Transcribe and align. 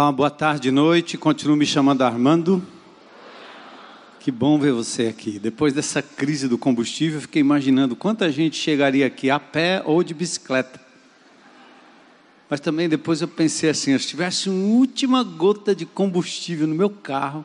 Olá, 0.00 0.12
boa 0.12 0.30
tarde, 0.30 0.70
noite. 0.70 1.18
Continuo 1.18 1.56
me 1.56 1.66
chamando 1.66 2.02
Armando. 2.02 2.64
Que 4.20 4.30
bom 4.30 4.56
ver 4.56 4.72
você 4.72 5.08
aqui. 5.08 5.40
Depois 5.40 5.74
dessa 5.74 6.00
crise 6.00 6.46
do 6.46 6.56
combustível, 6.56 7.20
fiquei 7.20 7.40
imaginando 7.40 7.96
quanta 7.96 8.30
gente 8.30 8.54
chegaria 8.54 9.04
aqui 9.04 9.28
a 9.28 9.40
pé 9.40 9.82
ou 9.84 10.04
de 10.04 10.14
bicicleta. 10.14 10.80
Mas 12.48 12.60
também 12.60 12.88
depois 12.88 13.22
eu 13.22 13.26
pensei 13.26 13.70
assim: 13.70 13.98
se 13.98 14.06
tivesse 14.06 14.48
uma 14.48 14.72
última 14.72 15.24
gota 15.24 15.74
de 15.74 15.84
combustível 15.84 16.68
no 16.68 16.76
meu 16.76 16.90
carro, 16.90 17.44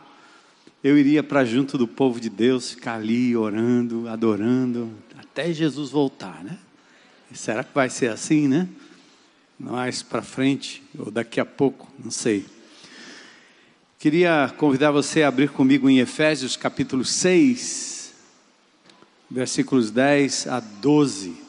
eu 0.84 0.96
iria 0.96 1.24
para 1.24 1.44
junto 1.44 1.76
do 1.76 1.88
povo 1.88 2.20
de 2.20 2.30
Deus, 2.30 2.70
ficar 2.70 2.98
ali 2.98 3.36
orando, 3.36 4.08
adorando, 4.08 4.92
até 5.18 5.52
Jesus 5.52 5.90
voltar, 5.90 6.44
né? 6.44 6.60
Será 7.34 7.64
que 7.64 7.74
vai 7.74 7.90
ser 7.90 8.12
assim, 8.12 8.48
né? 8.48 8.70
Mais 9.64 10.04
para 10.04 10.22
frente, 10.22 10.84
ou 11.00 11.10
daqui 11.10 11.40
a 11.40 11.46
pouco, 11.46 11.90
não 11.98 12.12
sei. 12.12 12.46
Queria 13.98 14.54
convidar 14.58 14.92
você 14.92 15.24
a 15.24 15.30
abrir 15.30 15.50
comigo 15.52 15.90
em 15.90 16.00
Efésios 16.00 16.58
capítulo 16.58 17.06
6, 17.06 18.14
versículos 19.32 19.90
10 19.90 20.48
a 20.48 20.60
12. 20.60 21.42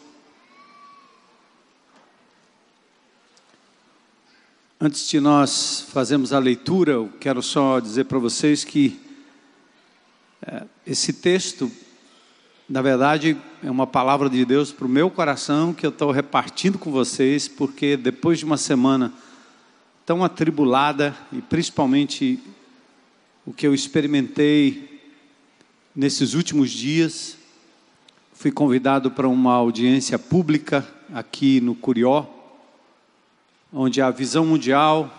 Antes 4.80 5.08
de 5.08 5.18
nós 5.18 5.84
fazermos 5.90 6.32
a 6.32 6.38
leitura, 6.38 6.92
eu 6.92 7.12
quero 7.18 7.42
só 7.42 7.80
dizer 7.80 8.04
para 8.04 8.20
vocês 8.20 8.62
que 8.62 9.00
é, 10.46 10.62
esse 10.86 11.12
texto 11.12 11.68
na 12.68 12.80
verdade, 12.80 13.36
é 13.62 13.70
uma 13.70 13.86
palavra 13.86 14.30
de 14.30 14.42
Deus 14.42 14.72
para 14.72 14.86
o 14.86 14.88
meu 14.88 15.10
coração 15.10 15.74
que 15.74 15.84
eu 15.84 15.90
estou 15.90 16.10
repartindo 16.10 16.78
com 16.78 16.90
vocês, 16.90 17.46
porque 17.46 17.94
depois 17.94 18.38
de 18.38 18.46
uma 18.46 18.56
semana 18.56 19.12
tão 20.06 20.24
atribulada, 20.24 21.14
e 21.30 21.42
principalmente 21.42 22.42
o 23.44 23.52
que 23.52 23.66
eu 23.66 23.74
experimentei 23.74 25.02
nesses 25.94 26.32
últimos 26.32 26.70
dias, 26.70 27.36
fui 28.32 28.50
convidado 28.50 29.10
para 29.10 29.28
uma 29.28 29.52
audiência 29.52 30.18
pública 30.18 30.86
aqui 31.12 31.60
no 31.60 31.74
Curió, 31.74 32.26
onde 33.70 34.00
a 34.00 34.10
Visão 34.10 34.46
Mundial, 34.46 35.12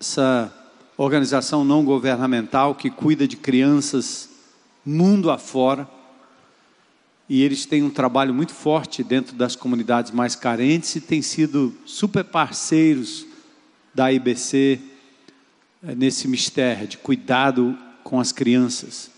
essa 0.00 0.50
organização 0.96 1.62
não 1.62 1.84
governamental 1.84 2.74
que 2.74 2.88
cuida 2.88 3.28
de 3.28 3.36
crianças 3.36 4.33
mundo 4.84 5.30
afora. 5.30 5.88
E 7.28 7.42
eles 7.42 7.64
têm 7.64 7.82
um 7.82 7.90
trabalho 7.90 8.34
muito 8.34 8.52
forte 8.52 9.02
dentro 9.02 9.34
das 9.34 9.56
comunidades 9.56 10.10
mais 10.12 10.36
carentes 10.36 10.94
e 10.96 11.00
têm 11.00 11.22
sido 11.22 11.74
super 11.86 12.24
parceiros 12.24 13.26
da 13.94 14.12
IBC 14.12 14.80
eh, 15.82 15.94
nesse 15.94 16.28
mistério 16.28 16.86
de 16.86 16.98
cuidado 16.98 17.78
com 18.02 18.20
as 18.20 18.30
crianças. 18.30 19.10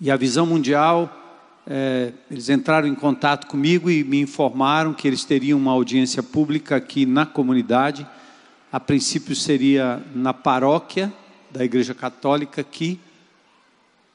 E 0.00 0.10
a 0.10 0.16
Visão 0.16 0.46
Mundial, 0.46 1.14
é, 1.66 2.12
eles 2.30 2.48
entraram 2.48 2.88
em 2.88 2.94
contato 2.94 3.46
comigo 3.46 3.90
e 3.90 4.02
me 4.02 4.20
informaram 4.20 4.94
que 4.94 5.06
eles 5.06 5.24
teriam 5.24 5.58
uma 5.58 5.72
audiência 5.72 6.22
pública 6.22 6.76
aqui 6.76 7.04
na 7.04 7.26
comunidade. 7.26 8.06
A 8.72 8.80
princípio 8.80 9.36
seria 9.36 10.02
na 10.14 10.32
paróquia 10.32 11.12
da 11.50 11.64
Igreja 11.64 11.94
Católica 11.94 12.60
aqui, 12.60 12.98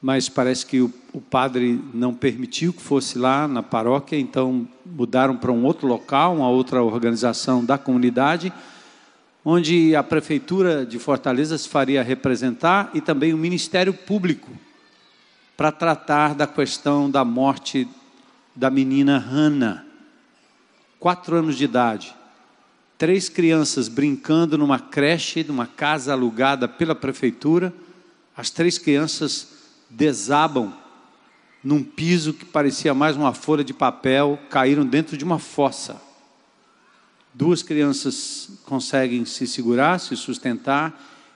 mas 0.02 0.30
parece 0.30 0.66
que 0.66 0.82
o, 0.82 0.94
o, 1.14 1.22
padre 1.22 1.82
não 1.94 2.14
permitiu 2.14 2.72
que 2.74 2.82
fosse 2.82 3.18
lá 3.18 3.48
na 3.48 3.64
paróquia, 3.64 4.18
então 4.18 4.68
mudaram 4.86 5.36
para 5.36 5.52
um 5.52 5.66
outro 5.66 5.88
local, 5.88 6.36
uma 6.36 6.50
outra 6.50 6.84
organização 6.84 7.64
da 7.64 7.78
comunidade, 7.78 8.54
onde 9.44 9.96
a 9.96 10.04
prefeitura 10.04 10.86
de 10.86 11.00
Fortaleza 11.00 11.58
se 11.58 11.70
faria 11.70 12.04
representar 12.04 12.92
e 12.94 13.02
também 13.02 13.34
o 13.34 13.38
Ministério 13.38 13.94
Público 13.94 14.52
para 15.56 15.72
tratar 15.72 16.36
da 16.36 16.46
questão 16.46 17.10
da 17.10 17.24
morte 17.24 17.88
da 18.56 18.70
menina 18.70 19.18
Hannah, 19.18 19.86
quatro 21.00 21.36
anos 21.36 21.58
de 21.58 21.66
idade. 21.66 22.16
Três 22.98 23.28
crianças 23.28 23.88
brincando 23.88 24.58
numa 24.58 24.80
creche, 24.80 25.44
numa 25.44 25.68
casa 25.68 26.14
alugada 26.14 26.68
pela 26.68 26.96
prefeitura. 26.96 27.74
As 28.36 28.50
três 28.50 28.78
crianças 28.78 29.55
desabam 29.90 30.74
num 31.64 31.84
piso 31.84 32.34
que 32.34 32.46
parecia 32.46 32.94
mais 32.94 33.16
uma 33.16 33.34
folha 33.34 33.64
de 33.64 33.74
papel, 33.74 34.40
caíram 34.50 34.86
dentro 34.86 35.18
de 35.18 35.24
uma 35.24 35.40
fossa. 35.40 36.00
Duas 37.34 37.64
crianças 37.64 38.50
conseguem 38.66 39.26
se 39.26 39.48
segurar, 39.48 40.00
se 40.00 40.16
sustentar, 40.16 40.94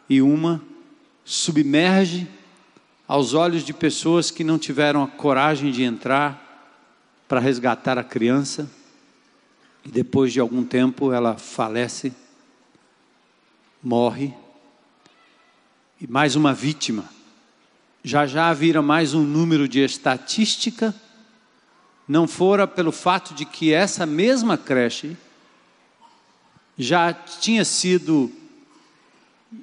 e 0.07 0.21
uma 0.21 0.61
submerge 1.25 2.27
aos 3.07 3.33
olhos 3.33 3.63
de 3.63 3.73
pessoas 3.73 4.29
que 4.29 4.43
não 4.43 4.59
tiveram 4.59 5.03
a 5.03 5.07
coragem 5.07 5.71
de 5.71 5.81
entrar 5.81 6.45
para 7.27 7.39
resgatar 7.39 7.97
a 7.97 8.03
criança. 8.03 8.69
E 9.83 9.89
depois 9.89 10.31
de 10.31 10.39
algum 10.39 10.63
tempo 10.63 11.11
ela 11.11 11.37
falece, 11.37 12.13
morre. 13.81 14.33
E 15.99 16.07
mais 16.07 16.35
uma 16.35 16.53
vítima 16.53 17.18
já 18.03 18.25
já 18.25 18.53
vira 18.53 18.81
mais 18.81 19.13
um 19.13 19.23
número 19.23 19.67
de 19.67 19.79
estatística, 19.79 20.95
não 22.07 22.27
fora 22.27 22.65
pelo 22.65 22.91
fato 22.91 23.33
de 23.33 23.45
que 23.45 23.73
essa 23.73 24.05
mesma 24.05 24.57
creche 24.57 25.17
já 26.77 27.13
tinha 27.13 27.65
sido 27.65 28.31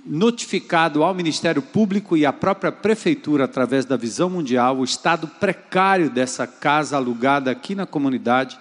notificado 0.04 1.02
ao 1.02 1.14
Ministério 1.14 1.62
Público 1.62 2.16
e 2.16 2.26
à 2.26 2.32
própria 2.32 2.70
prefeitura 2.70 3.44
através 3.44 3.84
da 3.84 3.96
Visão 3.96 4.28
Mundial 4.28 4.78
o 4.78 4.84
estado 4.84 5.26
precário 5.26 6.10
dessa 6.10 6.46
casa 6.46 6.96
alugada 6.96 7.50
aqui 7.50 7.74
na 7.74 7.86
comunidade. 7.86 8.58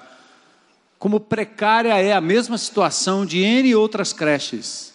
Como 0.97 1.19
precária 1.19 1.99
é 1.99 2.13
a 2.13 2.21
mesma 2.21 2.57
situação 2.57 3.25
de 3.25 3.39
N 3.39 3.75
outras 3.75 4.13
creches 4.13 4.94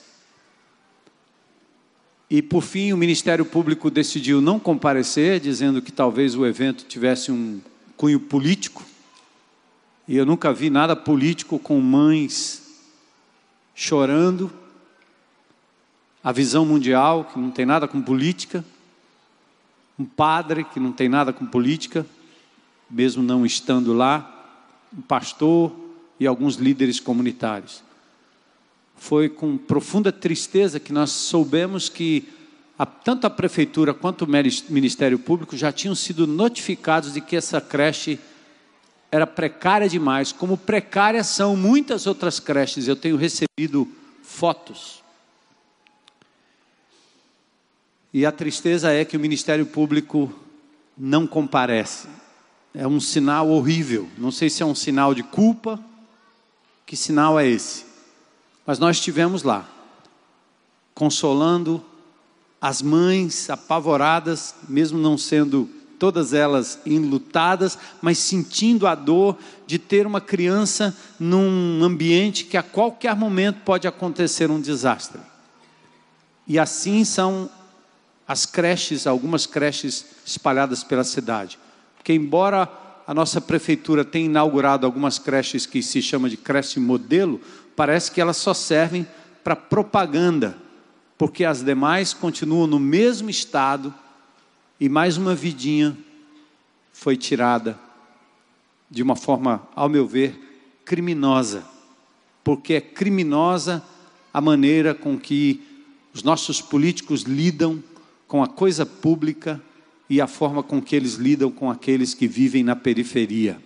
e 2.30 2.40
por 2.40 2.62
fim, 2.62 2.92
o 2.92 2.96
Ministério 2.96 3.44
Público 3.44 3.90
decidiu 3.90 4.40
não 4.40 4.60
comparecer, 4.60 5.40
dizendo 5.40 5.82
que 5.82 5.90
talvez 5.90 6.36
o 6.36 6.46
evento 6.46 6.84
tivesse 6.84 7.32
um 7.32 7.60
cunho 7.96 8.20
político. 8.20 8.84
E 10.06 10.16
eu 10.16 10.24
nunca 10.24 10.52
vi 10.52 10.70
nada 10.70 10.94
político 10.94 11.58
com 11.58 11.80
mães 11.80 12.86
chorando. 13.74 14.48
A 16.22 16.30
visão 16.30 16.64
mundial, 16.64 17.24
que 17.24 17.36
não 17.36 17.50
tem 17.50 17.66
nada 17.66 17.88
com 17.88 18.00
política. 18.00 18.64
Um 19.98 20.04
padre, 20.04 20.62
que 20.62 20.78
não 20.78 20.92
tem 20.92 21.08
nada 21.08 21.32
com 21.32 21.44
política, 21.44 22.06
mesmo 22.88 23.24
não 23.24 23.44
estando 23.44 23.92
lá. 23.92 24.36
Um 24.96 25.02
pastor 25.02 25.72
e 26.20 26.28
alguns 26.28 26.54
líderes 26.54 27.00
comunitários 27.00 27.89
foi 29.00 29.30
com 29.30 29.56
profunda 29.56 30.12
tristeza 30.12 30.78
que 30.78 30.92
nós 30.92 31.10
soubemos 31.10 31.88
que 31.88 32.28
a, 32.78 32.84
tanto 32.84 33.26
a 33.26 33.30
prefeitura 33.30 33.94
quanto 33.94 34.26
o 34.26 34.28
Ministério 34.68 35.18
Público 35.18 35.56
já 35.56 35.72
tinham 35.72 35.94
sido 35.94 36.26
notificados 36.26 37.14
de 37.14 37.22
que 37.22 37.34
essa 37.34 37.62
creche 37.62 38.20
era 39.10 39.26
precária 39.26 39.88
demais, 39.88 40.32
como 40.32 40.56
precárias 40.56 41.28
são 41.28 41.56
muitas 41.56 42.06
outras 42.06 42.38
creches. 42.38 42.86
Eu 42.86 42.94
tenho 42.94 43.16
recebido 43.16 43.88
fotos. 44.22 45.02
E 48.12 48.26
a 48.26 48.30
tristeza 48.30 48.92
é 48.92 49.02
que 49.02 49.16
o 49.16 49.20
Ministério 49.20 49.64
Público 49.64 50.30
não 50.96 51.26
comparece. 51.26 52.06
É 52.74 52.86
um 52.86 53.00
sinal 53.00 53.48
horrível. 53.48 54.10
Não 54.18 54.30
sei 54.30 54.50
se 54.50 54.62
é 54.62 54.66
um 54.66 54.74
sinal 54.74 55.14
de 55.14 55.22
culpa. 55.22 55.82
Que 56.84 56.96
sinal 56.96 57.40
é 57.40 57.48
esse? 57.48 57.89
Mas 58.66 58.78
nós 58.78 58.96
estivemos 58.96 59.42
lá, 59.42 59.68
consolando 60.94 61.84
as 62.60 62.82
mães 62.82 63.48
apavoradas, 63.48 64.54
mesmo 64.68 64.98
não 64.98 65.16
sendo 65.16 65.68
todas 65.98 66.32
elas 66.32 66.78
enlutadas, 66.86 67.78
mas 68.00 68.18
sentindo 68.18 68.86
a 68.86 68.94
dor 68.94 69.36
de 69.66 69.78
ter 69.78 70.06
uma 70.06 70.20
criança 70.20 70.96
num 71.18 71.84
ambiente 71.84 72.44
que 72.44 72.56
a 72.56 72.62
qualquer 72.62 73.14
momento 73.14 73.60
pode 73.64 73.86
acontecer 73.86 74.50
um 74.50 74.60
desastre. 74.60 75.20
E 76.46 76.58
assim 76.58 77.04
são 77.04 77.50
as 78.26 78.46
creches, 78.46 79.06
algumas 79.06 79.44
creches 79.44 80.06
espalhadas 80.24 80.82
pela 80.82 81.04
cidade. 81.04 81.58
Porque 81.96 82.12
embora 82.12 82.66
a 83.10 83.14
nossa 83.14 83.40
prefeitura 83.40 84.04
tenha 84.04 84.26
inaugurado 84.26 84.86
algumas 84.86 85.18
creches 85.18 85.66
que 85.66 85.82
se 85.82 86.00
chama 86.00 86.30
de 86.30 86.36
creche 86.36 86.78
modelo, 86.78 87.40
parece 87.74 88.08
que 88.08 88.20
elas 88.20 88.36
só 88.36 88.54
servem 88.54 89.04
para 89.42 89.56
propaganda, 89.56 90.56
porque 91.18 91.44
as 91.44 91.60
demais 91.60 92.14
continuam 92.14 92.68
no 92.68 92.78
mesmo 92.78 93.28
estado 93.28 93.92
e 94.78 94.88
mais 94.88 95.16
uma 95.16 95.34
vidinha 95.34 95.98
foi 96.92 97.16
tirada 97.16 97.76
de 98.88 99.02
uma 99.02 99.16
forma, 99.16 99.68
ao 99.74 99.88
meu 99.88 100.06
ver, 100.06 100.78
criminosa, 100.84 101.64
porque 102.44 102.74
é 102.74 102.80
criminosa 102.80 103.82
a 104.32 104.40
maneira 104.40 104.94
com 104.94 105.18
que 105.18 105.60
os 106.14 106.22
nossos 106.22 106.60
políticos 106.60 107.22
lidam 107.22 107.82
com 108.28 108.40
a 108.40 108.46
coisa 108.46 108.86
pública 108.86 109.60
e 110.10 110.20
a 110.20 110.26
forma 110.26 110.60
com 110.60 110.82
que 110.82 110.96
eles 110.96 111.14
lidam 111.14 111.52
com 111.52 111.70
aqueles 111.70 112.14
que 112.14 112.26
vivem 112.26 112.64
na 112.64 112.74
periferia. 112.74 113.62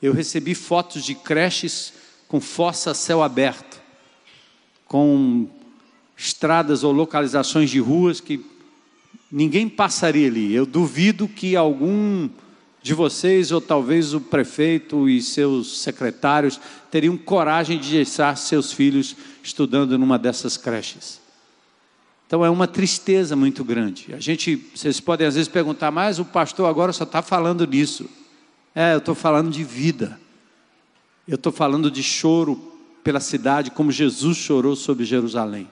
Eu 0.00 0.12
recebi 0.12 0.54
fotos 0.54 1.02
de 1.02 1.14
creches 1.14 1.94
com 2.28 2.38
fossa 2.38 2.90
a 2.90 2.94
céu 2.94 3.22
aberto, 3.22 3.80
com 4.86 5.48
estradas 6.14 6.84
ou 6.84 6.92
localizações 6.92 7.70
de 7.70 7.80
ruas 7.80 8.20
que 8.20 8.44
ninguém 9.32 9.66
passaria 9.66 10.28
ali. 10.28 10.54
Eu 10.54 10.66
duvido 10.66 11.26
que 11.26 11.56
algum 11.56 12.28
de 12.82 12.92
vocês, 12.92 13.50
ou 13.50 13.62
talvez 13.62 14.12
o 14.12 14.20
prefeito 14.20 15.08
e 15.08 15.22
seus 15.22 15.80
secretários, 15.80 16.60
teriam 16.90 17.16
coragem 17.16 17.78
de 17.78 17.90
deixar 17.90 18.36
seus 18.36 18.70
filhos 18.70 19.16
estudando 19.42 19.98
numa 19.98 20.18
dessas 20.18 20.58
creches. 20.58 21.23
Então 22.34 22.44
é 22.44 22.50
uma 22.50 22.66
tristeza 22.66 23.36
muito 23.36 23.62
grande. 23.62 24.12
A 24.12 24.18
gente, 24.18 24.56
vocês 24.74 24.98
podem 24.98 25.24
às 25.24 25.36
vezes 25.36 25.46
perguntar, 25.46 25.92
mas 25.92 26.18
o 26.18 26.24
pastor 26.24 26.68
agora 26.68 26.92
só 26.92 27.04
está 27.04 27.22
falando 27.22 27.64
nisso. 27.64 28.10
É, 28.74 28.94
eu 28.94 28.98
estou 28.98 29.14
falando 29.14 29.52
de 29.52 29.62
vida. 29.62 30.18
Eu 31.28 31.36
estou 31.36 31.52
falando 31.52 31.88
de 31.88 32.02
choro 32.02 32.60
pela 33.04 33.20
cidade, 33.20 33.70
como 33.70 33.92
Jesus 33.92 34.36
chorou 34.36 34.74
sobre 34.74 35.04
Jerusalém. 35.04 35.70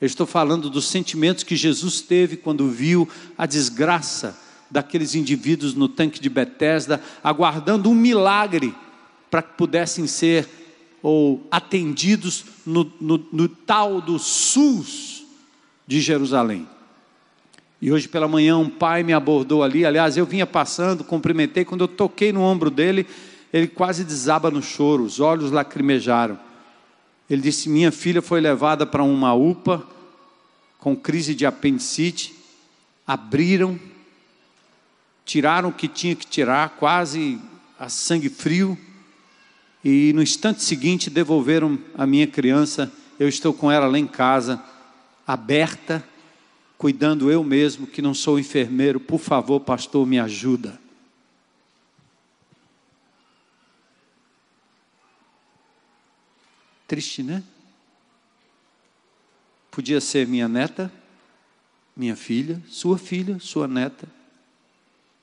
Eu 0.00 0.06
estou 0.06 0.26
falando 0.26 0.68
dos 0.68 0.88
sentimentos 0.88 1.44
que 1.44 1.54
Jesus 1.54 2.00
teve 2.00 2.36
quando 2.38 2.68
viu 2.68 3.08
a 3.38 3.46
desgraça 3.46 4.36
daqueles 4.68 5.14
indivíduos 5.14 5.74
no 5.74 5.88
tanque 5.88 6.18
de 6.18 6.28
Betesda, 6.28 7.00
aguardando 7.22 7.88
um 7.88 7.94
milagre 7.94 8.74
para 9.30 9.42
que 9.42 9.56
pudessem 9.56 10.08
ser 10.08 10.48
ou 11.00 11.46
atendidos 11.52 12.46
no, 12.66 12.92
no, 13.00 13.24
no 13.30 13.48
tal 13.48 14.00
do 14.00 14.18
SUS 14.18 15.22
de 15.86 16.00
Jerusalém. 16.00 16.68
E 17.80 17.92
hoje 17.92 18.08
pela 18.08 18.28
manhã 18.28 18.56
um 18.56 18.70
pai 18.70 19.02
me 19.02 19.12
abordou 19.12 19.62
ali, 19.62 19.84
aliás, 19.84 20.16
eu 20.16 20.24
vinha 20.24 20.46
passando, 20.46 21.04
cumprimentei, 21.04 21.64
quando 21.64 21.82
eu 21.82 21.88
toquei 21.88 22.32
no 22.32 22.40
ombro 22.40 22.70
dele, 22.70 23.06
ele 23.52 23.66
quase 23.66 24.04
desaba 24.04 24.50
no 24.50 24.62
choro, 24.62 25.04
os 25.04 25.20
olhos 25.20 25.50
lacrimejaram. 25.50 26.38
Ele 27.28 27.42
disse: 27.42 27.68
Minha 27.68 27.92
filha 27.92 28.20
foi 28.20 28.40
levada 28.40 28.86
para 28.86 29.02
uma 29.02 29.34
UPA 29.34 29.86
com 30.78 30.96
crise 30.96 31.34
de 31.34 31.46
apendicite, 31.46 32.34
abriram 33.06 33.78
tiraram 35.24 35.70
o 35.70 35.72
que 35.72 35.88
tinha 35.88 36.14
que 36.14 36.26
tirar, 36.26 36.70
quase 36.70 37.40
a 37.78 37.88
sangue 37.88 38.28
frio, 38.28 38.78
e 39.84 40.12
no 40.14 40.22
instante 40.22 40.62
seguinte 40.62 41.10
devolveram 41.10 41.78
a 41.96 42.06
minha 42.06 42.26
criança. 42.26 42.92
Eu 43.18 43.28
estou 43.28 43.52
com 43.52 43.70
ela 43.70 43.86
lá 43.86 43.98
em 43.98 44.06
casa, 44.06 44.62
aberta, 45.26 46.06
cuidando 46.76 47.30
eu 47.30 47.42
mesmo, 47.42 47.86
que 47.86 48.02
não 48.02 48.14
sou 48.14 48.38
enfermeiro. 48.38 49.00
Por 49.00 49.18
favor, 49.18 49.60
pastor, 49.60 50.06
me 50.06 50.18
ajuda. 50.18 50.78
Triste, 56.86 57.22
né? 57.22 57.42
Podia 59.70 60.00
ser 60.00 60.26
minha 60.26 60.46
neta, 60.46 60.92
minha 61.96 62.14
filha, 62.14 62.62
sua 62.68 62.98
filha, 62.98 63.38
sua 63.40 63.66
neta. 63.66 64.06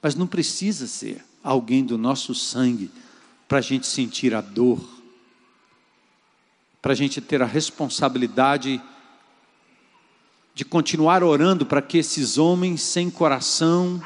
Mas 0.02 0.16
não 0.16 0.28
precisa 0.28 0.88
ser 0.88 1.24
alguém 1.44 1.86
do 1.86 1.98
nosso 1.98 2.34
sangue 2.34 2.92
para 3.48 3.60
a 3.60 3.62
gente 3.62 3.86
sentir 3.86 4.34
a 4.34 4.42
dor, 4.42 4.82
para 6.82 6.94
a 6.94 6.96
gente 6.96 7.22
ter 7.22 7.42
a 7.42 7.46
responsabilidade 7.46 8.82
de 10.54 10.66
continuar 10.66 11.24
orando 11.24 11.66
para 11.66 11.82
que 11.82 11.98
esses 11.98 12.38
homens 12.38 12.82
sem 12.82 13.10
coração 13.10 14.02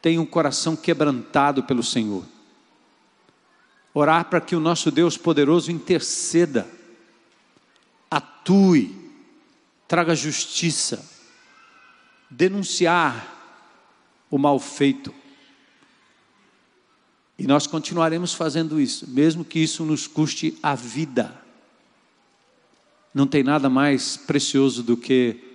tenham 0.00 0.22
um 0.22 0.26
coração 0.26 0.76
quebrantado 0.76 1.62
pelo 1.64 1.82
Senhor. 1.82 2.24
Orar 3.92 4.26
para 4.26 4.40
que 4.40 4.54
o 4.54 4.60
nosso 4.60 4.90
Deus 4.90 5.16
poderoso 5.16 5.72
interceda, 5.72 6.68
atue, 8.10 8.94
traga 9.88 10.14
justiça, 10.14 11.04
denunciar 12.30 13.36
o 14.30 14.38
mal 14.38 14.58
feito. 14.60 15.12
E 17.36 17.46
nós 17.46 17.66
continuaremos 17.66 18.34
fazendo 18.34 18.80
isso, 18.80 19.08
mesmo 19.08 19.44
que 19.44 19.58
isso 19.58 19.84
nos 19.84 20.06
custe 20.06 20.56
a 20.62 20.74
vida. 20.74 21.34
Não 23.12 23.26
tem 23.26 23.42
nada 23.42 23.68
mais 23.68 24.16
precioso 24.16 24.82
do 24.82 24.96
que 24.96 25.47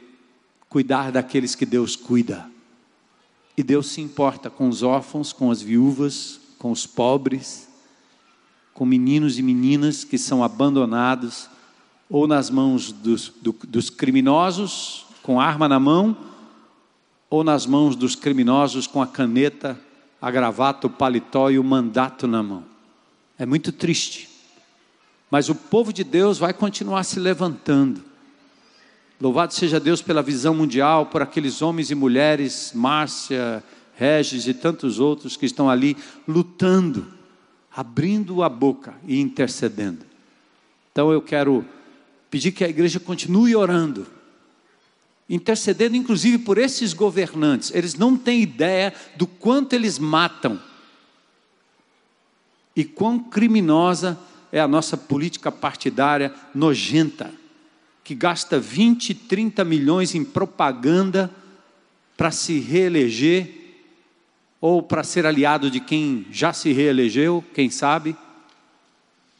cuidar 0.73 1.11
daqueles 1.11 1.53
que 1.53 1.67
Deus 1.67 1.95
cuida. 1.95 2.49
E 3.55 3.61
Deus 3.61 3.91
se 3.91 4.01
importa 4.01 4.49
com 4.49 4.67
os 4.67 4.81
órfãos, 4.81 5.31
com 5.31 5.51
as 5.51 5.61
viúvas, 5.61 6.39
com 6.57 6.71
os 6.71 6.87
pobres, 6.87 7.69
com 8.73 8.83
meninos 8.83 9.37
e 9.37 9.43
meninas 9.43 10.03
que 10.03 10.17
são 10.17 10.43
abandonados 10.43 11.47
ou 12.09 12.25
nas 12.25 12.49
mãos 12.49 12.91
dos, 12.91 13.31
do, 13.39 13.55
dos 13.67 13.91
criminosos, 13.91 15.05
com 15.21 15.39
arma 15.39 15.69
na 15.69 15.79
mão, 15.79 16.17
ou 17.29 17.43
nas 17.43 17.67
mãos 17.67 17.95
dos 17.95 18.15
criminosos 18.15 18.87
com 18.87 18.99
a 18.99 19.05
caneta, 19.05 19.79
a 20.19 20.31
gravata, 20.31 20.87
o 20.87 20.89
paletó 20.89 21.51
e 21.51 21.59
o 21.59 21.63
mandato 21.63 22.27
na 22.27 22.41
mão. 22.41 22.63
É 23.37 23.45
muito 23.45 23.71
triste. 23.71 24.27
Mas 25.29 25.49
o 25.49 25.55
povo 25.55 25.93
de 25.93 26.03
Deus 26.03 26.39
vai 26.39 26.51
continuar 26.51 27.03
se 27.03 27.19
levantando. 27.19 28.12
Louvado 29.23 29.53
seja 29.53 29.79
Deus 29.79 30.01
pela 30.01 30.21
visão 30.21 30.53
mundial, 30.53 31.05
por 31.05 31.21
aqueles 31.21 31.61
homens 31.61 31.89
e 31.89 31.95
mulheres, 31.95 32.73
Márcia, 32.75 33.63
Regis 33.95 34.47
e 34.47 34.53
tantos 34.53 34.99
outros 34.99 35.37
que 35.37 35.45
estão 35.45 35.69
ali 35.69 35.95
lutando, 36.27 37.07
abrindo 37.73 38.43
a 38.43 38.49
boca 38.49 38.93
e 39.07 39.21
intercedendo. 39.21 40.05
Então 40.91 41.09
eu 41.09 41.21
quero 41.21 41.65
pedir 42.29 42.51
que 42.51 42.65
a 42.65 42.67
igreja 42.67 42.99
continue 42.99 43.55
orando 43.55 44.05
intercedendo 45.29 45.95
inclusive 45.95 46.39
por 46.39 46.57
esses 46.57 46.91
governantes. 46.91 47.73
Eles 47.73 47.95
não 47.95 48.17
têm 48.17 48.41
ideia 48.41 48.93
do 49.15 49.25
quanto 49.25 49.71
eles 49.71 49.97
matam 49.97 50.59
e 52.75 52.83
quão 52.83 53.17
criminosa 53.17 54.19
é 54.51 54.59
a 54.59 54.67
nossa 54.67 54.97
política 54.97 55.49
partidária 55.49 56.33
nojenta, 56.53 57.31
que 58.03 58.13
gasta 58.13 58.59
20, 58.59 59.13
30 59.13 59.63
milhões 59.63 60.13
em 60.13 60.23
propaganda 60.23 61.31
para 62.17 62.31
se 62.31 62.59
reeleger 62.59 63.63
ou 64.59 64.81
para 64.81 65.03
ser 65.03 65.25
aliado 65.25 65.69
de 65.69 65.79
quem 65.79 66.25
já 66.31 66.53
se 66.53 66.71
reelegeu, 66.71 67.43
quem 67.53 67.69
sabe, 67.69 68.15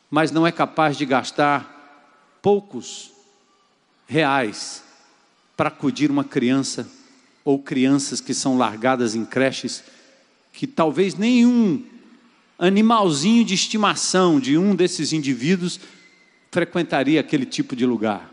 mas 0.10 0.32
não 0.32 0.46
é 0.46 0.52
capaz 0.52 0.98
de 0.98 1.06
gastar 1.06 2.40
poucos 2.42 3.12
reais 4.08 4.84
para 5.56 5.70
acudir 5.70 6.12
uma 6.12 6.24
criança 6.24 6.88
ou 7.44 7.60
crianças 7.60 8.22
que 8.22 8.34
são 8.34 8.58
largadas 8.58 9.16
em 9.16 9.26
creches 9.26 9.84
que 10.52 10.68
talvez 10.68 11.16
nenhum 11.16 11.84
animalzinho 12.60 13.44
de 13.44 13.54
estimação 13.54 14.40
de 14.40 14.58
um 14.58 14.76
desses 14.76 15.12
indivíduos 15.12 15.80
frequentaria 16.52 17.20
aquele 17.20 17.46
tipo 17.46 17.76
de 17.76 17.86
lugar. 17.86 18.33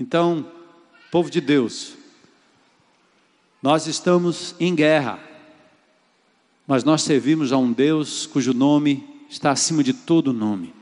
Então, 0.00 0.50
povo 1.10 1.30
de 1.30 1.42
Deus, 1.42 1.92
nós 3.62 3.86
estamos 3.86 4.54
em 4.58 4.74
guerra, 4.74 5.20
mas 6.66 6.82
nós 6.82 7.02
servimos 7.02 7.52
a 7.52 7.58
um 7.58 7.70
Deus 7.70 8.24
cujo 8.24 8.54
nome 8.54 9.06
está 9.28 9.50
acima 9.50 9.84
de 9.84 9.92
todo 9.92 10.32
nome. 10.32 10.72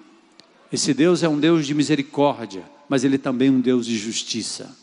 Esse 0.73 0.95
Deus 0.95 1.25
é 1.25 1.29
um 1.29 1.41
Deus 1.41 1.67
de 1.67 1.75
misericórdia, 1.75 2.63
mas 2.89 3.03
ele 3.03 3.19
também 3.19 3.49
é 3.49 3.51
um 3.51 3.61
Deus 3.61 3.87
de 3.87 3.99
justiça. 3.99 4.79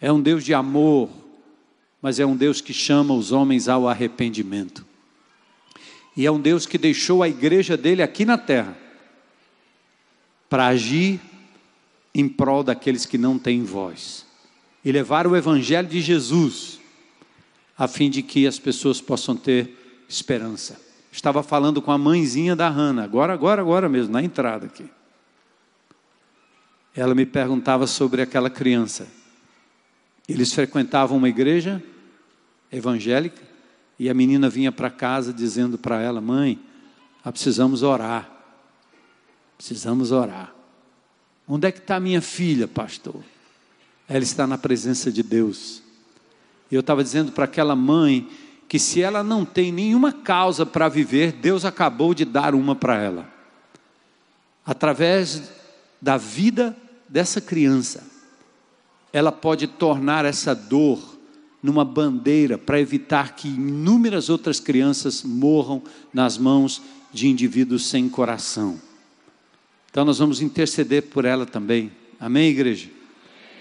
É 0.00 0.12
um 0.12 0.20
Deus 0.20 0.44
de 0.44 0.54
amor, 0.54 1.10
mas 2.00 2.20
é 2.20 2.24
um 2.24 2.36
Deus 2.36 2.60
que 2.60 2.72
chama 2.72 3.14
os 3.14 3.32
homens 3.32 3.68
ao 3.68 3.88
arrependimento. 3.88 4.86
E 6.16 6.24
é 6.24 6.30
um 6.30 6.40
Deus 6.40 6.66
que 6.66 6.78
deixou 6.78 7.20
a 7.20 7.28
igreja 7.28 7.76
dele 7.76 8.00
aqui 8.00 8.24
na 8.24 8.38
terra 8.38 8.78
para 10.48 10.68
agir 10.68 11.20
em 12.14 12.28
prol 12.28 12.62
daqueles 12.62 13.06
que 13.06 13.18
não 13.18 13.38
têm 13.38 13.64
voz 13.64 14.24
e 14.84 14.92
levar 14.92 15.26
o 15.26 15.36
evangelho 15.36 15.88
de 15.88 16.00
Jesus 16.00 16.78
a 17.76 17.88
fim 17.88 18.08
de 18.08 18.22
que 18.22 18.46
as 18.46 18.58
pessoas 18.58 19.00
possam 19.00 19.36
ter 19.36 20.04
esperança. 20.08 20.80
Estava 21.10 21.42
falando 21.42 21.82
com 21.82 21.90
a 21.90 21.98
mãezinha 21.98 22.54
da 22.54 22.68
Hannah, 22.68 23.02
agora, 23.02 23.32
agora, 23.32 23.62
agora 23.62 23.88
mesmo, 23.88 24.12
na 24.12 24.22
entrada 24.22 24.66
aqui. 24.66 24.84
Ela 26.94 27.14
me 27.14 27.26
perguntava 27.26 27.86
sobre 27.86 28.22
aquela 28.22 28.48
criança 28.48 29.08
eles 30.28 30.52
frequentavam 30.52 31.18
uma 31.18 31.28
igreja 31.28 31.82
evangélica 32.72 33.42
e 33.98 34.08
a 34.08 34.14
menina 34.14 34.48
vinha 34.48 34.72
para 34.72 34.90
casa 34.90 35.32
dizendo 35.32 35.76
para 35.76 36.00
ela: 36.00 36.20
Mãe, 36.20 36.58
ah, 37.22 37.30
precisamos 37.30 37.82
orar. 37.82 38.30
Precisamos 39.56 40.10
orar. 40.12 40.53
Onde 41.46 41.68
é 41.68 41.72
que 41.72 41.78
está 41.78 42.00
minha 42.00 42.22
filha, 42.22 42.66
pastor? 42.66 43.22
Ela 44.08 44.22
está 44.22 44.46
na 44.46 44.56
presença 44.56 45.12
de 45.12 45.22
Deus. 45.22 45.82
E 46.70 46.74
eu 46.74 46.80
estava 46.80 47.02
dizendo 47.02 47.32
para 47.32 47.44
aquela 47.44 47.76
mãe 47.76 48.28
que 48.68 48.78
se 48.78 49.02
ela 49.02 49.22
não 49.22 49.44
tem 49.44 49.70
nenhuma 49.70 50.12
causa 50.12 50.64
para 50.64 50.88
viver, 50.88 51.32
Deus 51.32 51.64
acabou 51.64 52.14
de 52.14 52.24
dar 52.24 52.54
uma 52.54 52.74
para 52.74 52.96
ela. 52.96 53.32
Através 54.64 55.42
da 56.00 56.16
vida 56.16 56.76
dessa 57.08 57.40
criança, 57.40 58.02
ela 59.12 59.30
pode 59.30 59.66
tornar 59.66 60.24
essa 60.24 60.54
dor 60.54 61.14
numa 61.62 61.84
bandeira 61.84 62.58
para 62.58 62.80
evitar 62.80 63.36
que 63.36 63.48
inúmeras 63.48 64.28
outras 64.28 64.58
crianças 64.58 65.22
morram 65.22 65.82
nas 66.12 66.36
mãos 66.36 66.82
de 67.12 67.28
indivíduos 67.28 67.86
sem 67.86 68.08
coração. 68.08 68.78
Então 69.94 70.04
nós 70.04 70.18
vamos 70.18 70.40
interceder 70.40 71.04
por 71.04 71.24
ela 71.24 71.46
também. 71.46 71.92
Amém, 72.18 72.48
igreja? 72.48 72.88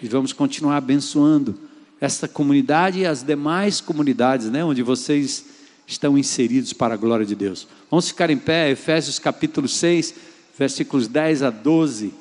E 0.02 0.08
vamos 0.08 0.34
continuar 0.34 0.78
abençoando 0.78 1.56
esta 2.02 2.28
comunidade 2.28 3.02
e 3.02 3.06
as 3.06 3.22
demais 3.22 3.80
comunidades, 3.80 4.50
né, 4.50 4.66
onde 4.66 4.82
vocês 4.82 5.46
estão 5.86 6.18
inseridos 6.18 6.74
para 6.74 6.96
a 6.96 6.98
glória 6.98 7.24
de 7.24 7.36
Deus. 7.36 7.68
Vamos 7.88 8.08
ficar 8.08 8.32
em 8.32 8.38
pé, 8.40 8.72
Efésios 8.72 9.20
capítulo 9.20 9.68
6, 9.68 10.16
versículos 10.58 11.08
10 11.08 11.44
a 11.44 11.52
12. 11.52 12.12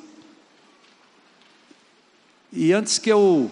E 2.52 2.70
antes 2.70 2.98
que 2.98 3.10
eu 3.10 3.50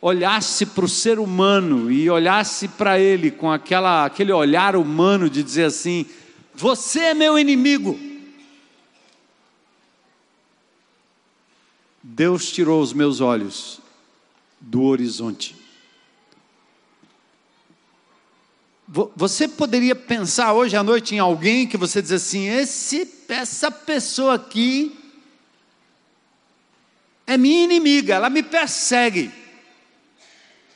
olhasse 0.00 0.64
para 0.64 0.86
o 0.86 0.88
ser 0.88 1.18
humano 1.18 1.92
e 1.92 2.08
olhasse 2.08 2.68
para 2.68 2.98
ele 2.98 3.30
com 3.30 3.52
aquela, 3.52 4.06
aquele 4.06 4.32
olhar 4.32 4.74
humano 4.74 5.28
de 5.28 5.42
dizer 5.42 5.64
assim: 5.64 6.06
Você 6.54 7.00
é 7.00 7.12
meu 7.12 7.38
inimigo. 7.38 8.07
Deus 12.10 12.50
tirou 12.50 12.80
os 12.80 12.94
meus 12.94 13.20
olhos 13.20 13.80
do 14.58 14.82
horizonte. 14.84 15.54
Você 19.14 19.46
poderia 19.46 19.94
pensar 19.94 20.54
hoje 20.54 20.74
à 20.74 20.82
noite 20.82 21.14
em 21.14 21.18
alguém 21.18 21.66
que 21.66 21.76
você 21.76 22.00
diz 22.00 22.12
assim: 22.12 22.48
esse, 22.48 23.06
essa 23.28 23.70
pessoa 23.70 24.36
aqui 24.36 24.98
é 27.26 27.36
minha 27.36 27.62
inimiga, 27.62 28.14
ela 28.14 28.30
me 28.30 28.42
persegue. 28.42 29.30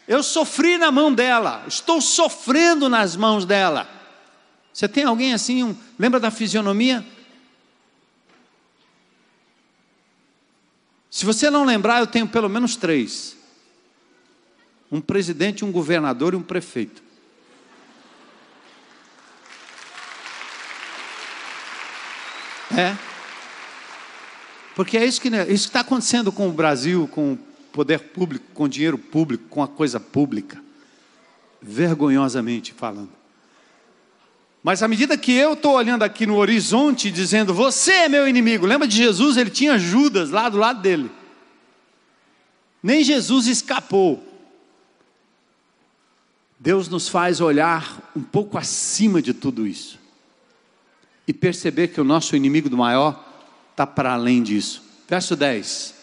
Eu 0.06 0.22
sofri 0.22 0.76
na 0.76 0.92
mão 0.92 1.10
dela, 1.10 1.64
estou 1.66 2.02
sofrendo 2.02 2.90
nas 2.90 3.16
mãos 3.16 3.46
dela. 3.46 3.88
Você 4.70 4.86
tem 4.86 5.04
alguém 5.04 5.32
assim, 5.32 5.64
um, 5.64 5.74
lembra 5.98 6.20
da 6.20 6.30
fisionomia? 6.30 7.02
Se 11.12 11.26
você 11.26 11.50
não 11.50 11.66
lembrar, 11.66 12.00
eu 12.00 12.06
tenho 12.06 12.26
pelo 12.26 12.48
menos 12.48 12.74
três 12.74 13.36
um 14.90 14.98
presidente, 14.98 15.62
um 15.62 15.70
governador 15.70 16.32
e 16.32 16.36
um 16.36 16.42
prefeito. 16.42 17.02
É. 22.74 22.96
Porque 24.74 24.96
é 24.96 25.04
isso 25.04 25.20
que 25.20 25.28
né, 25.28 25.46
está 25.52 25.80
acontecendo 25.80 26.32
com 26.32 26.48
o 26.48 26.52
Brasil, 26.52 27.06
com 27.08 27.34
o 27.34 27.38
poder 27.72 27.98
público, 27.98 28.46
com 28.54 28.64
o 28.64 28.68
dinheiro 28.68 28.96
público, 28.96 29.44
com 29.50 29.62
a 29.62 29.68
coisa 29.68 30.00
pública. 30.00 30.62
Vergonhosamente 31.60 32.72
falando. 32.72 33.21
Mas 34.62 34.82
à 34.82 34.88
medida 34.88 35.18
que 35.18 35.32
eu 35.32 35.54
estou 35.54 35.74
olhando 35.74 36.04
aqui 36.04 36.24
no 36.24 36.36
horizonte, 36.36 37.10
dizendo, 37.10 37.52
você 37.52 37.92
é 37.92 38.08
meu 38.08 38.28
inimigo, 38.28 38.64
lembra 38.64 38.86
de 38.86 38.96
Jesus? 38.96 39.36
Ele 39.36 39.50
tinha 39.50 39.78
Judas 39.78 40.30
lá 40.30 40.48
do 40.48 40.56
lado 40.56 40.80
dele. 40.80 41.10
Nem 42.80 43.02
Jesus 43.02 43.48
escapou. 43.48 44.28
Deus 46.58 46.88
nos 46.88 47.08
faz 47.08 47.40
olhar 47.40 48.12
um 48.14 48.22
pouco 48.22 48.56
acima 48.56 49.20
de 49.20 49.34
tudo 49.34 49.66
isso 49.66 49.98
e 51.26 51.32
perceber 51.32 51.88
que 51.88 52.00
o 52.00 52.04
nosso 52.04 52.36
inimigo 52.36 52.68
do 52.68 52.76
maior 52.76 53.20
está 53.72 53.84
para 53.84 54.12
além 54.12 54.42
disso. 54.42 54.82
Verso 55.08 55.34
10, 55.34 55.94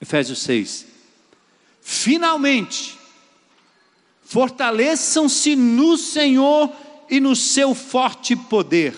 Efésios 0.00 0.40
6. 0.42 0.86
Finalmente, 1.80 2.98
fortaleçam-se 4.24 5.54
no 5.54 5.96
Senhor 5.96 6.72
e 7.10 7.20
no 7.20 7.34
seu 7.34 7.74
forte 7.74 8.36
poder. 8.36 8.94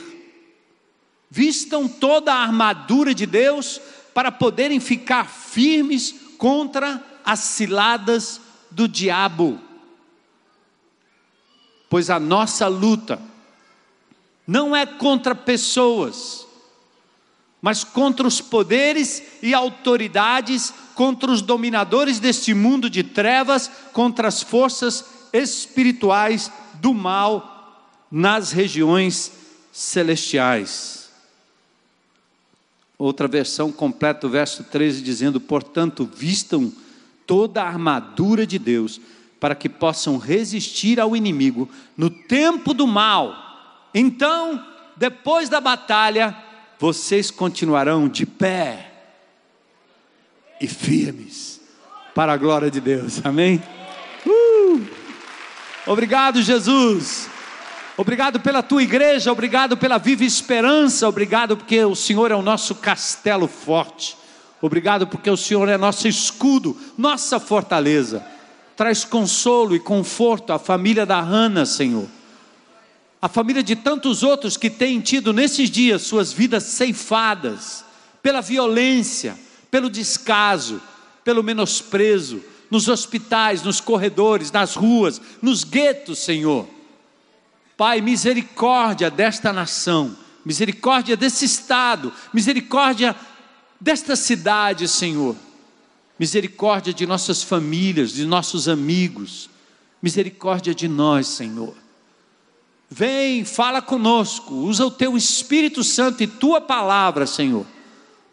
Vistam 1.31 1.89
toda 1.89 2.33
a 2.33 2.43
armadura 2.43 3.15
de 3.15 3.27
Deus 3.27 3.81
para 4.13 4.31
poderem 4.31 4.79
ficar 4.79 5.29
firmes 5.29 6.15
contra 6.37 7.03
as 7.25 7.41
ciladas 7.41 8.41
do 8.71 8.87
diabo 8.87 9.59
pois 11.93 12.09
a 12.09 12.19
nossa 12.19 12.69
luta 12.69 13.21
não 14.47 14.75
é 14.75 14.87
contra 14.87 15.35
pessoas, 15.35 16.47
mas 17.61 17.85
contra 17.85 18.27
os 18.27 18.41
poderes 18.41 19.23
e 19.43 19.53
autoridades, 19.53 20.73
contra 20.95 21.31
os 21.31 21.43
dominadores 21.43 22.19
deste 22.19 22.55
mundo 22.55 22.89
de 22.89 23.03
trevas, 23.03 23.71
contra 23.93 24.27
as 24.27 24.43
forças 24.43 25.05
espirituais 25.35 26.51
do 26.81 26.95
mal 26.95 27.52
nas 28.13 28.53
regiões 28.53 29.33
celestiais. 29.73 31.11
Outra 32.99 33.27
versão 33.27 33.73
completa 33.73 34.27
o 34.27 34.31
verso 34.31 34.63
13 34.65 35.03
dizendo: 35.03 35.41
"Portanto, 35.41 36.09
vistam 36.15 36.71
toda 37.27 37.63
a 37.63 37.67
armadura 37.67 38.47
de 38.47 38.59
Deus, 38.59 39.01
para 39.41 39.57
que 39.57 39.69
possam 39.69 40.19
resistir 40.19 41.01
ao 41.01 41.17
inimigo 41.17 41.69
no 41.97 42.09
tempo 42.09 42.73
do 42.73 42.87
mal. 42.87 43.35
Então, 43.93 44.65
depois 44.97 45.49
da 45.49 45.61
batalha, 45.61 46.37
vocês 46.79 47.29
continuarão 47.29 48.09
de 48.09 48.25
pé 48.25 48.93
e 50.61 50.69
firmes 50.69 51.61
para 52.15 52.35
a 52.35 52.37
glória 52.37 52.71
de 52.71 52.81
Deus. 52.81 53.21
Amém? 53.25 53.61
Uh! 54.25 54.81
Obrigado, 55.87 56.41
Jesus. 56.41 57.32
Obrigado 57.97 58.41
pela 58.41 58.63
tua 58.63 58.83
igreja, 58.83 59.31
obrigado 59.31 59.77
pela 59.77 59.99
viva 59.99 60.25
esperança, 60.25 61.07
obrigado 61.07 61.57
porque 61.59 61.85
o 61.85 61.95
Senhor 61.95 62.31
é 62.31 62.35
o 62.35 62.41
nosso 62.41 62.75
castelo 62.75 63.47
forte. 63.47 64.17
Obrigado 64.63 65.07
porque 65.07 65.29
o 65.29 65.37
Senhor 65.37 65.69
é 65.69 65.77
nosso 65.77 66.09
escudo, 66.09 66.77
nossa 66.97 67.39
fortaleza. 67.39 68.25
Traz 68.77 69.05
consolo 69.05 69.77
e 69.77 69.81
conforto 69.81 70.53
à 70.53 70.59
família 70.59 71.05
da 71.05 71.21
Hannah, 71.21 71.67
Senhor. 71.67 72.09
A 73.21 73.29
família 73.29 73.63
de 73.63 73.77
tantos 73.77 74.23
outros 74.23 74.57
que 74.57 74.71
têm 74.71 75.01
tido 75.01 75.33
nesses 75.33 75.71
dias 75.71 76.03
suas 76.03 76.33
vidas 76.33 76.63
ceifadas 76.65 77.85
pela 78.23 78.41
violência, 78.41 79.37
pelo 79.71 79.91
descaso, 79.91 80.81
pelo 81.23 81.43
menosprezo, 81.43 82.43
nos 82.71 82.89
hospitais, 82.89 83.63
nos 83.63 83.81
corredores, 83.81 84.51
nas 84.51 84.75
ruas, 84.75 85.21
nos 85.43 85.63
guetos, 85.63 86.21
Senhor. 86.21 86.67
Pai, 87.83 88.01
misericórdia 88.01 89.11
desta 89.11 89.53
nação, 89.53 90.17
misericórdia 90.45 91.17
desse 91.17 91.45
estado, 91.45 92.13
misericórdia 92.33 93.17
desta 93.81 94.15
cidade, 94.15 94.87
Senhor 94.87 95.35
misericórdia 96.17 96.95
de 96.95 97.05
nossas 97.05 97.43
famílias, 97.43 98.13
de 98.13 98.25
nossos 98.25 98.69
amigos, 98.69 99.51
misericórdia 100.01 100.73
de 100.73 100.87
nós, 100.87 101.27
Senhor. 101.27 101.75
Vem, 102.89 103.45
fala 103.45 103.83
conosco, 103.83 104.55
usa 104.55 104.87
o 104.87 104.91
teu 104.93 105.17
Espírito 105.17 105.83
Santo 105.83 106.23
e 106.23 106.29
tua 106.29 106.61
palavra, 106.61 107.27
Senhor, 107.27 107.67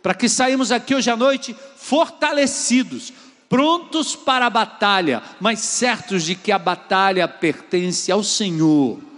para 0.04 0.14
que 0.14 0.30
saímos 0.30 0.72
aqui 0.72 0.94
hoje 0.94 1.10
à 1.10 1.18
noite 1.18 1.56
fortalecidos, 1.76 3.12
prontos 3.50 4.16
para 4.16 4.46
a 4.46 4.52
batalha, 4.52 5.24
mas 5.40 5.58
certos 5.58 6.22
de 6.22 6.36
que 6.36 6.52
a 6.52 6.60
batalha 6.60 7.28
pertence 7.28 8.12
ao 8.12 8.24
Senhor. 8.24 9.09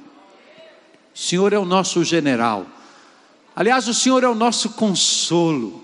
O 1.14 1.20
Senhor 1.20 1.54
é 1.54 1.60
o 1.60 1.66
nosso 1.66 2.04
general. 2.04 2.66
Aliás, 3.56 3.88
o 3.88 3.94
Senhor 3.94 4.24
é 4.24 4.28
o 4.28 4.36
nosso 4.36 4.72
consolo, 4.72 5.84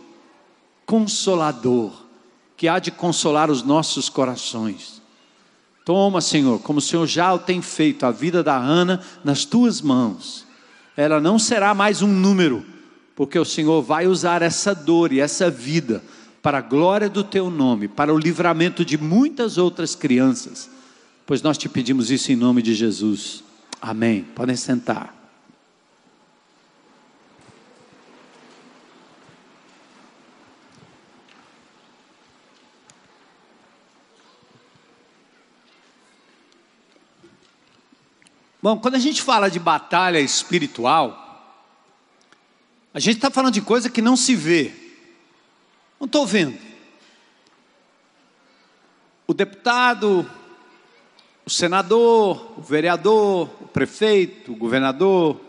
consolador 0.85 2.07
que 2.57 2.67
há 2.67 2.79
de 2.79 2.89
consolar 2.89 3.51
os 3.51 3.61
nossos 3.61 4.09
corações. 4.09 4.99
Toma, 5.85 6.19
Senhor, 6.19 6.59
como 6.59 6.79
o 6.79 6.81
Senhor 6.81 7.05
já 7.05 7.33
o 7.33 7.39
tem 7.39 7.61
feito, 7.61 8.05
a 8.05 8.11
vida 8.11 8.43
da 8.43 8.57
Ana 8.57 9.01
nas 9.23 9.45
tuas 9.45 9.79
mãos. 9.79 10.45
Ela 10.97 11.21
não 11.21 11.37
será 11.37 11.73
mais 11.75 12.01
um 12.01 12.07
número, 12.07 12.65
porque 13.15 13.37
o 13.37 13.45
Senhor 13.45 13.81
vai 13.83 14.07
usar 14.07 14.41
essa 14.41 14.73
dor 14.73 15.13
e 15.13 15.19
essa 15.19 15.49
vida 15.49 16.03
para 16.41 16.57
a 16.57 16.61
glória 16.61 17.09
do 17.09 17.23
teu 17.23 17.49
nome, 17.49 17.87
para 17.87 18.13
o 18.13 18.17
livramento 18.17 18.83
de 18.83 18.97
muitas 18.97 19.57
outras 19.57 19.95
crianças. 19.95 20.69
Pois 21.25 21.41
nós 21.41 21.57
te 21.57 21.69
pedimos 21.69 22.09
isso 22.09 22.31
em 22.31 22.35
nome 22.35 22.61
de 22.61 22.73
Jesus. 22.73 23.43
Amém. 23.81 24.25
Podem 24.35 24.55
sentar. 24.55 25.16
Bom, 38.67 38.77
quando 38.77 38.95
a 38.95 38.99
gente 38.99 39.21
fala 39.21 39.49
de 39.49 39.59
batalha 39.59 40.19
espiritual, 40.19 41.55
a 42.93 42.99
gente 42.99 43.15
está 43.15 43.31
falando 43.31 43.53
de 43.53 43.61
coisa 43.61 43.89
que 43.89 44.01
não 44.01 44.17
se 44.17 44.35
vê. 44.35 44.73
Não 45.97 46.05
estou 46.05 46.27
vendo. 46.27 46.59
O 49.25 49.33
deputado, 49.33 50.29
o 51.45 51.49
senador, 51.49 52.59
o 52.59 52.61
vereador, 52.61 53.49
o 53.61 53.67
prefeito, 53.69 54.51
o 54.51 54.57
governador, 54.57 55.39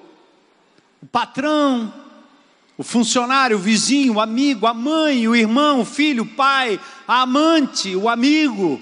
o 1.03 1.07
patrão, 1.07 1.93
o 2.77 2.85
funcionário, 2.85 3.57
o 3.57 3.61
vizinho, 3.61 4.15
o 4.15 4.21
amigo, 4.21 4.65
a 4.65 4.73
mãe, 4.73 5.27
o 5.27 5.35
irmão, 5.35 5.81
o 5.81 5.85
filho, 5.85 6.23
o 6.23 6.35
pai, 6.37 6.79
a 7.09 7.23
amante, 7.23 7.97
o 7.97 8.09
amigo, 8.09 8.81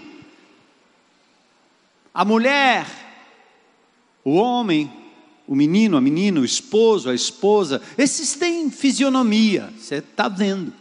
a 2.12 2.22
mulher, 2.22 3.05
o 4.26 4.34
homem, 4.34 4.92
o 5.46 5.54
menino, 5.54 5.96
a 5.96 6.00
menina, 6.00 6.40
o 6.40 6.44
esposo, 6.44 7.08
a 7.08 7.14
esposa, 7.14 7.80
esses 7.96 8.34
têm 8.34 8.68
fisionomia, 8.72 9.72
você 9.78 9.98
está 9.98 10.28
vendo. 10.28 10.72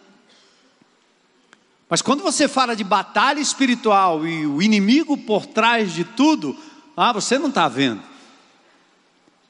Mas 1.88 2.02
quando 2.02 2.24
você 2.24 2.48
fala 2.48 2.76
de 2.76 2.84
batalha 2.84 3.40
espiritual 3.40 4.26
e 4.26 4.48
o 4.48 4.64
inimigo 4.64 5.16
por 5.16 5.46
trás 5.46 5.94
de 5.94 6.04
tudo, 6.04 6.58
ah, 6.98 7.14
você 7.14 7.38
não 7.38 7.50
está 7.50 7.68
vendo. 7.68 8.02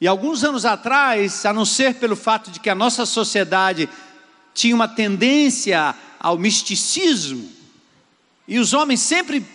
E 0.01 0.07
alguns 0.09 0.43
anos 0.43 0.65
atrás, 0.65 1.45
a 1.45 1.53
não 1.53 1.63
ser 1.63 1.95
pelo 1.95 2.17
fato 2.17 2.51
de 2.51 2.59
que 2.59 2.69
a 2.69 2.75
nossa 2.75 3.05
sociedade 3.05 3.87
tinha 4.53 4.75
uma 4.75 4.89
tendência 4.89 5.95
ao 6.19 6.37
misticismo, 6.37 7.49
e 8.45 8.59
os 8.59 8.73
homens 8.73 8.99
sempre 8.99 9.54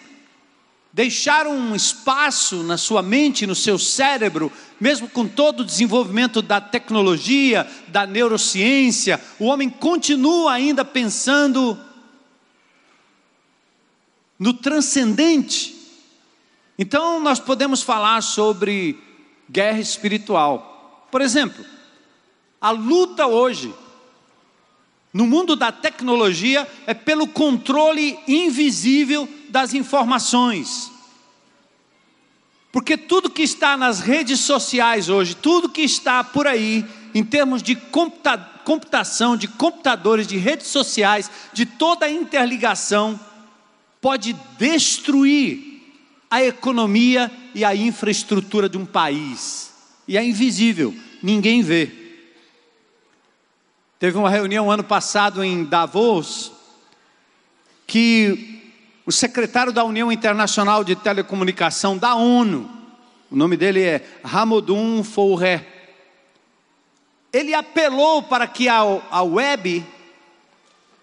deixaram 0.93 1.53
um 1.53 1.75
espaço 1.75 2.63
na 2.63 2.77
sua 2.77 3.03
mente, 3.03 3.47
no 3.47 3.55
seu 3.55 3.79
cérebro, 3.79 4.53
mesmo 4.81 5.09
com 5.09 5.27
todo 5.27 5.61
o 5.61 5.65
desenvolvimento 5.65 6.43
da 6.43 6.61
tecnologia, 6.61 7.69
da 7.89 8.07
neurociência, 8.07 9.21
o 9.39 9.45
homem 9.45 9.71
continua 9.71 10.53
ainda 10.53 10.85
pensando 10.85 11.79
no 14.39 14.55
transcendente. 14.55 15.77
Então, 16.79 17.21
nós 17.21 17.39
podemos 17.39 17.83
falar 17.83 18.23
sobre 18.23 18.99
guerra 19.49 19.81
espiritual. 19.81 21.07
Por 21.11 21.21
exemplo, 21.21 21.65
a 22.61 22.71
luta 22.71 23.27
hoje, 23.27 23.73
no 25.13 25.27
mundo 25.27 25.55
da 25.55 25.71
tecnologia, 25.71 26.67
é 26.87 26.95
pelo 26.95 27.29
controle 27.29 28.19
invisível 28.27 29.29
das 29.51 29.75
informações. 29.75 30.91
Porque 32.73 32.97
tudo 32.97 33.29
que 33.29 33.43
está 33.43 33.77
nas 33.77 34.01
redes 34.01 34.41
sociais 34.41 35.09
hoje, 35.09 35.35
tudo 35.35 35.69
que 35.69 35.83
está 35.83 36.23
por 36.23 36.47
aí, 36.47 36.85
em 37.15 37.25
termos 37.25 37.63
de 37.63 37.75
computa 37.75 38.49
computação, 38.65 39.37
de 39.37 39.49
computadores, 39.49 40.27
de 40.27 40.37
redes 40.37 40.69
sociais, 40.69 41.31
de 41.53 41.67
toda 41.67 42.07
a 42.07 42.11
interligação, 42.11 43.19
pode 44.01 44.33
destruir 44.59 45.83
a 46.31 46.45
economia 46.45 47.31
e 47.55 47.65
a 47.65 47.75
infraestrutura 47.75 48.69
de 48.69 48.79
um 48.79 48.87
país. 48.87 49.73
E 50.07 50.17
é 50.17 50.25
invisível, 50.25 50.95
ninguém 51.23 51.63
vê. 51.63 51.91
Teve 53.99 54.17
uma 54.17 54.31
reunião 54.31 54.71
ano 54.71 54.85
passado 54.85 55.43
em 55.43 55.65
Davos 55.65 56.53
que 57.87 58.50
o 59.11 59.13
secretário 59.13 59.73
da 59.73 59.83
União 59.83 60.13
Internacional 60.13 60.85
de 60.85 60.95
Telecomunicação 60.95 61.99
da 61.99 62.15
ONU, 62.15 62.71
o 63.29 63.35
nome 63.35 63.57
dele 63.57 63.83
é 63.83 64.07
Ramodun 64.23 65.03
Fouré, 65.03 65.67
ele 67.33 67.53
apelou 67.53 68.23
para 68.23 68.47
que 68.47 68.69
a, 68.69 68.79
a 69.11 69.23
web, 69.25 69.85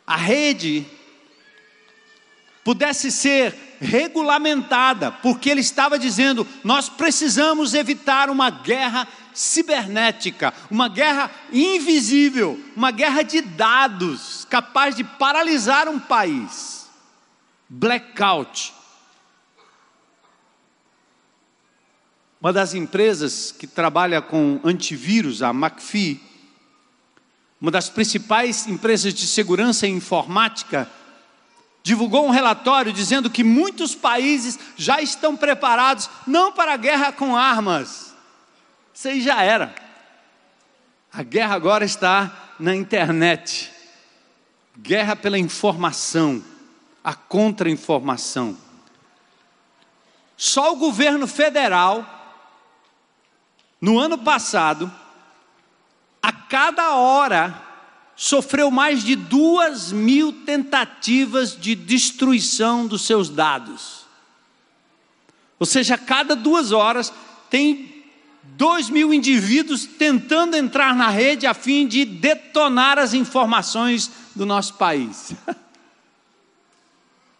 a 0.05 0.15
rede, 0.15 0.85
pudesse 2.63 3.11
ser 3.11 3.53
regulamentada, 3.81 5.11
porque 5.11 5.49
ele 5.49 5.59
estava 5.59 5.99
dizendo: 5.99 6.47
nós 6.63 6.87
precisamos 6.87 7.73
evitar 7.73 8.29
uma 8.29 8.49
guerra 8.49 9.05
cibernética, 9.33 10.53
uma 10.71 10.87
guerra 10.87 11.29
invisível, 11.51 12.57
uma 12.73 12.89
guerra 12.89 13.21
de 13.21 13.41
dados 13.41 14.47
capaz 14.49 14.95
de 14.95 15.03
paralisar 15.03 15.89
um 15.89 15.99
país. 15.99 16.76
Blackout. 17.69 18.73
Uma 22.39 22.53
das 22.53 22.73
empresas 22.73 23.51
que 23.51 23.65
trabalha 23.65 24.21
com 24.21 24.59
antivírus, 24.63 25.41
a 25.41 25.49
McAfee, 25.49 26.21
uma 27.59 27.71
das 27.71 27.89
principais 27.89 28.67
empresas 28.67 29.13
de 29.13 29.25
segurança 29.25 29.87
informática 29.87 30.89
divulgou 31.81 32.27
um 32.27 32.31
relatório 32.31 32.91
dizendo 32.93 33.29
que 33.29 33.43
muitos 33.43 33.95
países 33.95 34.59
já 34.75 35.01
estão 35.01 35.35
preparados 35.35 36.09
não 36.27 36.51
para 36.51 36.73
a 36.73 36.77
guerra 36.77 37.11
com 37.11 37.35
armas. 37.35 38.13
Isso 38.93 39.07
aí 39.07 39.21
já 39.21 39.41
era. 39.41 39.73
A 41.11 41.23
guerra 41.23 41.55
agora 41.55 41.85
está 41.85 42.53
na 42.59 42.75
internet. 42.75 43.71
Guerra 44.77 45.15
pela 45.15 45.39
informação, 45.39 46.43
a 47.07 47.13
contra-informação. 47.13 48.57
Só 50.35 50.73
o 50.73 50.75
governo 50.75 51.25
federal, 51.25 52.05
no 53.79 53.97
ano 53.97 54.17
passado, 54.17 54.91
a 56.21 56.33
cada 56.33 56.95
hora, 56.95 57.63
sofreu 58.13 58.69
mais 58.69 59.05
de 59.05 59.15
duas 59.15 59.93
mil 59.93 60.33
tentativas 60.43 61.57
de 61.57 61.75
destruição 61.75 62.85
dos 62.85 63.03
seus 63.03 63.29
dados. 63.29 64.05
Ou 65.57 65.65
seja, 65.65 65.95
a 65.95 65.97
cada 65.97 66.35
duas 66.35 66.73
horas 66.73 67.13
tem 67.49 68.03
dois 68.43 68.89
mil 68.89 69.13
indivíduos 69.13 69.85
tentando 69.85 70.57
entrar 70.57 70.93
na 70.93 71.07
rede 71.07 71.47
a 71.47 71.53
fim 71.53 71.87
de 71.87 72.03
detonar 72.03 72.99
as 72.99 73.13
informações 73.13 74.11
do 74.35 74.45
nosso 74.45 74.73
país. 74.73 75.33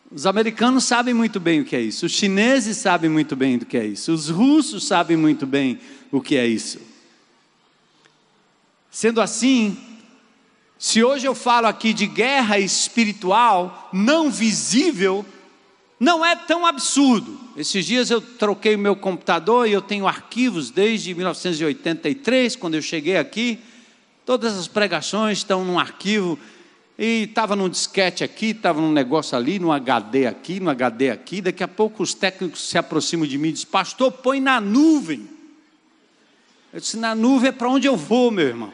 Os 0.09 0.25
americanos 0.25 0.85
sabem 0.85 1.13
muito 1.13 1.39
bem 1.39 1.61
o 1.61 1.65
que 1.65 1.75
é 1.75 1.81
isso, 1.81 2.05
os 2.05 2.13
chineses 2.13 2.77
sabem 2.77 3.09
muito 3.09 3.35
bem 3.35 3.57
o 3.57 3.65
que 3.65 3.77
é 3.77 3.85
isso, 3.85 4.13
os 4.13 4.29
russos 4.29 4.87
sabem 4.87 5.17
muito 5.17 5.45
bem 5.45 5.79
o 6.11 6.21
que 6.21 6.37
é 6.37 6.47
isso. 6.47 6.79
Sendo 8.89 9.19
assim, 9.19 9.77
se 10.79 11.03
hoje 11.03 11.25
eu 11.25 11.35
falo 11.35 11.67
aqui 11.67 11.91
de 11.91 12.07
guerra 12.07 12.57
espiritual 12.57 13.89
não 13.91 14.31
visível, 14.31 15.25
não 15.99 16.25
é 16.25 16.35
tão 16.35 16.65
absurdo. 16.65 17.39
Esses 17.57 17.85
dias 17.85 18.09
eu 18.09 18.21
troquei 18.21 18.75
o 18.75 18.79
meu 18.79 18.95
computador 18.95 19.67
e 19.67 19.73
eu 19.73 19.81
tenho 19.81 20.07
arquivos 20.07 20.69
desde 20.69 21.13
1983, 21.13 22.55
quando 22.55 22.75
eu 22.75 22.81
cheguei 22.81 23.17
aqui. 23.17 23.59
Todas 24.25 24.57
as 24.57 24.67
pregações 24.67 25.39
estão 25.39 25.65
num 25.65 25.79
arquivo. 25.79 26.37
E 26.97 27.23
estava 27.23 27.55
num 27.55 27.69
disquete 27.69 28.23
aqui, 28.23 28.47
estava 28.47 28.81
num 28.81 28.91
negócio 28.91 29.37
ali, 29.37 29.59
num 29.59 29.71
HD 29.71 30.25
aqui, 30.25 30.59
num 30.59 30.69
HD 30.69 31.11
aqui. 31.11 31.41
Daqui 31.41 31.63
a 31.63 31.67
pouco 31.67 32.01
os 32.01 32.15
técnicos 32.15 32.67
se 32.67 32.77
aproximam 32.77 33.27
de 33.27 33.37
mim 33.37 33.49
e 33.49 33.51
dizem: 33.51 33.67
Pastor, 33.67 34.11
põe 34.11 34.41
na 34.41 34.59
nuvem. 34.59 35.29
Eu 36.73 36.79
disse: 36.79 36.97
Na 36.97 37.13
nuvem 37.13 37.49
é 37.49 37.51
para 37.51 37.69
onde 37.69 37.87
eu 37.87 37.95
vou, 37.95 38.31
meu 38.31 38.47
irmão. 38.47 38.73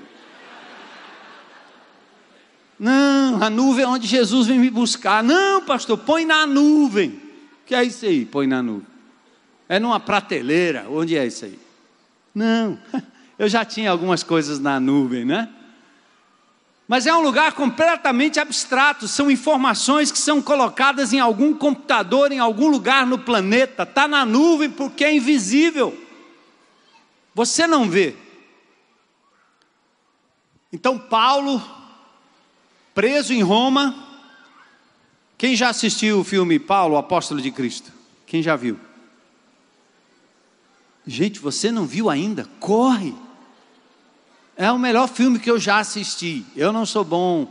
Não, 2.79 3.43
a 3.43 3.49
nuvem 3.49 3.83
é 3.83 3.87
onde 3.87 4.07
Jesus 4.07 4.47
vem 4.47 4.59
me 4.59 4.69
buscar. 4.69 5.21
Não, 5.21 5.61
pastor, 5.61 5.97
põe 5.97 6.25
na 6.25 6.47
nuvem. 6.47 7.09
O 7.09 7.65
que 7.65 7.75
é 7.75 7.83
isso 7.83 8.05
aí? 8.05 8.25
Põe 8.25 8.47
na 8.47 8.63
nuvem. 8.63 8.87
É 9.67 9.79
numa 9.79 9.99
prateleira. 9.99 10.85
Onde 10.89 11.17
é 11.17 11.25
isso 11.25 11.45
aí? 11.45 11.59
Não, 12.33 12.79
eu 13.37 13.49
já 13.49 13.65
tinha 13.65 13.91
algumas 13.91 14.23
coisas 14.23 14.59
na 14.59 14.79
nuvem, 14.79 15.25
né? 15.25 15.49
Mas 16.93 17.07
é 17.07 17.15
um 17.15 17.21
lugar 17.21 17.53
completamente 17.53 18.39
abstrato, 18.39 19.07
são 19.07 19.31
informações 19.31 20.11
que 20.11 20.19
são 20.19 20.39
colocadas 20.39 21.11
em 21.11 21.19
algum 21.19 21.51
computador, 21.51 22.31
em 22.31 22.37
algum 22.37 22.67
lugar 22.67 23.07
no 23.07 23.17
planeta, 23.17 23.81
está 23.81 24.07
na 24.07 24.23
nuvem 24.23 24.69
porque 24.69 25.03
é 25.03 25.11
invisível. 25.11 25.99
Você 27.33 27.65
não 27.65 27.89
vê. 27.89 28.15
Então, 30.71 30.99
Paulo 30.99 31.59
preso 32.93 33.33
em 33.33 33.41
Roma. 33.41 33.95
Quem 35.35 35.55
já 35.55 35.69
assistiu 35.69 36.19
o 36.19 36.23
filme 36.23 36.59
Paulo, 36.59 36.95
Apóstolo 36.95 37.41
de 37.41 37.49
Cristo? 37.49 37.91
Quem 38.27 38.43
já 38.43 38.55
viu? 38.55 38.79
Gente, 41.07 41.39
você 41.39 41.71
não 41.71 41.87
viu 41.87 42.07
ainda? 42.07 42.47
Corre! 42.59 43.15
É 44.55 44.71
o 44.71 44.77
melhor 44.77 45.07
filme 45.07 45.39
que 45.39 45.49
eu 45.49 45.59
já 45.59 45.79
assisti. 45.79 46.45
Eu 46.55 46.71
não 46.71 46.85
sou 46.85 47.03
bom 47.03 47.47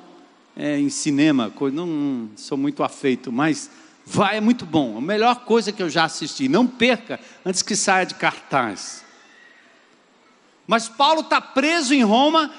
é, 0.57 0.79
em 0.79 0.89
cinema, 0.89 1.53
não, 1.73 1.87
não 1.87 2.31
sou 2.37 2.57
muito 2.57 2.85
afeito, 2.85 3.33
mas 3.33 3.69
vai, 4.07 4.37
é 4.37 4.41
muito 4.41 4.65
bom. 4.65 4.99
A 4.99 5.01
melhor 5.01 5.45
coisa 5.45 5.73
que 5.73 5.83
eu 5.83 5.91
já 5.91 6.05
assisti. 6.05 6.49
Não 6.49 6.67
perca 6.67 7.19
antes 7.45 7.63
que 7.63 7.75
saia 7.75 8.07
de 8.07 8.15
cartaz. 8.15 9.05
Mas 10.65 10.89
Paulo 10.89 11.23
está 11.23 11.41
preso 11.41 11.93
em 11.93 12.05
Roma 12.05 12.53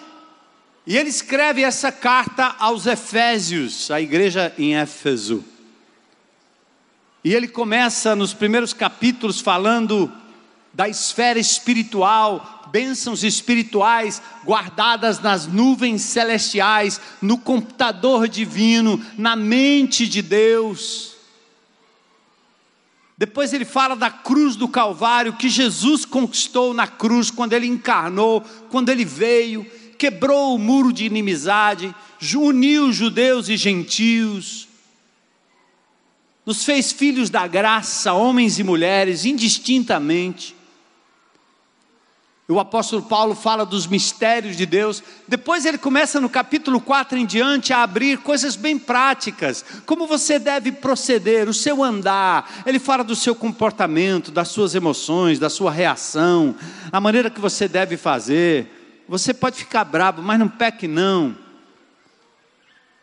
e 0.85 0.97
ele 0.97 1.09
escreve 1.09 1.63
essa 1.63 1.89
carta 1.89 2.55
aos 2.59 2.85
Efésios, 2.85 3.89
a 3.89 4.01
igreja 4.01 4.53
em 4.57 4.75
Éfeso. 4.75 5.43
E 7.23 7.33
ele 7.33 7.47
começa 7.47 8.13
nos 8.13 8.33
primeiros 8.33 8.73
capítulos 8.73 9.39
falando 9.39 10.11
da 10.73 10.89
esfera 10.89 11.39
espiritual, 11.39 12.69
bênçãos 12.71 13.23
espirituais 13.23 14.21
guardadas 14.43 15.19
nas 15.19 15.45
nuvens 15.45 16.01
celestiais, 16.01 16.99
no 17.21 17.37
computador 17.37 18.27
divino, 18.27 19.03
na 19.17 19.35
mente 19.35 20.07
de 20.07 20.21
Deus. 20.21 21.13
Depois 23.15 23.53
ele 23.53 23.65
fala 23.65 23.95
da 23.95 24.09
cruz 24.09 24.55
do 24.55 24.67
Calvário 24.67 25.33
que 25.33 25.47
Jesus 25.47 26.03
conquistou 26.03 26.73
na 26.73 26.87
cruz 26.87 27.29
quando 27.29 27.53
ele 27.53 27.67
encarnou, 27.67 28.41
quando 28.69 28.89
ele 28.89 29.05
veio, 29.05 29.63
quebrou 29.97 30.55
o 30.55 30.59
muro 30.59 30.91
de 30.91 31.05
inimizade, 31.05 31.93
uniu 32.35 32.91
judeus 32.91 33.47
e 33.49 33.55
gentios 33.55 34.67
nos 36.45 36.65
fez 36.65 36.91
filhos 36.91 37.29
da 37.29 37.47
graça, 37.47 38.13
homens 38.13 38.59
e 38.59 38.63
mulheres, 38.63 39.25
indistintamente. 39.25 40.55
O 42.49 42.59
apóstolo 42.59 43.01
Paulo 43.01 43.35
fala 43.35 43.65
dos 43.65 43.87
mistérios 43.87 44.57
de 44.57 44.65
Deus. 44.65 45.01
Depois 45.27 45.65
ele 45.65 45.77
começa 45.77 46.19
no 46.19 46.27
capítulo 46.27 46.81
4 46.81 47.17
em 47.17 47.25
diante 47.25 47.71
a 47.71 47.83
abrir 47.83 48.17
coisas 48.17 48.57
bem 48.57 48.77
práticas, 48.77 49.63
como 49.85 50.05
você 50.05 50.37
deve 50.37 50.71
proceder, 50.73 51.47
o 51.47 51.53
seu 51.53 51.81
andar. 51.81 52.63
Ele 52.65 52.79
fala 52.79 53.01
do 53.01 53.15
seu 53.15 53.33
comportamento, 53.33 54.29
das 54.29 54.49
suas 54.49 54.75
emoções, 54.75 55.39
da 55.39 55.49
sua 55.49 55.71
reação, 55.71 56.53
a 56.91 56.99
maneira 56.99 57.29
que 57.29 57.39
você 57.39 57.65
deve 57.65 57.95
fazer. 57.95 59.03
Você 59.07 59.33
pode 59.33 59.57
ficar 59.57 59.85
bravo, 59.85 60.21
mas 60.21 60.37
não 60.37 60.49
peque 60.49 60.87
não. 60.87 61.42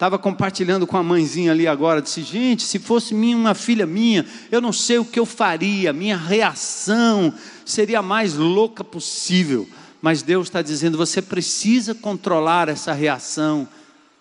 Estava 0.00 0.18
compartilhando 0.18 0.86
com 0.86 0.96
a 0.96 1.02
mãezinha 1.02 1.52
ali 1.52 1.66
agora, 1.66 2.00
disse: 2.00 2.22
gente, 2.22 2.62
se 2.62 2.78
fosse 2.78 3.12
minha, 3.12 3.36
uma 3.36 3.52
filha 3.52 3.84
minha, 3.84 4.24
eu 4.50 4.58
não 4.58 4.72
sei 4.72 4.98
o 4.98 5.04
que 5.04 5.20
eu 5.20 5.26
faria, 5.26 5.92
minha 5.92 6.16
reação 6.16 7.34
seria 7.66 7.98
a 7.98 8.02
mais 8.02 8.32
louca 8.32 8.82
possível. 8.82 9.68
Mas 10.00 10.22
Deus 10.22 10.46
está 10.46 10.62
dizendo: 10.62 10.96
você 10.96 11.20
precisa 11.20 11.94
controlar 11.94 12.70
essa 12.70 12.94
reação, 12.94 13.68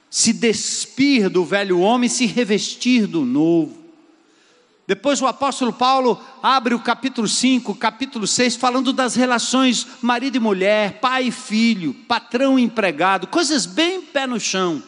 se 0.10 0.34
despir 0.34 1.30
do 1.30 1.46
velho 1.46 1.80
homem, 1.80 2.10
se 2.10 2.26
revestir 2.26 3.08
do 3.08 3.24
novo. 3.24 3.78
Depois 4.86 5.22
o 5.22 5.28
apóstolo 5.28 5.72
Paulo 5.72 6.20
abre 6.44 6.74
o 6.74 6.80
capítulo 6.80 7.26
5, 7.26 7.74
capítulo 7.76 8.28
6, 8.28 8.58
falando 8.58 8.92
das 8.92 9.15
relações 9.15 9.88
marido 10.02 10.36
e 10.36 10.42
mulher, 10.42 11.00
pai 11.00 11.28
e 11.28 11.32
filho, 11.32 11.94
patrão 12.06 12.60
e 12.60 12.63
empregado, 12.63 13.28
coisas 13.28 13.65
bem 13.65 14.02
pé 14.02 14.28
no 14.28 14.42
chão. 14.42 14.84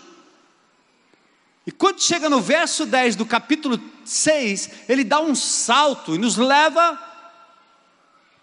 E 1.66 1.72
quando 1.72 2.02
chega 2.02 2.30
no 2.30 2.42
verso 2.42 2.86
10 2.86 3.16
do 3.16 3.26
capítulo 3.26 3.80
6, 4.04 4.70
ele 4.90 5.04
dá 5.04 5.20
um 5.20 5.36
salto 5.36 6.16
e 6.16 6.18
nos 6.18 6.36
leva 6.36 7.00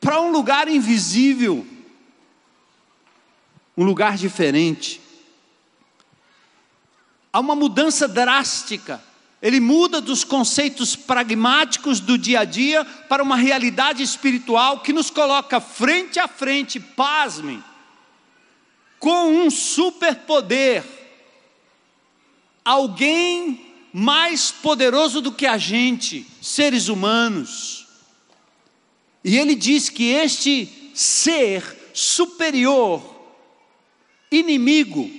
para 0.01 0.21
um 0.21 0.31
lugar 0.31 0.69
invisível, 0.69 1.67
um 3.77 3.85
lugar 3.85 4.17
diferente. 4.17 5.01
Há 7.33 7.41
uma 7.41 7.57
mudança 7.57 8.07
drástica. 8.07 9.03
Ele 9.41 9.61
muda 9.61 10.01
dos 10.01 10.25
conceitos 10.25 10.97
pragmáticos 10.97 12.01
do 12.01 12.19
dia 12.19 12.41
a 12.41 12.45
dia 12.45 12.85
para 12.85 13.23
uma 13.23 13.37
realidade 13.37 14.03
espiritual 14.03 14.81
que 14.81 14.93
nos 14.93 15.11
coloca 15.11 15.61
frente 15.61 16.19
a 16.19 16.27
frente, 16.27 16.81
pasmem, 16.81 17.63
com 18.99 19.29
um 19.29 19.51
superpoder 19.51 20.98
alguém 22.69 23.67
mais 23.95 24.51
poderoso 24.51 25.23
do 25.23 25.33
que 25.33 25.47
a 25.47 25.57
gente, 25.57 26.27
seres 26.43 26.89
humanos. 26.89 27.87
E 29.25 29.39
ele 29.39 29.55
diz 29.55 29.89
que 29.89 30.11
este 30.11 30.93
ser 30.95 31.91
superior, 31.95 33.03
inimigo, 34.31 35.11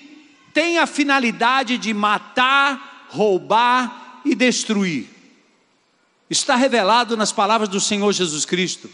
tem 0.53 0.77
a 0.77 0.85
finalidade 0.85 1.79
de 1.79 1.91
matar, 1.91 3.07
roubar 3.09 4.21
e 4.23 4.35
destruir. 4.35 5.07
Está 6.29 6.55
revelado 6.55 7.17
nas 7.17 7.31
palavras 7.31 7.67
do 7.67 7.79
Senhor 7.79 8.12
Jesus 8.13 8.45
Cristo. 8.45 8.88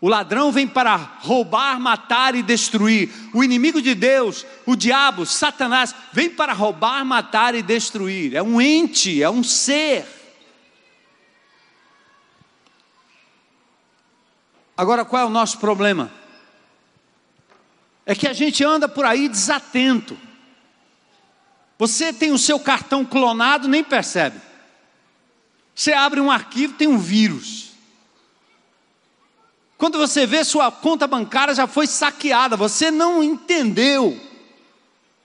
O 0.00 0.08
ladrão 0.08 0.52
vem 0.52 0.66
para 0.66 0.96
roubar, 0.96 1.80
matar 1.80 2.34
e 2.34 2.42
destruir. 2.42 3.10
O 3.32 3.42
inimigo 3.42 3.80
de 3.80 3.94
Deus, 3.94 4.44
o 4.66 4.74
diabo, 4.74 5.24
Satanás, 5.24 5.94
vem 6.12 6.28
para 6.28 6.52
roubar, 6.52 7.04
matar 7.04 7.54
e 7.54 7.62
destruir. 7.62 8.34
É 8.34 8.42
um 8.42 8.60
ente, 8.60 9.22
é 9.22 9.30
um 9.30 9.44
ser. 9.44 10.04
Agora, 14.76 15.04
qual 15.04 15.22
é 15.22 15.24
o 15.24 15.30
nosso 15.30 15.58
problema? 15.58 16.12
É 18.04 18.14
que 18.14 18.26
a 18.26 18.32
gente 18.32 18.64
anda 18.64 18.88
por 18.88 19.04
aí 19.04 19.28
desatento. 19.28 20.18
Você 21.78 22.12
tem 22.12 22.32
o 22.32 22.38
seu 22.38 22.58
cartão 22.58 23.04
clonado, 23.04 23.68
nem 23.68 23.84
percebe. 23.84 24.40
Você 25.74 25.92
abre 25.92 26.20
um 26.20 26.30
arquivo, 26.30 26.74
tem 26.74 26.88
um 26.88 26.98
vírus. 26.98 27.70
Quando 29.78 29.98
você 29.98 30.26
vê 30.26 30.42
sua 30.42 30.72
conta 30.72 31.06
bancária 31.06 31.54
já 31.54 31.66
foi 31.66 31.86
saqueada, 31.86 32.56
você 32.56 32.90
não 32.90 33.22
entendeu. 33.22 34.25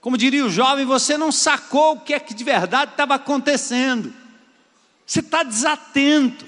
Como 0.02 0.18
diria 0.18 0.44
o 0.44 0.50
jovem, 0.50 0.84
você 0.84 1.16
não 1.16 1.30
sacou 1.30 1.92
o 1.92 2.00
que 2.00 2.12
é 2.12 2.18
que 2.18 2.34
de 2.34 2.42
verdade 2.42 2.90
estava 2.90 3.14
acontecendo. 3.14 4.12
Você 5.06 5.20
está 5.20 5.44
desatento. 5.44 6.44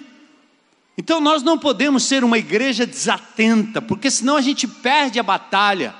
Então 0.99 1.21
nós 1.21 1.41
não 1.41 1.57
podemos 1.57 2.03
ser 2.03 2.25
uma 2.25 2.37
igreja 2.37 2.85
desatenta, 2.85 3.81
porque 3.81 4.11
senão 4.11 4.37
a 4.37 4.41
gente 4.41 4.67
perde 4.67 5.21
a 5.21 5.23
batalha. 5.23 5.95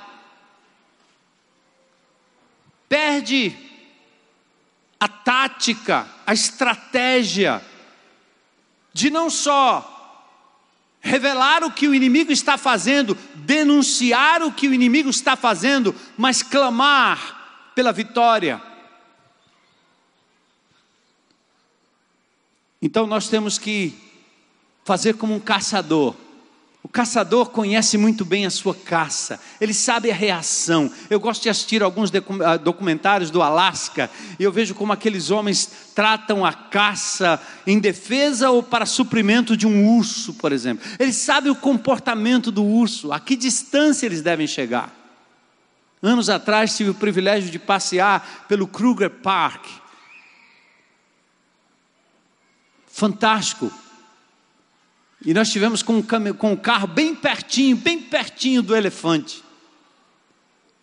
Perde 2.89 3.55
a 4.99 5.07
tática, 5.07 6.05
a 6.27 6.33
estratégia 6.33 7.63
de 8.93 9.09
não 9.09 9.29
só 9.29 9.93
revelar 10.99 11.63
o 11.63 11.71
que 11.71 11.87
o 11.87 11.95
inimigo 11.95 12.33
está 12.33 12.57
fazendo, 12.57 13.17
denunciar 13.35 14.43
o 14.43 14.51
que 14.51 14.67
o 14.67 14.73
inimigo 14.73 15.09
está 15.09 15.37
fazendo, 15.37 15.95
mas 16.17 16.43
clamar 16.43 17.34
pela 17.75 17.91
vitória. 17.91 18.61
Então 22.81 23.05
nós 23.05 23.27
temos 23.27 23.59
que 23.59 23.93
fazer 24.83 25.15
como 25.15 25.35
um 25.35 25.39
caçador 25.39 26.15
o 26.85 26.87
caçador 26.87 27.49
conhece 27.49 27.97
muito 27.97 28.23
bem 28.23 28.45
a 28.45 28.51
sua 28.51 28.75
caça, 28.75 29.39
ele 29.59 29.73
sabe 29.73 30.11
a 30.11 30.13
reação. 30.13 30.91
Eu 31.09 31.19
gosto 31.19 31.41
de 31.41 31.49
assistir 31.49 31.81
alguns 31.81 32.11
ah, 32.45 32.57
documentários 32.57 33.31
do 33.31 33.41
Alasca 33.41 34.07
e 34.37 34.43
eu 34.43 34.51
vejo 34.51 34.75
como 34.75 34.93
aqueles 34.93 35.31
homens 35.31 35.67
tratam 35.95 36.45
a 36.45 36.53
caça 36.53 37.41
em 37.65 37.79
defesa 37.79 38.51
ou 38.51 38.61
para 38.61 38.85
suprimento 38.85 39.57
de 39.57 39.65
um 39.65 39.97
urso, 39.97 40.35
por 40.35 40.51
exemplo. 40.51 40.87
Eles 40.99 41.15
sabem 41.15 41.51
o 41.51 41.55
comportamento 41.55 42.51
do 42.51 42.63
urso, 42.63 43.11
a 43.11 43.19
que 43.19 43.35
distância 43.35 44.05
eles 44.05 44.21
devem 44.21 44.45
chegar. 44.45 45.04
Anos 46.05 46.29
atrás 46.29 46.75
tive 46.75 46.91
o 46.91 46.95
privilégio 46.95 47.49
de 47.49 47.59
passear 47.59 48.45
pelo 48.47 48.67
Kruger 48.67 49.09
Park. 49.09 49.65
Fantástico 52.87 53.71
e 55.25 55.33
nós 55.33 55.51
tivemos 55.51 55.81
com, 55.81 55.97
o 55.97 56.57
carro 56.57 56.87
bem 56.87 57.15
pertinho, 57.15 57.75
bem 57.75 57.99
pertinho 57.99 58.61
do 58.61 58.75
elefante. 58.75 59.43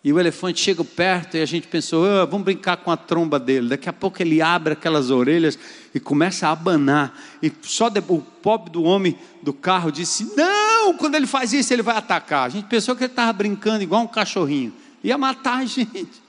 E 0.03 0.11
o 0.11 0.19
elefante 0.19 0.59
chega 0.59 0.83
perto 0.83 1.37
e 1.37 1.41
a 1.41 1.45
gente 1.45 1.65
pensou, 1.65 2.03
oh, 2.03 2.27
vamos 2.27 2.43
brincar 2.43 2.75
com 2.75 2.91
a 2.91 2.97
tromba 2.97 3.39
dele. 3.39 3.69
Daqui 3.69 3.87
a 3.87 3.93
pouco 3.93 4.21
ele 4.21 4.41
abre 4.41 4.73
aquelas 4.73 5.09
orelhas 5.09 5.57
e 5.95 5.99
começa 5.99 6.45
a 6.45 6.51
abanar. 6.51 7.17
E 7.41 7.49
só 7.61 7.87
o 7.87 8.19
pobre 8.19 8.69
do 8.69 8.83
homem 8.83 9.17
do 9.41 9.53
carro 9.53 9.89
disse: 9.93 10.35
Não, 10.35 10.93
quando 10.97 11.15
ele 11.15 11.25
faz 11.25 11.53
isso, 11.53 11.71
ele 11.71 11.81
vai 11.81 11.95
atacar. 11.95 12.45
A 12.45 12.49
gente 12.49 12.65
pensou 12.65 12.97
que 12.97 13.05
ele 13.05 13.13
estava 13.13 13.31
brincando 13.31 13.81
igual 13.81 14.01
um 14.01 14.07
cachorrinho. 14.07 14.73
Ia 15.03 15.17
matar 15.17 15.59
a 15.59 15.65
gente. 15.65 16.21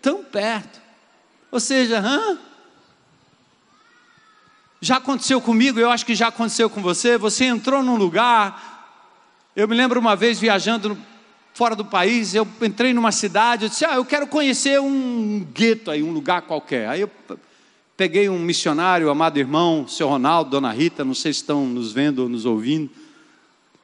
Tão 0.00 0.24
perto. 0.24 0.80
Ou 1.50 1.60
seja, 1.60 2.00
hã? 2.00 2.38
Já 4.80 4.96
aconteceu 4.96 5.40
comigo, 5.40 5.78
eu 5.78 5.90
acho 5.90 6.04
que 6.04 6.14
já 6.14 6.28
aconteceu 6.28 6.68
com 6.68 6.82
você. 6.82 7.16
Você 7.16 7.44
entrou 7.44 7.82
num 7.84 7.96
lugar. 7.96 8.80
Eu 9.54 9.68
me 9.68 9.76
lembro 9.76 10.00
uma 10.00 10.16
vez 10.16 10.40
viajando 10.40 10.98
fora 11.54 11.76
do 11.76 11.84
país, 11.84 12.34
eu 12.34 12.48
entrei 12.62 12.92
numa 12.92 13.12
cidade, 13.12 13.64
eu 13.64 13.68
disse: 13.68 13.84
"Ah, 13.84 13.94
eu 13.94 14.04
quero 14.04 14.26
conhecer 14.26 14.80
um 14.80 15.46
gueto 15.54 15.90
aí, 15.90 16.02
um 16.02 16.10
lugar 16.10 16.42
qualquer". 16.42 16.88
Aí 16.88 17.02
eu 17.02 17.10
peguei 17.96 18.28
um 18.28 18.38
missionário, 18.38 19.10
amado 19.10 19.38
irmão, 19.38 19.86
seu 19.86 20.08
Ronaldo, 20.08 20.50
dona 20.50 20.72
Rita, 20.72 21.04
não 21.04 21.14
sei 21.14 21.32
se 21.32 21.40
estão 21.40 21.66
nos 21.66 21.92
vendo 21.92 22.20
ou 22.20 22.28
nos 22.28 22.44
ouvindo. 22.44 22.90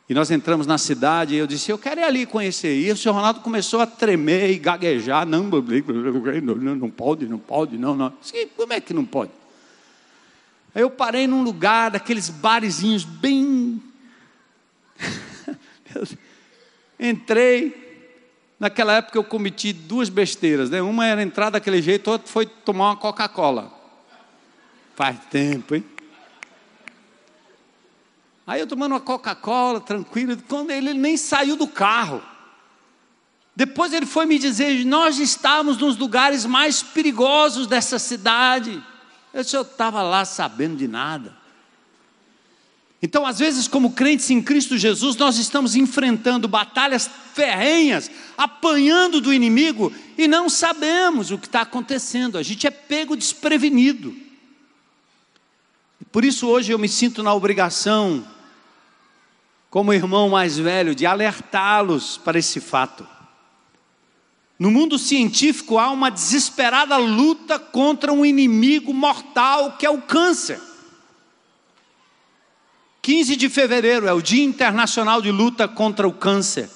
E 0.09 0.14
nós 0.14 0.31
entramos 0.31 0.66
na 0.66 0.79
cidade 0.79 1.35
e 1.35 1.38
eu 1.38 1.47
disse, 1.47 1.71
eu 1.71 1.77
quero 1.77 2.01
ir 2.01 2.05
ali 2.05 2.25
conhecer. 2.25 2.75
E 2.75 2.90
o 2.90 2.97
senhor 2.97 3.14
Ronaldo 3.14 3.40
começou 3.40 3.81
a 3.81 3.87
tremer 3.87 4.51
e 4.51 4.59
gaguejar. 4.59 5.27
Não, 5.27 5.42
não, 5.42 6.90
pode, 6.90 7.27
não 7.27 7.38
pode, 7.38 7.77
não, 7.77 7.94
não. 7.94 8.14
Como 8.57 8.73
é 8.73 8.81
que 8.81 8.94
não 8.94 9.05
pode? 9.05 9.31
Aí 10.75 10.81
eu 10.81 10.88
parei 10.88 11.27
num 11.27 11.42
lugar, 11.42 11.90
daqueles 11.90 12.31
barezinhos 12.31 13.05
bem. 13.05 13.83
Entrei. 16.99 17.87
Naquela 18.59 18.94
época 18.94 19.18
eu 19.18 19.25
cometi 19.25 19.75
duas 19.75 20.09
besteiras, 20.09 20.71
né? 20.71 20.81
Uma 20.81 21.07
era 21.07 21.23
entrar 21.23 21.51
daquele 21.51 21.83
jeito, 21.83 22.11
outra 22.11 22.27
foi 22.27 22.47
tomar 22.47 22.87
uma 22.90 22.97
Coca-Cola. 22.97 23.73
Faz 24.97 25.18
tempo, 25.31 25.75
hein? 25.75 25.85
Aí 28.48 28.61
eu 28.61 28.66
tomando 28.66 28.92
uma 28.92 29.00
Coca-Cola, 29.00 29.78
tranquilo, 29.78 30.34
quando 30.48 30.70
ele, 30.70 30.94
nem 30.94 31.18
saiu 31.18 31.54
do 31.54 31.68
carro. 31.68 32.22
Depois 33.54 33.92
ele 33.92 34.06
foi 34.06 34.24
me 34.24 34.38
dizer: 34.38 34.87
Nós 34.87 35.18
estávamos 35.18 35.76
nos 35.76 35.98
lugares 35.98 36.46
mais 36.46 36.82
perigosos 36.82 37.66
dessa 37.66 37.98
cidade. 37.98 38.82
Eu 39.34 39.42
disse: 39.42 39.54
Eu 39.54 39.61
estava 39.61 40.00
lá 40.00 40.24
sabendo 40.24 40.76
de 40.76 40.88
nada. 40.88 41.37
Então, 43.02 43.26
às 43.26 43.38
vezes, 43.38 43.68
como 43.68 43.92
crentes 43.92 44.30
em 44.30 44.40
Cristo 44.40 44.78
Jesus, 44.78 45.14
nós 45.16 45.37
estamos 45.37 45.76
enfrentando 45.76 46.48
batalhas 46.48 47.08
ferrenhas, 47.34 48.11
apanhando 48.34 49.20
do 49.20 49.30
inimigo 49.30 49.92
e 50.16 50.26
não 50.26 50.48
sabemos 50.48 51.30
o 51.30 51.37
que 51.37 51.46
está 51.46 51.61
acontecendo, 51.61 52.38
a 52.38 52.42
gente 52.42 52.66
é 52.66 52.70
pego 52.70 53.14
desprevenido. 53.14 54.16
Por 56.11 56.24
isso, 56.24 56.46
hoje 56.48 56.72
eu 56.72 56.78
me 56.78 56.88
sinto 56.88 57.22
na 57.22 57.34
obrigação, 57.34 58.26
como 59.70 59.92
irmão 59.92 60.31
mais 60.31 60.59
velho, 60.59 60.94
de 60.94 61.04
alertá-los 61.04 62.16
para 62.16 62.38
esse 62.38 62.61
fato. 62.61 63.07
No 64.59 64.70
mundo 64.70 64.98
científico 64.98 65.78
há 65.78 65.90
uma 65.90 66.11
desesperada 66.11 66.96
luta 66.96 67.59
contra 67.59 68.12
um 68.12 68.24
inimigo 68.24 68.92
mortal 68.92 69.76
que 69.78 69.87
é 69.87 69.90
o 69.90 70.02
câncer. 70.02 70.61
15 73.02 73.37
de 73.37 73.48
fevereiro 73.48 74.07
é 74.07 74.12
o 74.12 74.20
Dia 74.20 74.44
Internacional 74.44 75.22
de 75.22 75.31
Luta 75.31 75.66
contra 75.66 76.07
o 76.07 76.12
Câncer. 76.12 76.68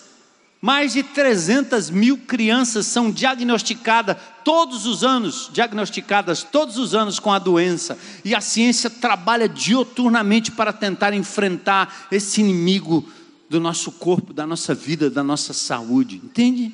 Mais 0.65 0.93
de 0.93 1.03
300 1.03 1.91
mil 1.91 2.17
crianças 2.17 2.87
são 2.87 3.11
diagnosticadas 3.11 4.17
todos 4.45 4.87
os 4.87 5.03
anos, 5.03 5.51
diagnosticadas 5.53 6.45
todos 6.45 6.79
os 6.79 6.95
anos 6.95 7.19
com 7.19 7.33
a 7.33 7.39
doença. 7.41 7.99
E 8.25 8.33
a 8.33 8.41
ciência 8.41 8.89
trabalha 8.89 9.49
dioturnamente 9.49 10.53
para 10.53 10.73
tentar 10.73 11.13
enfrentar 11.15 12.07
esse 12.13 12.41
inimigo 12.41 13.05
do 13.51 13.59
nosso 13.59 13.91
corpo, 13.91 14.33
da 14.33 14.47
nossa 14.47 14.73
vida, 14.73 15.11
da 15.11 15.25
nossa 15.25 15.53
saúde. 15.53 16.21
Entende? 16.23 16.73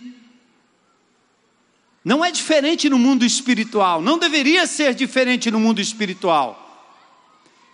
Não 2.05 2.23
é 2.23 2.31
diferente 2.31 2.91
no 2.91 2.99
mundo 2.99 3.25
espiritual, 3.25 4.03
não 4.03 4.19
deveria 4.19 4.67
ser 4.67 4.95
diferente 4.95 5.51
no 5.51 5.59
mundo 5.59 5.81
espiritual. 5.81 6.67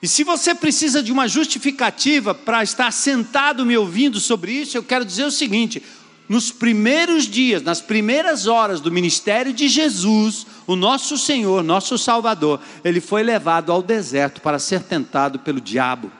E 0.00 0.06
se 0.06 0.22
você 0.22 0.54
precisa 0.54 1.02
de 1.02 1.10
uma 1.10 1.26
justificativa 1.26 2.34
para 2.34 2.62
estar 2.62 2.92
sentado 2.92 3.66
me 3.66 3.76
ouvindo 3.76 4.20
sobre 4.20 4.52
isso, 4.52 4.76
eu 4.76 4.82
quero 4.82 5.04
dizer 5.04 5.24
o 5.24 5.30
seguinte: 5.30 5.82
nos 6.28 6.50
primeiros 6.50 7.24
dias, 7.24 7.62
nas 7.62 7.80
primeiras 7.80 8.46
horas 8.46 8.80
do 8.80 8.90
ministério 8.90 9.52
de 9.52 9.68
Jesus, 9.68 10.46
o 10.66 10.74
nosso 10.74 11.18
Senhor, 11.18 11.62
nosso 11.62 11.98
Salvador, 11.98 12.60
ele 12.82 13.00
foi 13.00 13.22
levado 13.22 13.70
ao 13.70 13.82
deserto 13.82 14.40
para 14.40 14.58
ser 14.58 14.82
tentado 14.82 15.38
pelo 15.38 15.60
diabo. 15.60 16.10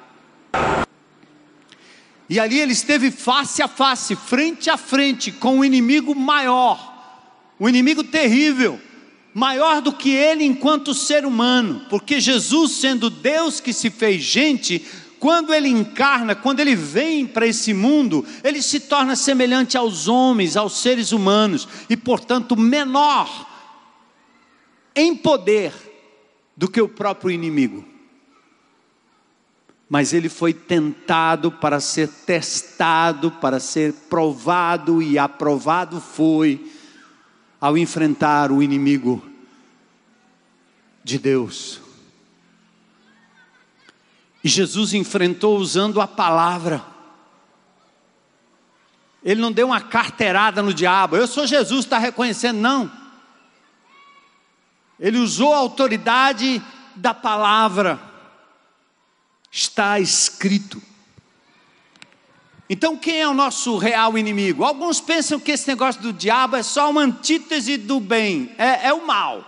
E 2.29 2.39
ali 2.41 2.59
ele 2.59 2.73
esteve 2.73 3.11
face 3.11 3.63
a 3.63 3.69
face, 3.69 4.17
frente 4.17 4.71
a 4.71 4.77
frente, 4.77 5.31
com 5.33 5.61
o 5.61 5.65
inimigo 5.65 6.15
maior, 6.15 6.93
o 7.59 7.69
inimigo 7.69 8.03
terrível, 8.03 8.81
maior 9.33 9.81
do 9.83 9.93
que 9.93 10.11
ele 10.11 10.45
enquanto 10.45 10.95
ser 10.95 11.27
humano, 11.27 11.87
porque 11.91 12.21
Jesus, 12.21 12.73
sendo 12.73 13.11
Deus 13.11 13.61
que 13.61 13.73
se 13.73 13.91
fez 13.91 14.23
gente, 14.23 14.85
quando 15.25 15.55
ele 15.55 15.71
encarna, 15.71 16.35
quando 16.35 16.61
ele 16.61 16.77
vem 16.77 17.27
para 17.27 17.47
esse 17.47 17.73
mundo, 17.73 18.27
ele 18.45 18.61
se 18.61 18.79
torna 18.79 19.17
semelhante 19.17 19.75
aos 19.75 20.07
homens, 20.07 20.55
aos 20.55 20.77
seres 20.77 21.13
humanos, 21.13 21.67
e 21.89 21.97
portanto 21.97 22.55
menor 22.55 23.49
em 24.95 25.17
poder 25.17 25.73
do 26.55 26.69
que 26.69 26.79
o 26.79 26.87
próprio 26.87 27.31
inimigo. 27.31 27.89
Mas 29.89 30.13
ele 30.13 30.29
foi 30.29 30.53
tentado 30.53 31.51
para 31.51 31.81
ser 31.81 32.11
testado, 32.27 33.31
para 33.31 33.59
ser 33.59 33.95
provado 34.11 35.01
e 35.01 35.19
aprovado 35.19 36.03
foi 36.03 36.71
ao 37.59 37.79
enfrentar 37.79 38.53
o 38.53 38.63
inimigo 38.63 39.25
de 41.03 41.19
Deus. 41.19 41.84
E 44.45 44.49
Jesus 44.49 44.93
enfrentou 44.93 45.57
usando 45.57 46.03
a 46.03 46.07
palavra. 46.07 46.85
Ele 49.25 49.41
não 49.41 49.51
deu 49.51 49.69
uma 49.69 49.81
carteirada 49.81 50.63
no 50.63 50.75
diabo. 50.75 51.17
Eu 51.17 51.27
sou 51.27 51.47
Jesus, 51.47 51.87
está 51.87 51.97
reconhecendo? 51.97 52.59
Não. 52.59 52.93
Ele 55.01 55.17
usou 55.17 55.55
a 55.55 55.57
autoridade 55.57 56.63
da 56.95 57.15
palavra. 57.15 57.99
Está 59.51 59.99
escrito. 59.99 60.83
Então, 62.69 62.99
quem 62.99 63.23
é 63.23 63.29
o 63.29 63.33
nosso 63.33 63.79
real 63.79 64.19
inimigo? 64.19 64.63
Alguns 64.63 65.01
pensam 65.01 65.41
que 65.41 65.53
esse 65.53 65.67
negócio 65.69 66.03
do 66.03 66.13
diabo 66.13 66.57
é 66.57 66.63
só 66.63 66.91
uma 66.91 67.01
antítese 67.01 67.79
do 67.79 67.99
bem, 67.99 68.55
é, 68.59 68.89
é 68.89 68.93
o 68.93 69.07
mal. 69.07 69.43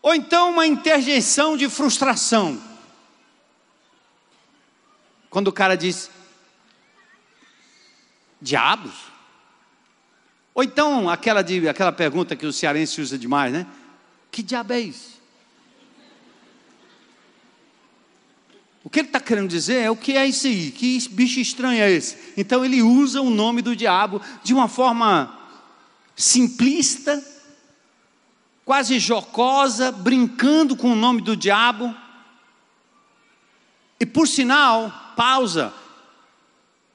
Ou 0.00 0.14
então 0.14 0.50
uma 0.50 0.66
interjeição 0.66 1.56
de 1.56 1.68
frustração. 1.68 2.67
Quando 5.38 5.46
o 5.46 5.52
cara 5.52 5.76
diz, 5.76 6.10
diabos? 8.42 8.92
Ou 10.52 10.64
então 10.64 11.08
aquela, 11.08 11.42
de, 11.42 11.68
aquela 11.68 11.92
pergunta 11.92 12.34
que 12.34 12.44
o 12.44 12.52
cearense 12.52 13.00
usa 13.00 13.16
demais, 13.16 13.52
né? 13.52 13.64
Que 14.32 14.42
diabo 14.42 14.72
é 14.72 14.80
isso? 14.80 15.22
O 18.82 18.90
que 18.90 18.98
ele 18.98 19.06
está 19.06 19.20
querendo 19.20 19.48
dizer 19.48 19.76
é 19.76 19.88
o 19.88 19.94
que 19.94 20.16
é 20.16 20.26
isso 20.26 20.48
aí, 20.48 20.72
que 20.72 21.08
bicho 21.10 21.38
estranho 21.38 21.80
é 21.80 21.88
esse? 21.88 22.32
Então 22.36 22.64
ele 22.64 22.82
usa 22.82 23.22
o 23.22 23.30
nome 23.30 23.62
do 23.62 23.76
diabo 23.76 24.20
de 24.42 24.52
uma 24.52 24.66
forma 24.66 25.38
simplista, 26.16 27.24
quase 28.64 28.98
jocosa, 28.98 29.92
brincando 29.92 30.74
com 30.74 30.90
o 30.90 30.96
nome 30.96 31.22
do 31.22 31.36
diabo. 31.36 31.94
E 34.00 34.04
por 34.04 34.26
sinal, 34.26 35.07
pausa, 35.18 35.72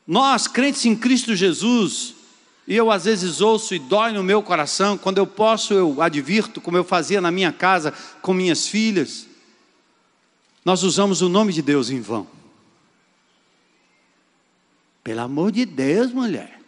nós 0.07 0.47
crentes 0.47 0.85
em 0.85 0.95
Cristo 0.95 1.35
Jesus, 1.35 2.15
e 2.65 2.75
eu 2.75 2.89
às 2.89 3.03
vezes 3.03 3.41
ouço 3.41 3.75
e 3.75 3.79
dói 3.79 4.13
no 4.13 4.23
meu 4.23 4.41
coração, 4.41 4.97
quando 4.97 5.17
eu 5.17 5.27
posso 5.27 5.73
eu 5.73 6.01
advirto, 6.01 6.61
como 6.61 6.77
eu 6.77 6.83
fazia 6.83 7.19
na 7.19 7.29
minha 7.29 7.51
casa 7.51 7.93
com 8.21 8.33
minhas 8.33 8.67
filhas 8.67 9.27
nós 10.65 10.83
usamos 10.83 11.21
o 11.21 11.29
nome 11.29 11.51
de 11.51 11.61
Deus 11.61 11.89
em 11.89 11.99
vão. 11.99 12.27
Pelo 15.03 15.21
amor 15.21 15.51
de 15.51 15.65
Deus, 15.65 16.11
mulher. 16.13 16.59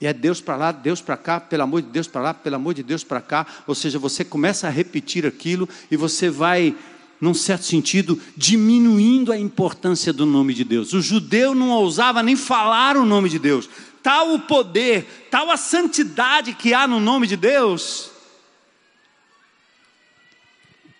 E 0.00 0.06
é 0.06 0.12
Deus 0.12 0.40
para 0.40 0.56
lá, 0.56 0.72
Deus 0.72 1.00
para 1.00 1.16
cá, 1.16 1.40
pelo 1.40 1.62
amor 1.62 1.82
de 1.82 1.88
Deus 1.88 2.06
para 2.06 2.20
lá, 2.20 2.34
pelo 2.34 2.56
amor 2.56 2.74
de 2.74 2.82
Deus 2.82 3.04
para 3.04 3.20
cá. 3.20 3.46
Ou 3.66 3.74
seja, 3.74 3.98
você 3.98 4.24
começa 4.24 4.66
a 4.66 4.70
repetir 4.70 5.24
aquilo 5.26 5.68
e 5.90 5.96
você 5.96 6.28
vai, 6.28 6.76
num 7.20 7.34
certo 7.34 7.64
sentido, 7.64 8.20
diminuindo 8.36 9.32
a 9.32 9.38
importância 9.38 10.12
do 10.12 10.24
nome 10.24 10.54
de 10.54 10.64
Deus. 10.64 10.92
O 10.92 11.00
judeu 11.00 11.54
não 11.54 11.70
ousava 11.70 12.22
nem 12.22 12.36
falar 12.36 12.96
o 12.96 13.04
nome 13.04 13.28
de 13.28 13.38
Deus. 13.38 13.68
Tal 14.02 14.34
o 14.34 14.40
poder, 14.40 15.26
tal 15.30 15.50
a 15.50 15.56
santidade 15.56 16.54
que 16.54 16.72
há 16.72 16.86
no 16.86 17.00
nome 17.00 17.26
de 17.26 17.36
Deus, 17.36 18.10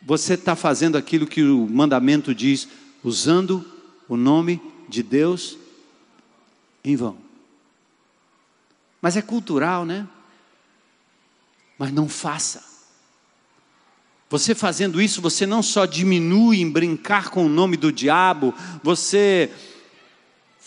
você 0.02 0.34
está 0.34 0.56
fazendo 0.56 0.96
aquilo 0.96 1.26
que 1.26 1.42
o 1.42 1.68
mandamento 1.68 2.34
diz, 2.34 2.68
usando 3.04 3.64
o 4.08 4.16
nome 4.16 4.60
de 4.88 5.02
Deus 5.02 5.56
em 6.82 6.96
vão. 6.96 7.18
Mas 9.00 9.16
é 9.16 9.22
cultural, 9.22 9.84
né? 9.84 10.08
Mas 11.78 11.92
não 11.92 12.08
faça. 12.08 12.67
Você 14.30 14.54
fazendo 14.54 15.00
isso, 15.00 15.22
você 15.22 15.46
não 15.46 15.62
só 15.62 15.86
diminui 15.86 16.60
em 16.60 16.70
brincar 16.70 17.30
com 17.30 17.46
o 17.46 17.48
nome 17.48 17.76
do 17.78 17.90
diabo, 17.90 18.54
você 18.82 19.50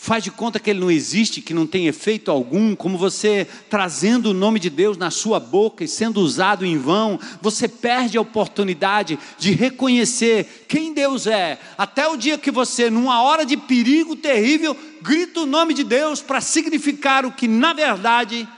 faz 0.02 0.24
de 0.24 0.32
conta 0.32 0.58
que 0.58 0.68
ele 0.68 0.80
não 0.80 0.90
existe, 0.90 1.40
que 1.40 1.54
não 1.54 1.64
tem 1.64 1.86
efeito 1.86 2.28
algum, 2.28 2.74
como 2.74 2.98
você 2.98 3.46
trazendo 3.70 4.30
o 4.30 4.34
nome 4.34 4.58
de 4.58 4.68
Deus 4.68 4.96
na 4.96 5.12
sua 5.12 5.38
boca 5.38 5.84
e 5.84 5.88
sendo 5.88 6.20
usado 6.20 6.66
em 6.66 6.76
vão, 6.76 7.20
você 7.40 7.68
perde 7.68 8.18
a 8.18 8.20
oportunidade 8.20 9.16
de 9.38 9.52
reconhecer 9.52 10.66
quem 10.66 10.92
Deus 10.92 11.28
é, 11.28 11.56
até 11.78 12.08
o 12.08 12.16
dia 12.16 12.36
que 12.36 12.50
você, 12.50 12.90
numa 12.90 13.22
hora 13.22 13.46
de 13.46 13.56
perigo 13.56 14.16
terrível, 14.16 14.76
grita 15.00 15.42
o 15.42 15.46
nome 15.46 15.72
de 15.72 15.84
Deus 15.84 16.20
para 16.20 16.40
significar 16.40 17.24
o 17.24 17.30
que 17.30 17.46
na 17.46 17.72
verdade 17.72 18.48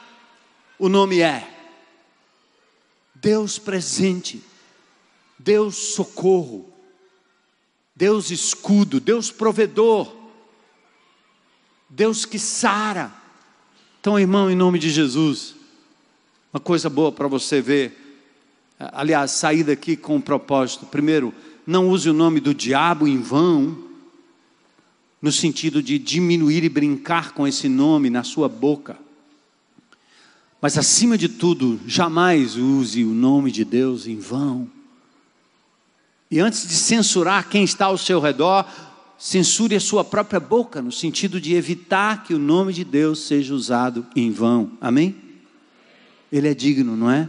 o 0.79 0.89
nome 0.89 1.21
é. 1.21 1.47
Deus 3.15 3.59
presente, 3.59 4.43
Deus 5.45 5.77
socorro, 5.95 6.73
Deus 7.95 8.31
escudo, 8.31 8.99
Deus 8.99 9.31
provedor. 9.31 10.11
Deus 11.89 12.25
que 12.25 12.39
sara. 12.39 13.13
Então, 14.01 14.19
irmão, 14.19 14.51
em 14.51 14.57
nome 14.57 14.79
de 14.79 14.89
Jesus, 14.89 15.55
uma 16.53 16.59
coisa 16.59 16.89
boa 16.89 17.13
para 17.13 17.29
você 17.29 17.61
ver. 17.61 18.27
Aliás, 18.79 19.33
sair 19.33 19.63
daqui 19.63 19.97
com 19.97 20.17
um 20.17 20.21
propósito. 20.21 20.87
Primeiro, 20.87 21.33
não 21.67 21.91
use 21.91 22.09
o 22.09 22.15
nome 22.15 22.41
do 22.41 22.55
diabo 22.55 23.07
em 23.07 23.21
vão, 23.21 23.79
no 25.21 25.31
sentido 25.31 25.83
de 25.83 25.99
diminuir 25.99 26.65
e 26.65 26.69
brincar 26.71 27.33
com 27.33 27.47
esse 27.47 27.69
nome 27.69 28.09
na 28.09 28.25
sua 28.25 28.49
boca. 28.49 28.99
Mas 30.61 30.79
acima 30.79 31.19
de 31.19 31.29
tudo, 31.29 31.79
jamais 31.87 32.57
use 32.57 33.05
o 33.05 33.13
nome 33.13 33.53
de 33.53 33.65
Deus 33.65 34.07
em 34.07 34.19
vão. 34.19 34.69
E 36.35 36.41
antes 36.41 36.67
de 36.67 36.75
censurar 36.75 37.49
quem 37.49 37.63
está 37.63 37.85
ao 37.85 37.97
seu 37.97 38.19
redor, 38.19 38.69
censure 39.17 39.77
a 39.77 39.81
sua 39.81 40.05
própria 40.05 40.41
boca, 40.41 40.83
no 40.83 40.91
sentido 40.91 41.41
de 41.41 41.55
evitar 41.55 42.25
que 42.25 42.35
o 42.35 42.41
nome 42.41 42.73
de 42.73 42.83
Deus 42.83 43.21
seja 43.21 43.55
usado 43.55 44.05
em 44.17 44.33
vão. 44.33 44.77
Amém? 44.81 45.15
Ele 46.33 46.49
é 46.49 46.53
digno, 46.53 46.97
não 46.97 47.09
é? 47.09 47.29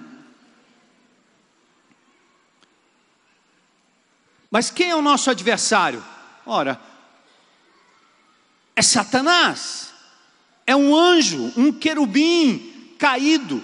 Mas 4.49 4.71
quem 4.71 4.89
é 4.89 4.95
o 4.95 5.03
nosso 5.03 5.29
adversário? 5.29 6.03
Ora, 6.43 6.81
é 8.75 8.81
Satanás, 8.81 9.93
é 10.65 10.75
um 10.75 10.95
anjo, 10.95 11.53
um 11.55 11.71
querubim 11.71 12.95
caído 12.97 13.63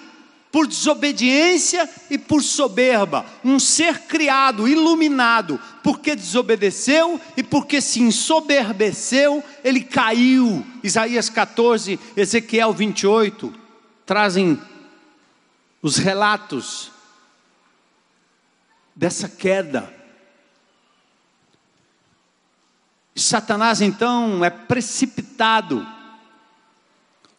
por 0.51 0.67
desobediência 0.67 1.89
e 2.09 2.17
por 2.17 2.43
soberba, 2.43 3.25
um 3.43 3.57
ser 3.57 4.01
criado, 4.01 4.67
iluminado, 4.67 5.59
porque 5.81 6.15
desobedeceu 6.15 7.19
e 7.37 7.41
porque 7.41 7.79
se 7.79 8.01
ensoberbeceu, 8.01 9.43
ele 9.63 9.81
caiu. 9.81 10.65
Isaías 10.83 11.29
14, 11.29 11.97
Ezequiel 12.17 12.73
28 12.73 13.53
trazem 14.05 14.59
os 15.81 15.95
relatos 15.95 16.91
dessa 18.93 19.29
queda. 19.29 19.91
Satanás 23.15 23.81
então 23.81 24.43
é 24.43 24.49
precipitado 24.49 25.85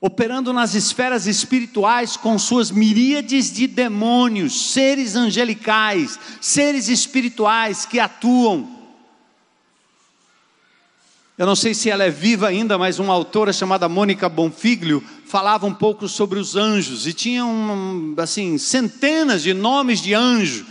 operando 0.04 0.52
nas 0.52 0.74
esferas 0.74 1.28
espirituais 1.28 2.16
com 2.16 2.36
suas 2.36 2.72
miríades 2.72 3.52
de 3.52 3.68
demônios, 3.68 4.72
seres 4.72 5.14
angelicais, 5.14 6.18
seres 6.40 6.88
espirituais 6.88 7.86
que 7.86 8.00
atuam. 8.00 8.68
Eu 11.38 11.46
não 11.46 11.54
sei 11.54 11.72
se 11.72 11.88
ela 11.88 12.02
é 12.02 12.10
viva 12.10 12.48
ainda, 12.48 12.76
mas 12.76 12.98
uma 12.98 13.14
autora 13.14 13.52
chamada 13.52 13.88
Mônica 13.88 14.28
Bonfiglio 14.28 15.04
falava 15.24 15.66
um 15.66 15.74
pouco 15.74 16.08
sobre 16.08 16.40
os 16.40 16.56
anjos 16.56 17.06
e 17.06 17.12
tinha 17.12 17.46
um, 17.46 18.16
assim 18.18 18.58
centenas 18.58 19.40
de 19.40 19.54
nomes 19.54 20.00
de 20.00 20.14
anjos 20.14 20.64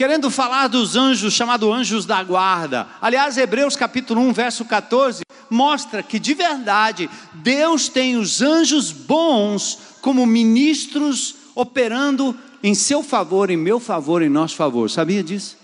querendo 0.00 0.30
falar 0.30 0.68
dos 0.68 0.96
anjos, 0.96 1.34
chamados 1.34 1.68
anjos 1.68 2.06
da 2.06 2.22
guarda. 2.22 2.86
Aliás, 3.02 3.36
Hebreus 3.36 3.76
capítulo 3.76 4.22
1, 4.22 4.32
verso 4.32 4.64
14, 4.64 5.20
mostra 5.50 6.02
que 6.02 6.18
de 6.18 6.32
verdade 6.32 7.10
Deus 7.34 7.88
tem 7.88 8.16
os 8.16 8.40
anjos 8.40 8.92
bons 8.92 9.78
como 10.00 10.24
ministros 10.24 11.34
operando 11.54 12.38
em 12.62 12.74
seu 12.74 13.02
favor, 13.02 13.50
em 13.50 13.56
meu 13.56 13.80
favor, 13.80 14.22
em 14.22 14.28
nosso 14.28 14.56
favor. 14.56 14.88
Sabia 14.88 15.22
disso? 15.22 15.58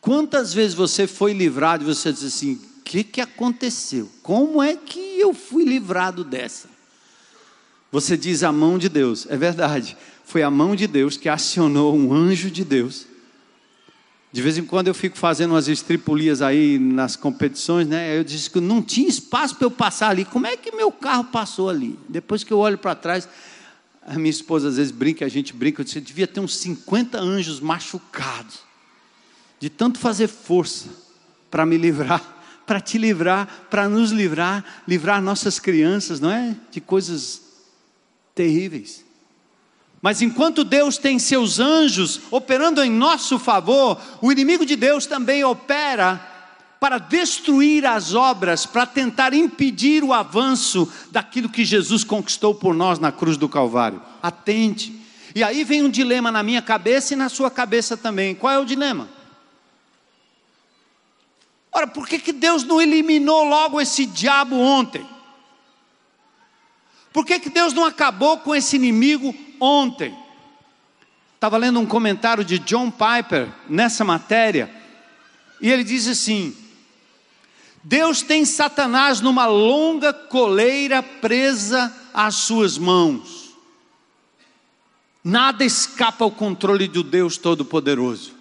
Quantas 0.00 0.52
vezes 0.52 0.74
você 0.74 1.06
foi 1.06 1.32
livrado 1.32 1.84
e 1.84 1.94
você 1.94 2.12
diz 2.12 2.24
assim: 2.24 2.54
o 2.54 2.82
que, 2.82 3.04
que 3.04 3.20
aconteceu? 3.20 4.10
Como 4.22 4.62
é 4.62 4.74
que 4.74 5.20
eu 5.20 5.32
fui 5.32 5.64
livrado 5.64 6.24
dessa? 6.24 6.68
Você 7.92 8.16
diz 8.16 8.42
a 8.42 8.50
mão 8.50 8.76
de 8.76 8.88
Deus, 8.88 9.26
é 9.30 9.36
verdade 9.36 9.96
foi 10.24 10.42
a 10.42 10.50
mão 10.50 10.74
de 10.74 10.86
Deus 10.86 11.16
que 11.16 11.28
acionou 11.28 11.94
um 11.94 12.12
anjo 12.12 12.50
de 12.50 12.64
Deus. 12.64 13.06
De 14.34 14.42
vez 14.42 14.58
em 14.58 14.64
quando 14.64 14.88
eu 14.88 14.94
fico 14.94 15.16
fazendo 15.16 15.52
umas 15.52 15.68
estripulias 15.68 16.42
aí 16.42 16.76
nas 16.76 17.14
competições, 17.14 17.86
né? 17.86 18.18
Eu 18.18 18.24
disse 18.24 18.50
que 18.50 18.58
não 18.58 18.82
tinha 18.82 19.08
espaço 19.08 19.54
para 19.54 19.64
eu 19.64 19.70
passar 19.70 20.08
ali. 20.08 20.24
Como 20.24 20.44
é 20.44 20.56
que 20.56 20.74
meu 20.74 20.90
carro 20.90 21.22
passou 21.22 21.70
ali? 21.70 21.96
Depois 22.08 22.42
que 22.42 22.52
eu 22.52 22.58
olho 22.58 22.76
para 22.76 22.96
trás, 22.96 23.28
a 24.04 24.14
minha 24.14 24.30
esposa 24.30 24.70
às 24.70 24.76
vezes 24.76 24.90
brinca, 24.90 25.24
a 25.24 25.28
gente 25.28 25.52
brinca, 25.52 25.82
eu 25.82 25.84
disse, 25.84 26.00
devia 26.00 26.26
ter 26.26 26.40
uns 26.40 26.56
50 26.56 27.16
anjos 27.16 27.60
machucados, 27.60 28.58
de 29.60 29.70
tanto 29.70 30.00
fazer 30.00 30.26
força 30.26 30.88
para 31.48 31.64
me 31.64 31.78
livrar, 31.78 32.20
para 32.66 32.80
te 32.80 32.98
livrar, 32.98 33.68
para 33.70 33.88
nos 33.88 34.10
livrar, 34.10 34.82
livrar 34.88 35.22
nossas 35.22 35.60
crianças, 35.60 36.18
não 36.18 36.32
é? 36.32 36.56
De 36.72 36.80
coisas 36.80 37.40
terríveis. 38.34 39.04
Mas 40.04 40.20
enquanto 40.20 40.64
Deus 40.64 40.98
tem 40.98 41.18
seus 41.18 41.58
anjos 41.58 42.20
operando 42.30 42.84
em 42.84 42.90
nosso 42.90 43.38
favor, 43.38 43.98
o 44.20 44.30
inimigo 44.30 44.66
de 44.66 44.76
Deus 44.76 45.06
também 45.06 45.42
opera 45.44 46.20
para 46.78 46.98
destruir 46.98 47.86
as 47.86 48.12
obras, 48.12 48.66
para 48.66 48.84
tentar 48.84 49.32
impedir 49.32 50.04
o 50.04 50.12
avanço 50.12 50.92
daquilo 51.10 51.48
que 51.48 51.64
Jesus 51.64 52.04
conquistou 52.04 52.54
por 52.54 52.74
nós 52.74 52.98
na 52.98 53.10
cruz 53.10 53.38
do 53.38 53.48
Calvário. 53.48 54.02
Atente. 54.22 54.94
E 55.34 55.42
aí 55.42 55.64
vem 55.64 55.82
um 55.82 55.88
dilema 55.88 56.30
na 56.30 56.42
minha 56.42 56.60
cabeça 56.60 57.14
e 57.14 57.16
na 57.16 57.30
sua 57.30 57.50
cabeça 57.50 57.96
também. 57.96 58.34
Qual 58.34 58.52
é 58.52 58.58
o 58.58 58.66
dilema? 58.66 59.08
Ora, 61.72 61.86
por 61.86 62.06
que, 62.06 62.18
que 62.18 62.34
Deus 62.34 62.62
não 62.62 62.78
eliminou 62.78 63.42
logo 63.42 63.80
esse 63.80 64.04
diabo 64.04 64.54
ontem? 64.54 65.06
Por 67.14 67.24
que, 67.24 67.38
que 67.38 67.48
Deus 67.48 67.72
não 67.72 67.84
acabou 67.84 68.38
com 68.38 68.52
esse 68.52 68.74
inimigo 68.74 69.32
ontem. 69.60 70.16
Estava 71.36 71.56
lendo 71.56 71.78
um 71.78 71.86
comentário 71.86 72.44
de 72.44 72.58
John 72.58 72.90
Piper 72.90 73.48
nessa 73.68 74.04
matéria, 74.04 74.68
e 75.60 75.70
ele 75.70 75.84
diz 75.84 76.08
assim: 76.08 76.56
Deus 77.84 78.20
tem 78.22 78.44
Satanás 78.44 79.20
numa 79.20 79.46
longa 79.46 80.12
coleira 80.12 81.02
presa 81.02 81.94
às 82.12 82.34
suas 82.34 82.76
mãos. 82.76 83.54
Nada 85.22 85.64
escapa 85.64 86.24
ao 86.24 86.32
controle 86.32 86.88
do 86.88 87.04
Deus 87.04 87.38
Todo-Poderoso. 87.38 88.34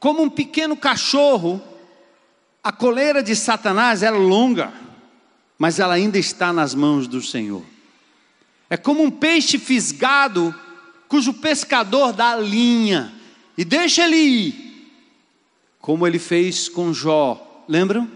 Como 0.00 0.22
um 0.22 0.28
pequeno 0.28 0.76
cachorro, 0.76 1.62
a 2.62 2.72
coleira 2.72 3.22
de 3.22 3.36
Satanás 3.36 4.02
é 4.02 4.10
longa, 4.10 4.72
mas 5.62 5.78
ela 5.78 5.94
ainda 5.94 6.18
está 6.18 6.52
nas 6.52 6.74
mãos 6.74 7.06
do 7.06 7.22
Senhor. 7.22 7.62
É 8.68 8.76
como 8.76 9.00
um 9.00 9.12
peixe 9.12 9.60
fisgado, 9.60 10.52
cujo 11.06 11.32
pescador 11.34 12.12
dá 12.12 12.34
linha 12.36 13.12
e 13.56 13.64
deixa 13.64 14.04
ele 14.04 14.16
ir, 14.16 14.90
como 15.78 16.04
ele 16.04 16.18
fez 16.18 16.68
com 16.68 16.92
Jó. 16.92 17.64
Lembram? 17.68 18.10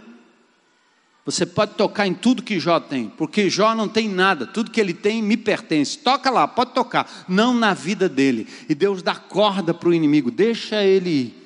Você 1.25 1.47
pode 1.47 1.75
tocar 1.75 2.09
em 2.09 2.15
tudo 2.15 2.43
que 2.43 2.59
Jó 2.59 2.81
tem, 2.81 3.09
porque 3.11 3.49
Jó 3.49 3.77
não 3.77 3.87
tem 3.87 4.09
nada, 4.09 4.45
tudo 4.45 4.73
que 4.73 4.81
ele 4.81 4.93
tem 4.93 5.23
me 5.23 5.37
pertence. 5.37 5.99
Toca 5.99 6.31
lá, 6.31 6.49
pode 6.49 6.73
tocar, 6.73 7.27
não 7.29 7.55
na 7.55 7.73
vida 7.75 8.09
dele. 8.09 8.49
E 8.69 8.75
Deus 8.75 9.05
dá 9.05 9.15
corda 9.15 9.73
para 9.73 9.89
o 9.89 9.95
inimigo, 9.95 10.33
deixa 10.33 10.83
ele 10.83 11.11
ir. 11.11 11.46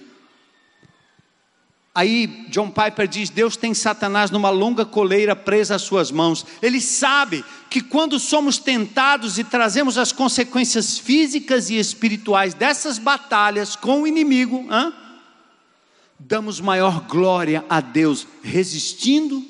Aí 1.95 2.47
John 2.49 2.71
Piper 2.71 3.09
diz: 3.09 3.31
Deus 3.31 3.57
tem 3.57 3.75
Satanás 3.75 4.31
numa 4.31 4.51
longa 4.51 4.85
coleira 4.85 5.35
presa 5.35 5.75
às 5.75 5.83
suas 5.83 6.11
mãos. 6.11 6.47
Ele 6.63 6.81
sabe 6.81 7.45
que 7.69 7.81
quando 7.81 8.19
somos 8.19 8.59
tentados 8.59 9.39
e 9.39 9.45
trazemos 9.45 9.99
as 9.99 10.13
consequências 10.13 10.99
físicas 10.99 11.69
e 11.69 11.79
espirituais 11.79 12.55
dessas 12.55 12.99
batalhas 12.99 13.75
com 13.75 14.03
o 14.03 14.07
inimigo, 14.07 14.69
hein, 14.71 14.93
damos 16.19 16.61
maior 16.61 17.01
glória 17.09 17.65
a 17.69 17.81
Deus, 17.81 18.27
resistindo 18.43 19.45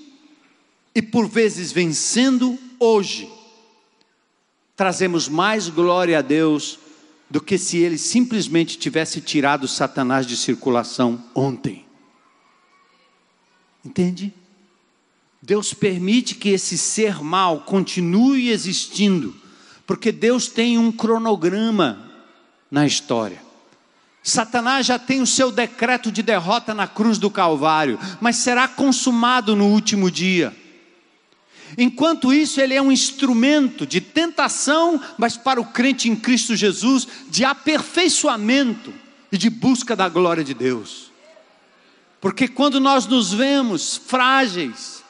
e 0.94 1.02
por 1.02 1.28
vezes 1.28 1.72
vencendo 1.72 2.58
hoje. 2.78 3.30
Trazemos 4.74 5.28
mais 5.28 5.68
glória 5.68 6.18
a 6.18 6.22
Deus 6.22 6.78
do 7.28 7.38
que 7.38 7.58
se 7.58 7.76
ele 7.76 7.98
simplesmente 7.98 8.78
tivesse 8.78 9.20
tirado 9.20 9.68
Satanás 9.68 10.26
de 10.26 10.38
circulação 10.38 11.22
ontem. 11.34 11.89
Entende? 13.84 14.32
Deus 15.42 15.72
permite 15.72 16.34
que 16.34 16.50
esse 16.50 16.76
ser 16.76 17.22
mal 17.22 17.60
continue 17.60 18.50
existindo, 18.50 19.34
porque 19.86 20.12
Deus 20.12 20.48
tem 20.48 20.76
um 20.76 20.92
cronograma 20.92 22.10
na 22.70 22.86
história. 22.86 23.42
Satanás 24.22 24.84
já 24.84 24.98
tem 24.98 25.22
o 25.22 25.26
seu 25.26 25.50
decreto 25.50 26.12
de 26.12 26.22
derrota 26.22 26.74
na 26.74 26.86
cruz 26.86 27.16
do 27.16 27.30
Calvário, 27.30 27.98
mas 28.20 28.36
será 28.36 28.68
consumado 28.68 29.56
no 29.56 29.66
último 29.66 30.10
dia. 30.10 30.54
Enquanto 31.78 32.32
isso, 32.32 32.60
ele 32.60 32.74
é 32.74 32.82
um 32.82 32.92
instrumento 32.92 33.86
de 33.86 34.00
tentação, 34.00 35.00
mas 35.16 35.36
para 35.36 35.60
o 35.60 35.64
crente 35.64 36.08
em 36.08 36.16
Cristo 36.16 36.54
Jesus, 36.54 37.06
de 37.30 37.44
aperfeiçoamento 37.44 38.92
e 39.32 39.38
de 39.38 39.48
busca 39.48 39.96
da 39.96 40.08
glória 40.08 40.44
de 40.44 40.52
Deus. 40.52 41.09
Porque 42.20 42.46
quando 42.46 42.78
nós 42.78 43.06
nos 43.06 43.32
vemos 43.32 43.96
frágeis, 43.96 45.02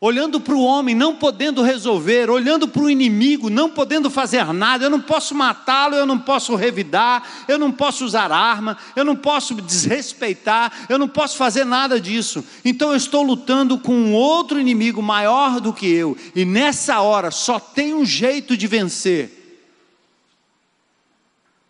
olhando 0.00 0.38
para 0.38 0.54
o 0.54 0.62
homem, 0.62 0.94
não 0.94 1.16
podendo 1.16 1.62
resolver, 1.62 2.28
olhando 2.28 2.68
para 2.68 2.82
o 2.82 2.90
inimigo, 2.90 3.48
não 3.48 3.70
podendo 3.70 4.10
fazer 4.10 4.44
nada, 4.52 4.84
eu 4.84 4.90
não 4.90 5.00
posso 5.00 5.34
matá-lo, 5.34 5.96
eu 5.96 6.04
não 6.04 6.18
posso 6.18 6.54
revidar, 6.54 7.26
eu 7.48 7.58
não 7.58 7.72
posso 7.72 8.04
usar 8.04 8.30
arma, 8.30 8.76
eu 8.94 9.04
não 9.04 9.16
posso 9.16 9.54
desrespeitar, 9.54 10.86
eu 10.88 10.98
não 10.98 11.08
posso 11.08 11.36
fazer 11.36 11.64
nada 11.64 11.98
disso. 11.98 12.44
Então 12.64 12.90
eu 12.90 12.96
estou 12.96 13.22
lutando 13.22 13.78
com 13.78 13.94
um 13.94 14.12
outro 14.12 14.60
inimigo 14.60 15.02
maior 15.02 15.58
do 15.58 15.72
que 15.72 15.86
eu, 15.86 16.16
e 16.36 16.44
nessa 16.44 17.00
hora 17.00 17.30
só 17.30 17.58
tem 17.58 17.94
um 17.94 18.04
jeito 18.04 18.56
de 18.56 18.66
vencer: 18.66 19.64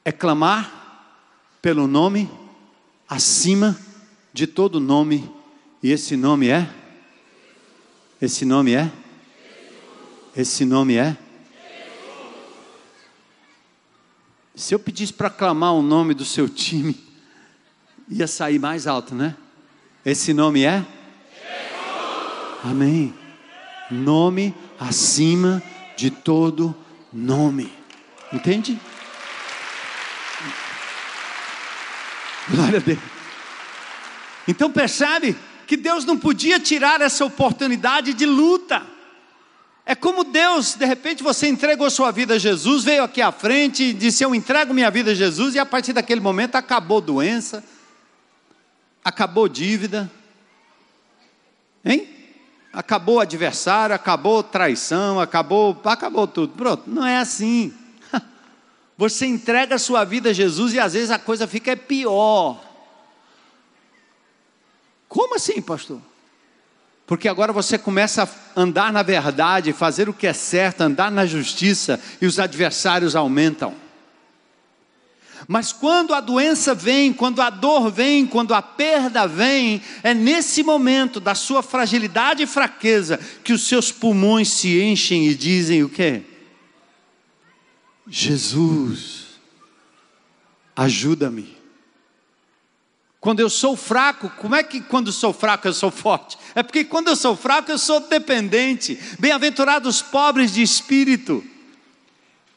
é 0.05 0.13
clamar 0.13 0.71
pelo 1.63 1.87
nome 1.87 2.29
acima 3.09 3.79
de 3.79 3.94
todo 4.47 4.81
nome, 4.81 5.31
e 5.83 5.91
esse 5.91 6.17
nome 6.17 6.49
é 6.49 6.69
esse 8.25 8.45
nome 8.45 8.75
é? 8.75 8.91
Esse 10.35 10.65
nome 10.65 10.97
é? 10.97 11.17
Se 14.55 14.75
eu 14.75 14.79
pedisse 14.79 15.13
para 15.13 15.29
clamar 15.29 15.75
o 15.75 15.83
nome 15.83 16.15
do 16.15 16.25
seu 16.25 16.49
time, 16.49 16.97
ia 18.09 18.27
sair 18.27 18.59
mais 18.59 18.87
alto, 18.87 19.15
né? 19.15 19.37
Esse 20.05 20.33
nome 20.33 20.65
é? 20.65 20.85
Amém. 22.63 23.13
Nome 23.91 24.55
acima 24.79 25.63
de 25.97 26.11
todo 26.11 26.75
nome. 27.13 27.71
Entende? 28.33 28.81
Glória 32.49 32.79
a 32.79 32.83
Deus. 32.83 33.14
Então 34.47 34.71
percebe? 34.71 35.37
que 35.67 35.77
Deus 35.77 36.05
não 36.05 36.19
podia 36.19 36.61
tirar 36.61 37.01
essa 37.01 37.25
oportunidade 37.25 38.13
de 38.15 38.27
luta. 38.27 38.83
É 39.87 39.95
como 39.95 40.25
Deus, 40.25 40.75
de 40.75 40.85
repente 40.85 41.23
você 41.23 41.47
entregou 41.47 41.91
sua 41.91 42.11
vida 42.11 42.35
a 42.35 42.39
Jesus, 42.39 42.85
veio 42.85 43.05
aqui 43.05 43.21
à 43.21 43.31
frente 43.31 43.85
e 43.85 43.93
disse: 43.93 44.25
Eu 44.25 44.35
entrego 44.35 44.73
minha 44.73 44.91
vida 44.91 45.11
a 45.11 45.15
Jesus, 45.15 45.55
e 45.55 45.59
a 45.59 45.67
partir 45.67 45.93
daquele 45.93 46.21
momento 46.21 46.55
acabou 46.57 47.01
doença, 47.01 47.63
acabou 49.05 49.49
dívida, 49.49 50.11
hein? 51.85 52.09
Acabou 52.73 53.21
adversário, 53.21 53.95
acabou 53.95 54.43
traição, 54.43 55.21
acabou, 55.21 55.81
acabou 55.85 56.27
tudo. 56.27 56.55
Pronto, 56.55 56.85
não 56.91 57.07
é 57.07 57.19
assim. 57.19 57.73
Você 58.99 59.27
entrega 59.27 59.79
sua 59.79 60.03
vida 60.05 60.31
a 60.31 60.33
Jesus 60.33 60.73
e 60.73 60.81
às 60.81 60.95
vezes 60.95 61.11
a 61.11 61.19
coisa 61.19 61.47
fica 61.47 61.77
pior. 61.77 62.74
Como 65.15 65.37
assim, 65.37 65.63
pastor? 65.63 66.01
Porque 67.07 67.29
agora 67.29 67.53
você 67.53 67.79
começa 67.79 68.25
a 68.25 68.61
andar 68.61 68.93
na 68.93 69.01
verdade, 69.01 69.73
fazer 69.73 70.09
o 70.09 70.13
que 70.13 70.27
é 70.27 70.33
certo, 70.33 70.81
andar 70.81 71.09
na 71.09 71.25
justiça 71.25 72.01
e 72.21 72.27
os 72.27 72.41
adversários 72.41 73.15
aumentam. 73.15 73.77
Mas 75.47 75.73
quando 75.73 76.15
a 76.15 76.21
doença 76.21 76.75
vem, 76.75 77.13
quando 77.13 77.41
a 77.41 77.49
dor 77.49 77.93
vem, 77.93 78.27
quando 78.27 78.55
a 78.55 78.61
perda 78.61 79.25
vem, 79.25 79.81
é 80.03 80.13
nesse 80.13 80.65
momento 80.65 81.21
da 81.21 81.37
sua 81.37 81.63
fragilidade 81.63 82.43
e 82.43 82.47
fraqueza 82.47 83.21
que 83.45 83.53
os 83.53 83.69
seus 83.69 83.93
pulmões 83.93 84.49
se 84.49 84.83
enchem 84.83 85.29
e 85.29 85.35
dizem 85.37 85.85
o 85.85 85.89
quê? 85.89 86.23
Jesus, 88.09 89.27
ajuda-me. 90.75 91.64
Quando 93.25 93.41
eu 93.41 93.49
sou 93.49 93.75
fraco, 93.75 94.29
como 94.37 94.55
é 94.55 94.63
que 94.63 94.83
quando 94.83 95.11
sou 95.11 95.33
fraco 95.33 95.67
eu 95.67 95.73
sou 95.73 95.91
forte? 95.91 96.37
É 96.55 96.63
porque 96.63 96.85
quando 96.85 97.09
eu 97.09 97.17
sou 97.17 97.35
fraco 97.35 97.73
eu 97.73 97.79
sou 97.79 98.01
dependente. 98.01 98.99
Bem-aventurados 99.19 100.03
pobres 100.03 100.53
de 100.53 100.61
espírito. 100.61 101.43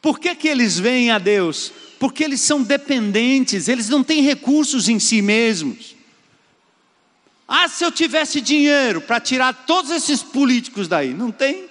Por 0.01 0.19
que, 0.19 0.35
que 0.35 0.45
eles 0.45 0.77
vêm 0.77 1.09
a 1.09 1.19
Deus? 1.19 1.71
Porque 1.97 2.21
eles 2.21 2.41
são 2.41 2.61
dependentes, 2.61 3.69
eles 3.69 3.87
não 3.87 4.03
têm 4.03 4.21
recursos 4.21 4.89
em 4.89 4.99
si 4.99 5.21
mesmos. 5.21 5.95
Ah, 7.47 7.69
se 7.69 7.85
eu 7.85 7.89
tivesse 7.89 8.41
dinheiro 8.41 8.99
para 8.99 9.21
tirar 9.21 9.53
todos 9.65 9.89
esses 9.89 10.21
políticos 10.21 10.89
daí, 10.89 11.13
não 11.13 11.31
tem. 11.31 11.69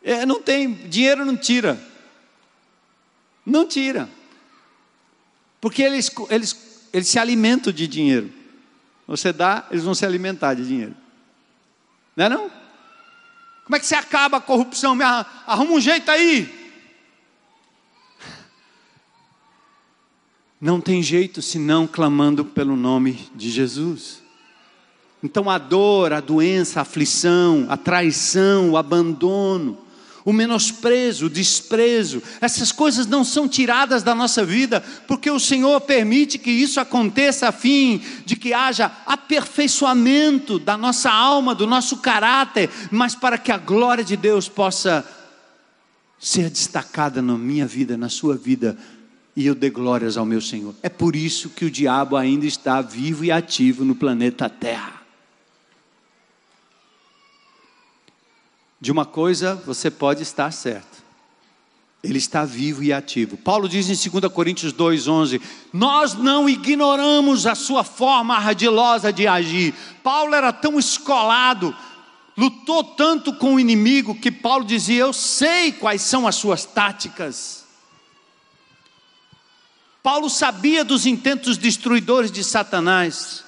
É, 0.00 0.24
não 0.24 0.40
tem, 0.40 0.74
dinheiro 0.74 1.24
não 1.24 1.36
tira. 1.36 1.84
Não 3.44 3.66
tira. 3.66 4.08
Porque 5.60 5.82
eles, 5.82 6.10
eles, 6.30 6.86
eles 6.92 7.08
se 7.08 7.18
alimentam 7.18 7.72
de 7.72 7.86
dinheiro. 7.86 8.32
Você 9.06 9.32
dá, 9.32 9.66
eles 9.70 9.84
vão 9.84 9.94
se 9.94 10.06
alimentar 10.06 10.54
de 10.54 10.66
dinheiro. 10.66 10.94
Não 12.16 12.24
é 12.24 12.28
não? 12.28 12.50
Como 13.64 13.76
é 13.76 13.78
que 13.80 13.86
você 13.86 13.94
acaba 13.94 14.38
a 14.38 14.40
corrupção? 14.40 14.94
Me 14.94 15.04
arruma 15.04 15.72
um 15.72 15.80
jeito 15.80 16.10
aí. 16.10 16.60
Não 20.60 20.80
tem 20.80 21.02
jeito 21.02 21.40
senão 21.40 21.86
clamando 21.86 22.44
pelo 22.44 22.76
nome 22.76 23.30
de 23.34 23.50
Jesus. 23.50 24.22
Então 25.22 25.48
a 25.48 25.58
dor, 25.58 26.12
a 26.12 26.20
doença, 26.20 26.80
a 26.80 26.82
aflição, 26.82 27.66
a 27.68 27.76
traição, 27.76 28.70
o 28.70 28.76
abandono, 28.76 29.78
o 30.24 30.32
menosprezo, 30.32 31.26
o 31.26 31.30
desprezo, 31.30 32.22
essas 32.40 32.72
coisas 32.72 33.06
não 33.06 33.24
são 33.24 33.48
tiradas 33.48 34.02
da 34.02 34.14
nossa 34.14 34.44
vida, 34.44 34.82
porque 35.06 35.30
o 35.30 35.40
Senhor 35.40 35.80
permite 35.80 36.38
que 36.38 36.50
isso 36.50 36.80
aconteça 36.80 37.48
a 37.48 37.52
fim 37.52 38.02
de 38.24 38.36
que 38.36 38.52
haja 38.52 38.90
aperfeiçoamento 39.06 40.58
da 40.58 40.76
nossa 40.76 41.10
alma, 41.10 41.54
do 41.54 41.66
nosso 41.66 41.98
caráter, 41.98 42.68
mas 42.90 43.14
para 43.14 43.38
que 43.38 43.52
a 43.52 43.58
glória 43.58 44.04
de 44.04 44.16
Deus 44.16 44.48
possa 44.48 45.04
ser 46.18 46.50
destacada 46.50 47.22
na 47.22 47.36
minha 47.38 47.66
vida, 47.66 47.96
na 47.96 48.10
sua 48.10 48.36
vida, 48.36 48.76
e 49.34 49.46
eu 49.46 49.54
dê 49.54 49.70
glórias 49.70 50.16
ao 50.18 50.26
meu 50.26 50.40
Senhor. 50.40 50.74
É 50.82 50.88
por 50.88 51.16
isso 51.16 51.48
que 51.48 51.64
o 51.64 51.70
diabo 51.70 52.16
ainda 52.16 52.44
está 52.44 52.82
vivo 52.82 53.24
e 53.24 53.32
ativo 53.32 53.84
no 53.84 53.94
planeta 53.94 54.48
Terra. 54.48 54.99
De 58.80 58.90
uma 58.90 59.04
coisa 59.04 59.54
você 59.66 59.90
pode 59.90 60.22
estar 60.22 60.50
certo. 60.52 61.00
Ele 62.02 62.16
está 62.16 62.46
vivo 62.46 62.82
e 62.82 62.94
ativo. 62.94 63.36
Paulo 63.36 63.68
diz 63.68 63.90
em 63.90 64.10
2 64.10 64.32
Coríntios 64.32 64.72
2,11: 64.72 65.40
Nós 65.70 66.14
não 66.14 66.48
ignoramos 66.48 67.46
a 67.46 67.54
sua 67.54 67.84
forma 67.84 68.34
ardilosa 68.34 69.12
de 69.12 69.26
agir. 69.26 69.74
Paulo 70.02 70.34
era 70.34 70.50
tão 70.50 70.78
escolado, 70.78 71.76
lutou 72.34 72.82
tanto 72.82 73.34
com 73.34 73.56
o 73.56 73.60
inimigo, 73.60 74.14
que 74.14 74.32
Paulo 74.32 74.64
dizia: 74.64 75.02
Eu 75.02 75.12
sei 75.12 75.72
quais 75.72 76.00
são 76.00 76.26
as 76.26 76.36
suas 76.36 76.64
táticas. 76.64 77.66
Paulo 80.02 80.30
sabia 80.30 80.82
dos 80.82 81.04
intentos 81.04 81.58
destruidores 81.58 82.32
de 82.32 82.42
Satanás, 82.42 83.44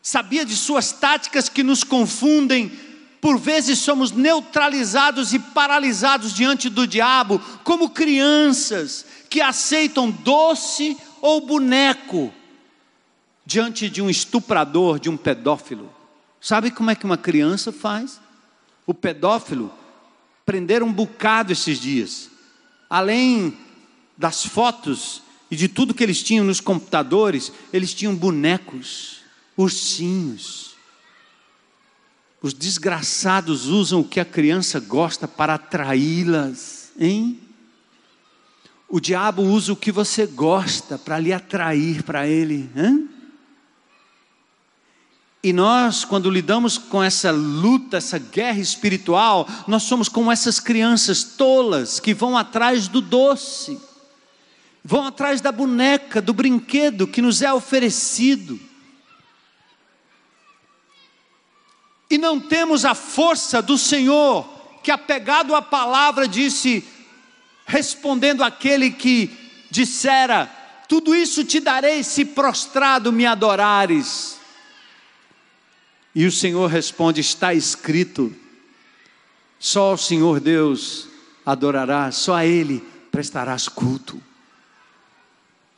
sabia 0.00 0.44
de 0.44 0.54
suas 0.54 0.92
táticas 0.92 1.48
que 1.48 1.64
nos 1.64 1.82
confundem 1.82 2.85
por 3.26 3.40
vezes 3.40 3.80
somos 3.80 4.12
neutralizados 4.12 5.32
e 5.34 5.40
paralisados 5.40 6.32
diante 6.32 6.68
do 6.68 6.86
diabo, 6.86 7.40
como 7.64 7.90
crianças 7.90 9.04
que 9.28 9.40
aceitam 9.40 10.08
doce 10.08 10.96
ou 11.20 11.44
boneco 11.44 12.32
diante 13.44 13.90
de 13.90 14.00
um 14.00 14.08
estuprador, 14.08 15.00
de 15.00 15.10
um 15.10 15.16
pedófilo. 15.16 15.92
Sabe 16.40 16.70
como 16.70 16.88
é 16.88 16.94
que 16.94 17.04
uma 17.04 17.16
criança 17.16 17.72
faz? 17.72 18.20
O 18.86 18.94
pedófilo 18.94 19.74
prenderam 20.44 20.86
um 20.86 20.92
bocado 20.92 21.52
esses 21.52 21.80
dias. 21.80 22.30
Além 22.88 23.58
das 24.16 24.46
fotos 24.46 25.20
e 25.50 25.56
de 25.56 25.66
tudo 25.66 25.94
que 25.94 26.04
eles 26.04 26.22
tinham 26.22 26.44
nos 26.44 26.60
computadores, 26.60 27.50
eles 27.72 27.92
tinham 27.92 28.14
bonecos, 28.14 29.16
ursinhos 29.56 30.75
os 32.42 32.52
desgraçados 32.52 33.66
usam 33.66 34.00
o 34.00 34.08
que 34.08 34.20
a 34.20 34.24
criança 34.24 34.78
gosta 34.78 35.26
para 35.26 35.54
atraí-las, 35.54 36.92
hein? 36.98 37.40
O 38.88 39.00
diabo 39.00 39.42
usa 39.42 39.72
o 39.72 39.76
que 39.76 39.90
você 39.90 40.26
gosta 40.26 40.96
para 40.96 41.18
lhe 41.18 41.32
atrair 41.32 42.02
para 42.02 42.26
ele, 42.26 42.70
hein? 42.76 43.08
E 45.42 45.52
nós, 45.52 46.04
quando 46.04 46.28
lidamos 46.28 46.76
com 46.76 47.02
essa 47.02 47.30
luta, 47.30 47.98
essa 47.98 48.18
guerra 48.18 48.58
espiritual, 48.58 49.48
nós 49.68 49.84
somos 49.84 50.08
como 50.08 50.32
essas 50.32 50.58
crianças 50.58 51.22
tolas 51.22 52.00
que 52.00 52.12
vão 52.12 52.36
atrás 52.36 52.88
do 52.88 53.00
doce, 53.00 53.78
vão 54.84 55.06
atrás 55.06 55.40
da 55.40 55.52
boneca, 55.52 56.20
do 56.20 56.32
brinquedo 56.32 57.06
que 57.06 57.22
nos 57.22 57.42
é 57.42 57.52
oferecido. 57.52 58.58
E 62.08 62.18
não 62.18 62.38
temos 62.38 62.84
a 62.84 62.94
força 62.94 63.60
do 63.60 63.76
Senhor, 63.76 64.48
que 64.82 64.90
apegado 64.90 65.54
à 65.54 65.60
palavra 65.60 66.28
disse, 66.28 66.84
respondendo 67.66 68.44
àquele 68.44 68.90
que 68.90 69.30
dissera: 69.70 70.46
Tudo 70.88 71.14
isso 71.14 71.44
te 71.44 71.58
darei 71.58 72.04
se 72.04 72.24
prostrado 72.24 73.12
me 73.12 73.26
adorares. 73.26 74.38
E 76.14 76.24
o 76.24 76.32
Senhor 76.32 76.68
responde: 76.68 77.20
Está 77.20 77.52
escrito, 77.52 78.34
só 79.58 79.90
ao 79.90 79.98
Senhor 79.98 80.38
Deus 80.38 81.08
adorarás, 81.44 82.16
só 82.16 82.34
a 82.34 82.46
Ele 82.46 82.82
prestarás 83.10 83.68
culto. 83.68 84.22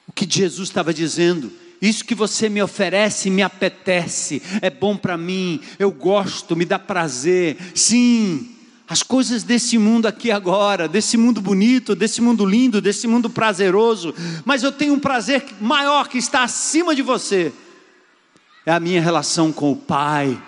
O 0.07 0.13
que 0.13 0.27
Jesus 0.29 0.69
estava 0.69 0.93
dizendo, 0.93 1.53
isso 1.81 2.05
que 2.05 2.15
você 2.15 2.49
me 2.49 2.63
oferece 2.63 3.31
me 3.31 3.43
apetece, 3.43 4.43
é 4.61 4.71
bom 4.71 4.97
para 4.97 5.17
mim, 5.17 5.61
eu 5.79 5.91
gosto, 5.91 6.57
me 6.57 6.65
dá 6.65 6.79
prazer. 6.79 7.57
Sim, 7.75 8.57
as 8.89 9.03
coisas 9.03 9.43
desse 9.43 9.79
mundo 9.79 10.07
aqui 10.07 10.31
agora, 10.31 10.89
desse 10.89 11.17
mundo 11.17 11.41
bonito, 11.41 11.95
desse 11.95 12.21
mundo 12.21 12.45
lindo, 12.45 12.81
desse 12.81 13.07
mundo 13.07 13.31
prazeroso, 13.31 14.15
mas 14.45 14.63
eu 14.63 14.73
tenho 14.73 14.95
um 14.95 15.01
prazer 15.01 15.45
maior 15.61 16.09
que 16.09 16.19
está 16.19 16.43
acima 16.43 16.95
de 16.95 17.03
você 17.03 17.53
é 18.69 18.71
a 18.71 18.79
minha 18.79 19.01
relação 19.01 19.51
com 19.51 19.73
o 19.73 19.77
Pai, 19.77 20.39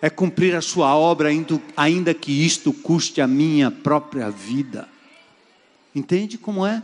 é 0.00 0.08
cumprir 0.08 0.56
a 0.56 0.62
Sua 0.62 0.96
obra, 0.96 1.28
ainda 1.76 2.14
que 2.14 2.32
isto 2.32 2.72
custe 2.72 3.20
a 3.20 3.26
minha 3.26 3.70
própria 3.70 4.30
vida. 4.30 4.88
Entende 5.94 6.38
como 6.38 6.66
é? 6.66 6.82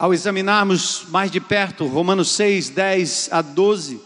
Ao 0.00 0.14
examinarmos 0.14 1.04
mais 1.10 1.30
de 1.30 1.38
perto 1.38 1.86
Romanos 1.86 2.30
6, 2.30 2.70
10 2.70 3.28
a 3.32 3.42
12, 3.42 4.00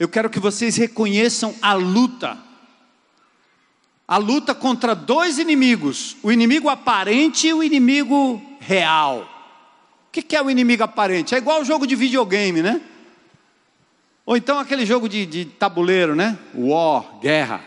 eu 0.00 0.08
quero 0.08 0.30
que 0.30 0.40
vocês 0.40 0.78
reconheçam 0.78 1.54
a 1.60 1.74
luta. 1.74 2.38
A 4.08 4.16
luta 4.16 4.54
contra 4.54 4.94
dois 4.94 5.36
inimigos: 5.38 6.16
o 6.22 6.32
inimigo 6.32 6.70
aparente 6.70 7.48
e 7.48 7.52
o 7.52 7.62
inimigo 7.62 8.40
real. 8.60 9.28
O 10.08 10.10
que 10.10 10.34
é 10.34 10.42
o 10.42 10.50
inimigo 10.50 10.82
aparente? 10.82 11.34
É 11.34 11.38
igual 11.38 11.60
o 11.60 11.66
jogo 11.66 11.86
de 11.86 11.94
videogame, 11.94 12.62
né? 12.62 12.80
Ou 14.24 14.38
então 14.38 14.58
aquele 14.58 14.86
jogo 14.86 15.06
de, 15.06 15.26
de 15.26 15.44
tabuleiro, 15.44 16.14
né? 16.14 16.38
War, 16.54 17.18
guerra. 17.20 17.62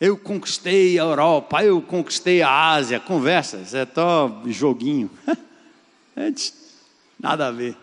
Eu 0.00 0.16
conquistei 0.16 1.00
a 1.00 1.02
Europa, 1.02 1.64
eu 1.64 1.82
conquistei 1.82 2.42
a 2.42 2.70
Ásia. 2.74 3.00
Conversa, 3.00 3.56
isso 3.56 3.76
é 3.76 3.84
só 3.92 4.40
joguinho. 4.46 5.10
Nada 7.18 7.48
a 7.48 7.50
ver. 7.50 7.76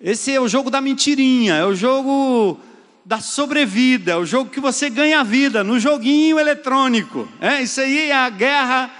Esse 0.00 0.32
é 0.32 0.40
o 0.40 0.48
jogo 0.48 0.70
da 0.70 0.80
mentirinha, 0.80 1.54
é 1.56 1.64
o 1.64 1.74
jogo 1.74 2.58
da 3.04 3.20
sobrevida, 3.20 4.12
é 4.12 4.16
o 4.16 4.24
jogo 4.24 4.50
que 4.50 4.60
você 4.60 4.88
ganha 4.88 5.20
a 5.20 5.24
vida 5.24 5.62
no 5.62 5.78
joguinho 5.78 6.38
eletrônico. 6.38 7.28
É, 7.40 7.60
isso 7.60 7.80
aí 7.80 8.08
é 8.08 8.16
a 8.16 8.30
guerra 8.30 8.90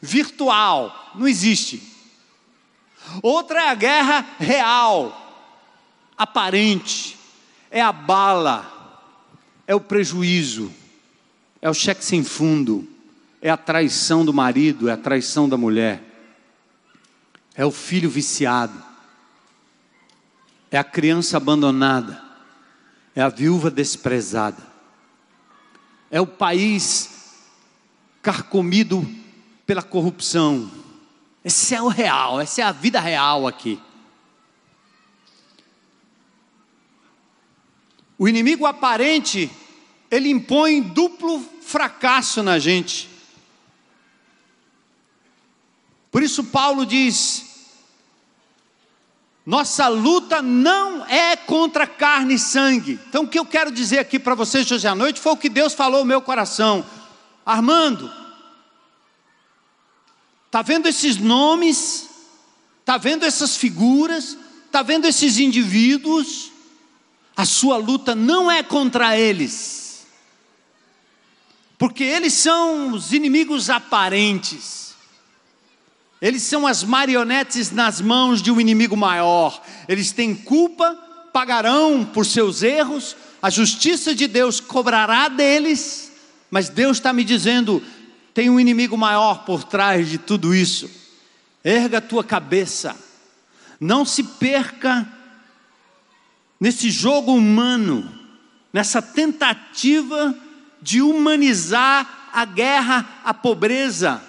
virtual, 0.00 1.12
não 1.14 1.28
existe. 1.28 1.82
Outra 3.22 3.64
é 3.64 3.68
a 3.68 3.74
guerra 3.74 4.26
real, 4.38 5.44
aparente, 6.16 7.16
é 7.70 7.80
a 7.80 7.92
bala, 7.92 8.72
é 9.66 9.74
o 9.74 9.80
prejuízo, 9.80 10.72
é 11.60 11.68
o 11.68 11.74
cheque 11.74 12.04
sem 12.04 12.24
fundo, 12.24 12.88
é 13.42 13.50
a 13.50 13.56
traição 13.56 14.24
do 14.24 14.32
marido, 14.32 14.88
é 14.88 14.92
a 14.92 14.96
traição 14.96 15.48
da 15.48 15.56
mulher, 15.56 16.02
é 17.56 17.64
o 17.64 17.70
filho 17.70 18.10
viciado, 18.10 18.84
é 20.70 20.76
a 20.76 20.84
criança 20.84 21.38
abandonada, 21.38 22.22
é 23.14 23.22
a 23.22 23.30
viúva 23.30 23.70
desprezada, 23.70 24.62
é 26.10 26.20
o 26.20 26.26
país 26.26 27.40
carcomido 28.20 29.08
pela 29.64 29.82
corrupção. 29.82 30.70
Esse 31.42 31.74
é 31.74 31.80
o 31.80 31.88
real, 31.88 32.40
essa 32.40 32.60
é 32.60 32.64
a 32.64 32.72
vida 32.72 33.00
real 33.00 33.46
aqui. 33.46 33.80
O 38.18 38.28
inimigo 38.28 38.66
aparente, 38.66 39.50
ele 40.10 40.28
impõe 40.28 40.82
duplo 40.82 41.40
fracasso 41.62 42.42
na 42.42 42.58
gente. 42.58 43.08
Por 46.10 46.22
isso, 46.22 46.44
Paulo 46.44 46.86
diz: 46.86 47.45
nossa 49.46 49.88
luta 49.88 50.42
não 50.42 51.06
é 51.06 51.36
contra 51.36 51.86
carne 51.86 52.34
e 52.34 52.38
sangue. 52.38 52.98
Então, 53.08 53.22
o 53.22 53.28
que 53.28 53.38
eu 53.38 53.46
quero 53.46 53.70
dizer 53.70 54.00
aqui 54.00 54.18
para 54.18 54.34
vocês 54.34 54.70
hoje 54.70 54.86
à 54.86 54.94
noite 54.94 55.20
foi 55.20 55.32
o 55.32 55.36
que 55.36 55.48
Deus 55.48 55.72
falou 55.72 56.00
no 56.00 56.06
meu 56.06 56.20
coração. 56.20 56.84
Armando, 57.44 58.10
Está 60.56 60.62
vendo 60.62 60.86
esses 60.86 61.18
nomes? 61.18 62.08
Está 62.80 62.96
vendo 62.96 63.26
essas 63.26 63.58
figuras? 63.58 64.38
Está 64.64 64.80
vendo 64.80 65.04
esses 65.04 65.38
indivíduos? 65.38 66.50
A 67.36 67.44
sua 67.44 67.76
luta 67.76 68.14
não 68.14 68.50
é 68.50 68.62
contra 68.62 69.18
eles, 69.18 70.06
porque 71.76 72.02
eles 72.02 72.32
são 72.32 72.92
os 72.92 73.12
inimigos 73.12 73.68
aparentes. 73.68 74.85
Eles 76.20 76.42
são 76.42 76.66
as 76.66 76.82
marionetes 76.82 77.70
nas 77.70 78.00
mãos 78.00 78.40
de 78.40 78.50
um 78.50 78.60
inimigo 78.60 78.96
maior. 78.96 79.62
Eles 79.86 80.12
têm 80.12 80.34
culpa, 80.34 80.94
pagarão 81.32 82.04
por 82.04 82.24
seus 82.24 82.62
erros, 82.62 83.16
a 83.42 83.50
justiça 83.50 84.14
de 84.14 84.26
Deus 84.26 84.58
cobrará 84.58 85.28
deles, 85.28 86.12
mas 86.50 86.68
Deus 86.68 86.96
está 86.96 87.12
me 87.12 87.22
dizendo: 87.22 87.82
tem 88.32 88.48
um 88.48 88.58
inimigo 88.58 88.96
maior 88.96 89.44
por 89.44 89.64
trás 89.64 90.08
de 90.08 90.18
tudo 90.18 90.54
isso. 90.54 90.90
Erga 91.62 91.98
a 91.98 92.02
tua 92.02 92.24
cabeça. 92.24 92.96
Não 93.78 94.04
se 94.04 94.22
perca 94.22 95.06
nesse 96.58 96.90
jogo 96.90 97.34
humano, 97.34 98.10
nessa 98.72 99.02
tentativa 99.02 100.34
de 100.80 101.02
humanizar 101.02 102.30
a 102.32 102.44
guerra, 102.44 103.20
a 103.24 103.34
pobreza. 103.34 104.22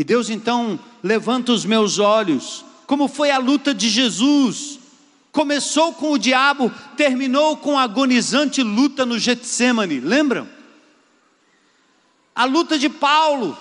E 0.00 0.04
Deus 0.04 0.30
então 0.30 0.80
levanta 1.02 1.52
os 1.52 1.66
meus 1.66 1.98
olhos, 1.98 2.64
como 2.86 3.06
foi 3.06 3.30
a 3.30 3.36
luta 3.36 3.74
de 3.74 3.90
Jesus. 3.90 4.78
Começou 5.30 5.92
com 5.92 6.12
o 6.12 6.18
diabo, 6.18 6.72
terminou 6.96 7.58
com 7.58 7.78
a 7.78 7.82
agonizante 7.82 8.62
luta 8.62 9.04
no 9.04 9.18
Getsemane, 9.18 10.00
lembram? 10.00 10.48
a 12.34 12.46
luta 12.46 12.78
de 12.78 12.88
Paulo. 12.88 13.54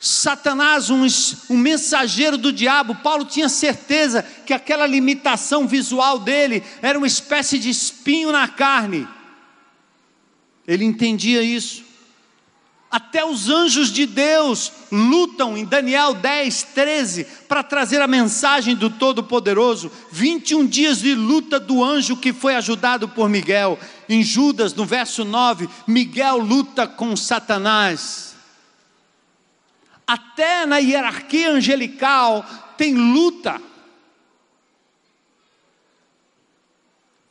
Satanás, 0.00 0.90
um, 0.90 1.06
um, 1.48 1.56
mensageiro 1.56 2.36
do 2.36 2.52
diabo, 2.52 2.96
Paulo 2.96 3.24
tinha 3.24 3.48
certeza 3.48 4.24
que 4.44 4.52
aquela 4.52 4.84
limitação 4.84 5.64
visual 5.64 6.18
dele 6.18 6.64
era 6.82 6.98
uma 6.98 7.06
espécie 7.06 7.56
de 7.56 7.70
espinho 7.70 8.32
na 8.32 8.48
carne. 8.48 9.06
Ele 10.66 10.84
entendia 10.84 11.40
isso. 11.40 11.87
Até 12.90 13.22
os 13.22 13.50
anjos 13.50 13.92
de 13.92 14.06
Deus 14.06 14.72
lutam 14.90 15.58
em 15.58 15.64
Daniel 15.64 16.14
10, 16.14 16.62
13 16.74 17.24
para 17.46 17.62
trazer 17.62 18.00
a 18.00 18.06
mensagem 18.06 18.74
do 18.74 18.88
Todo-Poderoso. 18.88 19.92
21 20.10 20.66
dias 20.66 21.00
de 21.00 21.14
luta 21.14 21.60
do 21.60 21.84
anjo 21.84 22.16
que 22.16 22.32
foi 22.32 22.56
ajudado 22.56 23.06
por 23.06 23.28
Miguel. 23.28 23.78
Em 24.08 24.22
Judas, 24.22 24.72
no 24.72 24.86
verso 24.86 25.22
9, 25.22 25.68
Miguel 25.86 26.38
luta 26.38 26.86
com 26.86 27.14
Satanás. 27.14 28.34
Até 30.06 30.64
na 30.64 30.78
hierarquia 30.78 31.50
angelical 31.50 32.42
tem 32.78 32.94
luta. 32.94 33.60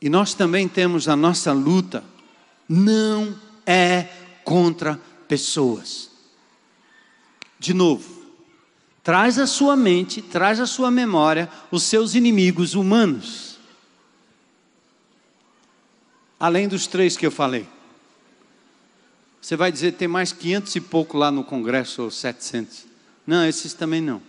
E 0.00 0.08
nós 0.08 0.34
também 0.34 0.68
temos 0.68 1.08
a 1.08 1.16
nossa 1.16 1.52
luta. 1.52 2.04
Não 2.68 3.34
é 3.66 4.06
contra 4.44 5.00
pessoas. 5.28 6.10
De 7.58 7.74
novo, 7.74 8.26
traz 9.02 9.38
à 9.38 9.46
sua 9.46 9.76
mente, 9.76 10.22
traz 10.22 10.58
à 10.58 10.66
sua 10.66 10.90
memória 10.90 11.50
os 11.70 11.82
seus 11.82 12.14
inimigos 12.14 12.74
humanos. 12.74 13.58
Além 16.40 16.66
dos 16.66 16.86
três 16.86 17.16
que 17.16 17.26
eu 17.26 17.30
falei. 17.30 17.68
Você 19.40 19.56
vai 19.56 19.72
dizer, 19.72 19.92
tem 19.92 20.08
mais 20.08 20.32
500 20.32 20.76
e 20.76 20.80
pouco 20.80 21.16
lá 21.16 21.30
no 21.30 21.44
Congresso, 21.44 22.02
ou 22.02 22.10
700. 22.10 22.86
Não, 23.26 23.46
esses 23.46 23.72
também 23.72 24.00
não. 24.00 24.22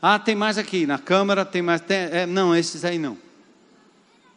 Ah, 0.00 0.18
tem 0.18 0.34
mais 0.34 0.58
aqui, 0.58 0.84
na 0.84 0.98
câmara 0.98 1.44
tem 1.44 1.62
mais. 1.62 1.80
Tem, 1.80 1.96
é, 1.96 2.26
não, 2.26 2.54
esses 2.54 2.84
aí 2.84 2.98
não. 2.98 3.16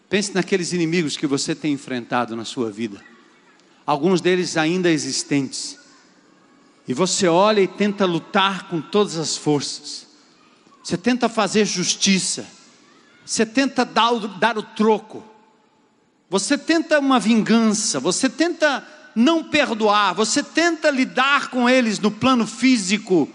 Pense 0.09 0.33
naqueles 0.33 0.73
inimigos 0.73 1.17
que 1.17 1.25
você 1.25 1.55
tem 1.55 1.73
enfrentado 1.73 2.35
na 2.35 2.45
sua 2.45 2.71
vida. 2.71 3.03
Alguns 3.85 4.21
deles 4.21 4.57
ainda 4.57 4.89
existentes. 4.89 5.77
E 6.87 6.93
você 6.93 7.27
olha 7.27 7.61
e 7.61 7.67
tenta 7.67 8.05
lutar 8.05 8.67
com 8.67 8.81
todas 8.81 9.17
as 9.17 9.37
forças. 9.37 10.07
Você 10.83 10.97
tenta 10.97 11.29
fazer 11.29 11.65
justiça. 11.65 12.47
Você 13.25 13.45
tenta 13.45 13.83
dar 13.83 14.11
o, 14.11 14.27
dar 14.27 14.57
o 14.57 14.63
troco. 14.63 15.23
Você 16.29 16.57
tenta 16.57 16.99
uma 16.99 17.19
vingança. 17.19 17.99
Você 17.99 18.29
tenta 18.29 18.85
não 19.15 19.43
perdoar. 19.43 20.13
Você 20.15 20.43
tenta 20.43 20.89
lidar 20.89 21.49
com 21.49 21.69
eles 21.69 21.99
no 21.99 22.11
plano 22.11 22.45
físico 22.45 23.29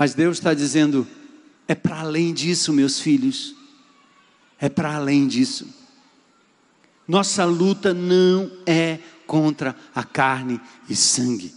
Mas 0.00 0.14
Deus 0.14 0.38
está 0.38 0.54
dizendo: 0.54 1.06
é 1.70 1.74
para 1.76 2.00
além 2.00 2.34
disso, 2.34 2.72
meus 2.72 2.98
filhos, 2.98 3.54
é 4.58 4.68
para 4.68 4.96
além 4.96 5.28
disso. 5.28 5.68
Nossa 7.06 7.44
luta 7.44 7.94
não 7.94 8.50
é 8.66 8.98
contra 9.24 9.76
a 9.94 10.02
carne 10.02 10.60
e 10.88 10.96
sangue. 10.96 11.54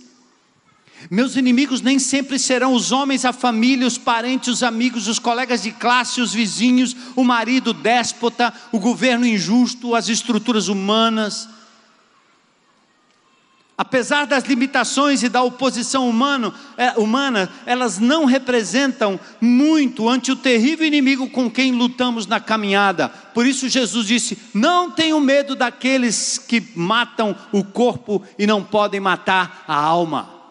Meus 1.10 1.36
inimigos 1.36 1.82
nem 1.82 1.98
sempre 1.98 2.38
serão 2.38 2.76
os 2.76 2.92
homens, 2.92 3.26
a 3.26 3.34
família, 3.34 3.88
os 3.88 3.98
parentes, 3.98 4.50
os 4.50 4.62
amigos, 4.62 5.08
os 5.08 5.18
colegas 5.18 5.64
de 5.64 5.72
classe, 5.72 6.22
os 6.22 6.32
vizinhos, 6.32 6.96
o 7.16 7.24
marido 7.24 7.74
déspota, 7.74 8.54
o 8.72 8.78
governo 8.78 9.26
injusto, 9.26 9.96
as 9.96 10.10
estruturas 10.10 10.68
humanas, 10.68 11.50
Apesar 13.84 14.26
das 14.26 14.46
limitações 14.46 15.24
e 15.24 15.30
da 15.30 15.44
oposição 15.44 16.08
humano, 16.08 16.54
é, 16.78 16.92
humana, 16.92 17.50
elas 17.66 18.00
não 18.00 18.24
representam 18.24 19.20
muito 19.42 20.08
ante 20.08 20.32
o 20.32 20.38
terrível 20.38 20.88
inimigo 20.88 21.30
com 21.30 21.52
quem 21.52 21.74
lutamos 21.74 22.26
na 22.26 22.40
caminhada. 22.40 23.10
Por 23.10 23.46
isso, 23.46 23.68
Jesus 23.68 24.08
disse: 24.08 24.38
Não 24.54 24.90
tenham 24.90 25.20
medo 25.20 25.54
daqueles 25.54 26.38
que 26.38 26.66
matam 26.74 27.36
o 27.52 27.62
corpo 27.62 28.24
e 28.40 28.48
não 28.48 28.64
podem 28.64 29.02
matar 29.02 29.66
a 29.68 29.76
alma. 29.76 30.43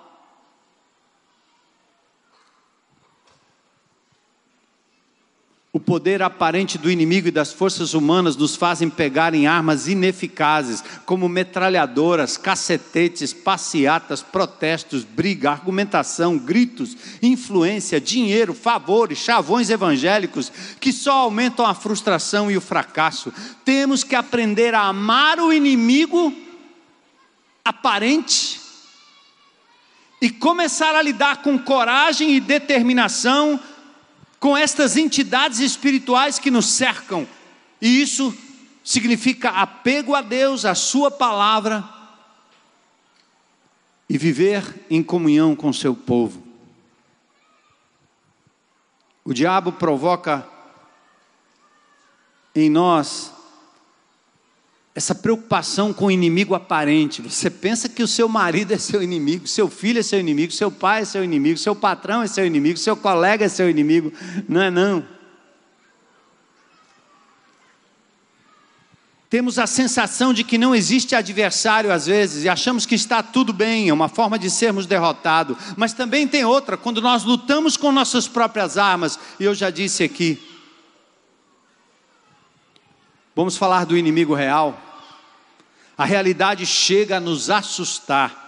O 5.74 5.80
poder 5.80 6.20
aparente 6.20 6.76
do 6.76 6.90
inimigo 6.90 7.28
e 7.28 7.30
das 7.30 7.50
forças 7.50 7.94
humanas 7.94 8.36
nos 8.36 8.54
fazem 8.54 8.90
pegar 8.90 9.32
em 9.32 9.46
armas 9.46 9.88
ineficazes, 9.88 10.84
como 11.06 11.30
metralhadoras, 11.30 12.36
cacetetes, 12.36 13.32
passeatas, 13.32 14.20
protestos, 14.20 15.02
briga, 15.02 15.50
argumentação, 15.50 16.36
gritos, 16.36 16.94
influência, 17.22 17.98
dinheiro, 17.98 18.52
favores, 18.52 19.16
chavões 19.16 19.70
evangélicos, 19.70 20.52
que 20.78 20.92
só 20.92 21.12
aumentam 21.20 21.64
a 21.64 21.72
frustração 21.72 22.50
e 22.50 22.56
o 22.58 22.60
fracasso. 22.60 23.32
Temos 23.64 24.04
que 24.04 24.14
aprender 24.14 24.74
a 24.74 24.82
amar 24.82 25.40
o 25.40 25.50
inimigo 25.54 26.34
aparente 27.64 28.60
e 30.20 30.28
começar 30.28 30.94
a 30.94 31.00
lidar 31.00 31.38
com 31.38 31.58
coragem 31.58 32.34
e 32.34 32.40
determinação 32.40 33.58
com 34.43 34.57
estas 34.57 34.97
entidades 34.97 35.61
espirituais 35.61 36.36
que 36.36 36.51
nos 36.51 36.66
cercam. 36.66 37.28
E 37.80 38.03
isso 38.03 38.36
significa 38.82 39.51
apego 39.51 40.16
a 40.16 40.20
Deus, 40.20 40.64
a 40.64 40.74
Sua 40.74 41.12
palavra 41.12 41.88
e 44.09 44.18
viver 44.18 44.84
em 44.90 45.01
comunhão 45.01 45.55
com 45.55 45.72
seu 45.72 45.95
povo. 45.95 46.43
O 49.24 49.32
diabo 49.32 49.70
provoca 49.70 50.45
em 52.53 52.68
nós 52.68 53.32
essa 54.95 55.14
preocupação 55.14 55.93
com 55.93 56.07
o 56.07 56.11
inimigo 56.11 56.55
aparente. 56.55 57.22
Você 57.22 57.49
pensa 57.49 57.88
que 57.88 58.03
o 58.03 58.09
seu 58.09 58.28
marido 58.28 58.72
é 58.72 58.78
seu 58.78 59.03
inimigo, 59.03 59.47
seu 59.47 59.68
filho 59.68 60.01
é 60.01 60.03
seu 60.03 60.20
inimigo, 60.20 60.53
seu 60.53 60.70
pai 60.70 61.03
é 61.03 61.05
seu 61.05 61.24
inimigo, 61.24 61.59
seu 61.59 61.74
patrão 61.74 62.22
é 62.22 62.26
seu 62.26 62.45
inimigo, 62.45 62.78
seu 62.78 62.95
colega 62.95 63.47
é 63.47 63.49
seu 63.49 63.70
inimigo. 63.70 64.12
Não 64.47 64.61
é 64.61 64.70
não. 64.70 65.03
Temos 69.30 69.59
a 69.59 69.66
sensação 69.66 70.34
de 70.34 70.45
que 70.45 70.59
não 70.59 70.74
existe 70.74 71.14
adversário 71.14 71.90
às 71.90 72.05
vezes 72.05 72.45
e 72.45 72.51
achamos 72.51 72.84
que 72.84 72.95
está 72.95 73.22
tudo 73.22 73.51
bem, 73.51 73.88
é 73.88 73.95
uma 73.95 74.11
forma 74.11 74.38
de 74.38 74.51
sermos 74.51 74.84
derrotados. 74.84 75.57
Mas 75.74 75.95
também 75.95 76.28
tem 76.28 76.45
outra, 76.45 76.76
quando 76.76 77.01
nós 77.01 77.24
lutamos 77.24 77.78
com 77.78 77.90
nossas 77.90 78.28
próprias 78.28 78.76
armas, 78.76 79.18
e 79.40 79.45
eu 79.45 79.55
já 79.55 79.70
disse 79.70 80.05
aqui, 80.05 80.38
Vamos 83.35 83.57
falar 83.57 83.87
do 83.87 83.97
inimigo 83.97 84.35
real. 84.35 84.78
A 85.97 86.05
realidade 86.05 86.66
chega 86.66 87.16
a 87.16 87.20
nos 87.20 87.51
assustar. 87.51 88.41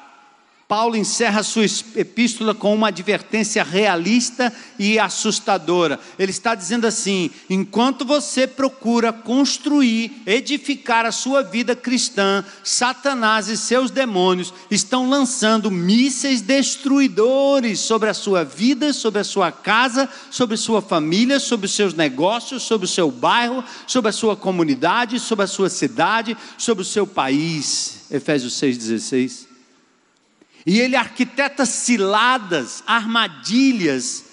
Paulo 0.67 0.97
encerra 0.97 1.43
sua 1.43 1.67
epístola 1.95 2.55
com 2.55 2.75
uma 2.75 2.89
advertência 2.89 3.63
realista 3.63 4.53
e 4.79 4.99
assustadora. 4.99 6.01
Ele 6.19 6.31
está 6.31 6.55
dizendo 6.55 6.87
assim: 6.87 7.31
enquanto 7.51 8.05
você 8.05 8.47
procura 8.47 9.13
construir, 9.13 10.23
edificar 10.27 11.05
a 11.05 11.13
sua 11.13 11.43
vida 11.43 11.77
cristã, 11.77 12.43
Satanás 12.63 13.49
e 13.49 13.59
seus 13.59 13.91
demônios 13.91 14.55
estão 14.71 15.09
lançando 15.09 15.71
mísseis 15.71 16.41
destruidores 16.41 17.81
sobre 17.81 18.09
a 18.09 18.15
sua 18.15 18.43
vida, 18.43 18.95
sobre 18.95 19.21
a 19.21 19.25
sua 19.25 19.53
casa, 19.53 20.09
sobre 20.31 20.57
sua 20.57 20.81
família, 20.81 21.39
sobre 21.39 21.67
os 21.67 21.75
seus 21.75 21.93
negócios, 21.93 22.63
sobre 22.63 22.87
o 22.87 22.89
seu 22.89 23.11
bairro, 23.11 23.63
sobre 23.87 24.09
a 24.09 24.13
sua 24.13 24.35
comunidade, 24.35 25.21
sobre 25.21 25.45
a 25.45 25.49
sua 25.49 25.69
cidade, 25.69 26.37
sobre 26.57 26.81
o 26.83 26.87
seu 26.87 27.07
país. 27.07 28.07
Efésios 28.11 28.55
6,16. 28.55 29.44
E 30.67 30.81
ele 30.81 30.97
arquiteta 30.97 31.67
ciladas, 31.67 32.83
armadilhas, 32.87 34.25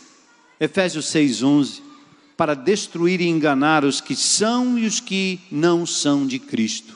Efésios 0.59 1.05
6:11, 1.07 1.81
para 2.37 2.55
destruir 2.55 3.19
e 3.19 3.27
enganar 3.27 3.83
os 3.83 3.99
que 3.99 4.15
são 4.15 4.77
e 4.77 4.85
os 4.85 4.99
que 4.99 5.39
não 5.51 5.85
são 5.85 6.25
de 6.25 6.39
Cristo. 6.39 6.95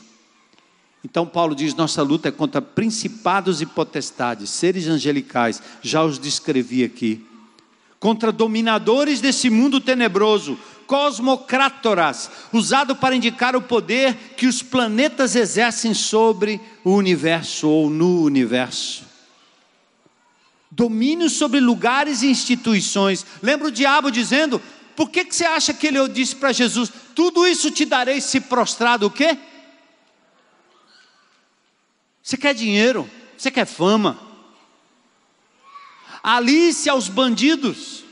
Então 1.03 1.25
Paulo 1.25 1.53
diz: 1.53 1.75
nossa 1.75 2.01
luta 2.01 2.29
é 2.29 2.31
contra 2.31 2.61
principados 2.61 3.61
e 3.61 3.65
potestades, 3.65 4.49
seres 4.49 4.87
angelicais, 4.87 5.61
já 5.81 6.03
os 6.03 6.17
descrevi 6.17 6.83
aqui, 6.83 7.25
contra 7.99 8.31
dominadores 8.31 9.19
desse 9.19 9.49
mundo 9.49 9.81
tenebroso, 9.81 10.57
cosmocrátoras, 10.87 12.31
usado 12.53 12.95
para 12.95 13.15
indicar 13.15 13.53
o 13.53 13.61
poder 13.61 14.15
que 14.37 14.47
os 14.47 14.63
planetas 14.63 15.35
exercem 15.35 15.93
sobre 15.93 16.61
o 16.85 16.91
universo 16.91 17.67
ou 17.67 17.89
no 17.89 18.23
universo 18.23 19.14
domínio 20.75 21.29
sobre 21.29 21.61
lugares 21.61 22.21
e 22.21 22.27
instituições. 22.27 23.25
Lembra 23.41 23.69
o 23.69 23.71
diabo 23.71 24.11
dizendo: 24.11 24.61
Por 24.95 25.09
que, 25.09 25.23
que 25.23 25.33
você 25.33 25.45
acha 25.45 25.73
que 25.73 25.87
ele 25.87 26.07
disse 26.09 26.35
para 26.35 26.51
Jesus: 26.51 26.91
Tudo 27.15 27.47
isso 27.47 27.71
te 27.71 27.85
darei 27.85 28.19
se 28.19 28.41
prostrado 28.41 29.07
o 29.07 29.09
quê? 29.09 29.37
Você 32.21 32.35
quer 32.35 32.53
dinheiro? 32.53 33.09
Você 33.37 33.49
quer 33.49 33.65
fama? 33.65 34.19
Alice 36.21 36.89
aos 36.89 37.07
bandidos. 37.07 38.03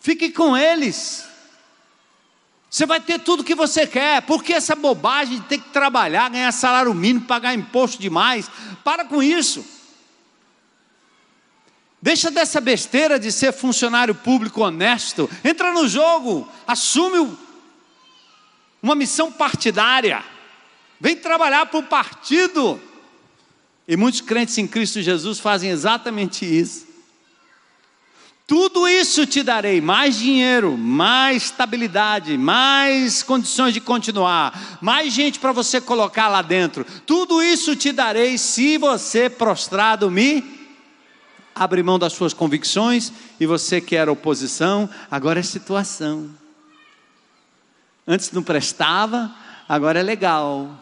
Fique 0.00 0.30
com 0.30 0.56
eles. 0.56 1.26
Você 2.70 2.86
vai 2.86 3.00
ter 3.00 3.20
tudo 3.20 3.44
que 3.44 3.54
você 3.54 3.86
quer. 3.86 4.22
Por 4.22 4.42
que 4.42 4.54
essa 4.54 4.74
bobagem 4.74 5.40
de 5.40 5.46
ter 5.46 5.58
que 5.58 5.68
trabalhar, 5.70 6.30
ganhar 6.30 6.50
salário 6.52 6.94
mínimo, 6.94 7.26
pagar 7.26 7.54
imposto 7.54 8.00
demais? 8.00 8.48
Para 8.82 9.04
com 9.04 9.22
isso. 9.22 9.81
Deixa 12.02 12.32
dessa 12.32 12.60
besteira 12.60 13.16
de 13.16 13.30
ser 13.30 13.52
funcionário 13.52 14.12
público 14.12 14.62
honesto. 14.62 15.30
Entra 15.44 15.72
no 15.72 15.86
jogo, 15.86 16.48
assume 16.66 17.38
uma 18.82 18.96
missão 18.96 19.30
partidária. 19.30 20.24
Vem 21.00 21.14
trabalhar 21.14 21.66
para 21.66 21.78
o 21.78 21.84
partido. 21.84 22.80
E 23.86 23.96
muitos 23.96 24.20
crentes 24.20 24.58
em 24.58 24.66
Cristo 24.66 25.00
Jesus 25.00 25.38
fazem 25.38 25.70
exatamente 25.70 26.44
isso. 26.44 26.88
Tudo 28.48 28.88
isso 28.88 29.24
te 29.24 29.44
darei: 29.44 29.80
mais 29.80 30.18
dinheiro, 30.18 30.76
mais 30.76 31.44
estabilidade, 31.44 32.36
mais 32.36 33.22
condições 33.22 33.74
de 33.74 33.80
continuar, 33.80 34.78
mais 34.80 35.12
gente 35.12 35.38
para 35.38 35.52
você 35.52 35.80
colocar 35.80 36.26
lá 36.26 36.42
dentro. 36.42 36.84
Tudo 37.06 37.40
isso 37.40 37.76
te 37.76 37.92
darei 37.92 38.36
se 38.38 38.76
você 38.76 39.30
prostrado 39.30 40.10
me 40.10 40.61
abre 41.54 41.82
mão 41.82 41.98
das 41.98 42.12
suas 42.12 42.32
convicções 42.32 43.12
e 43.38 43.46
você 43.46 43.80
quer 43.80 44.08
oposição, 44.08 44.88
agora 45.10 45.40
é 45.40 45.42
situação. 45.42 46.30
Antes 48.06 48.32
não 48.32 48.42
prestava, 48.42 49.34
agora 49.68 50.00
é 50.00 50.02
legal. 50.02 50.78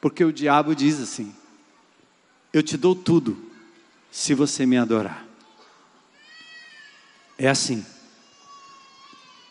Porque 0.00 0.24
o 0.24 0.32
diabo 0.32 0.74
diz 0.74 1.00
assim: 1.00 1.34
Eu 2.52 2.62
te 2.62 2.76
dou 2.76 2.94
tudo 2.94 3.50
se 4.10 4.34
você 4.34 4.66
me 4.66 4.76
adorar. 4.76 5.26
É 7.38 7.48
assim. 7.48 7.84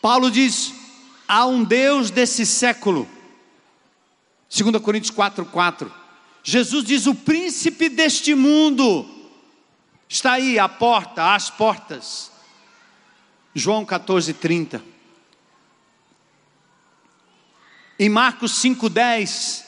Paulo 0.00 0.30
diz: 0.30 0.72
há 1.26 1.46
um 1.46 1.64
Deus 1.64 2.10
desse 2.10 2.46
século. 2.46 3.08
2 4.48 4.82
Coríntios 4.82 5.10
4, 5.10 5.44
4. 5.44 5.92
Jesus 6.42 6.84
diz: 6.84 7.06
o 7.06 7.14
príncipe 7.14 7.88
deste 7.88 8.34
mundo 8.34 9.19
está 10.10 10.32
aí 10.32 10.58
à 10.58 10.68
porta, 10.68 11.34
às 11.34 11.48
portas. 11.48 12.32
João 13.54 13.84
14, 13.84 14.34
30. 14.34 14.82
Em 17.96 18.08
Marcos 18.08 18.52
5,10, 18.60 19.62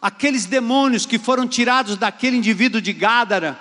aqueles 0.00 0.46
demônios 0.46 1.04
que 1.04 1.18
foram 1.18 1.46
tirados 1.46 1.98
daquele 1.98 2.38
indivíduo 2.38 2.80
de 2.80 2.92
Gádara, 2.94 3.60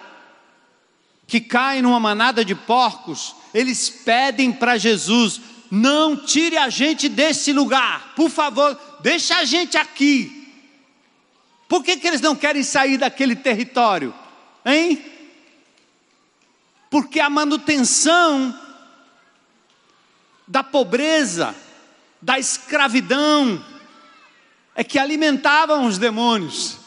que 1.28 1.42
caem 1.42 1.82
numa 1.82 2.00
manada 2.00 2.46
de 2.46 2.56
porcos, 2.56 3.36
eles 3.54 3.90
pedem 3.90 4.54
para 4.54 4.78
Jesus: 4.78 5.42
não 5.70 6.16
tire 6.16 6.58
a 6.58 6.70
gente 6.70 7.10
desse 7.10 7.52
lugar, 7.52 8.14
por 8.16 8.30
favor, 8.30 8.80
deixa 9.02 9.38
a 9.38 9.44
gente 9.44 9.76
aqui. 9.76 10.40
Por 11.68 11.84
que, 11.84 11.98
que 11.98 12.08
eles 12.08 12.22
não 12.22 12.36
querem 12.36 12.64
sair 12.64 12.98
daquele 12.98 13.36
território? 13.36 14.14
Hein? 14.64 15.13
Porque 16.94 17.20
a 17.20 17.28
manutenção 17.28 18.56
da 20.48 20.64
pobreza, 20.64 21.56
da 22.22 22.38
escravidão, 22.38 23.66
é 24.76 24.84
que 24.84 25.00
alimentavam 25.00 25.88
os 25.88 25.98
demônios. 25.98 26.78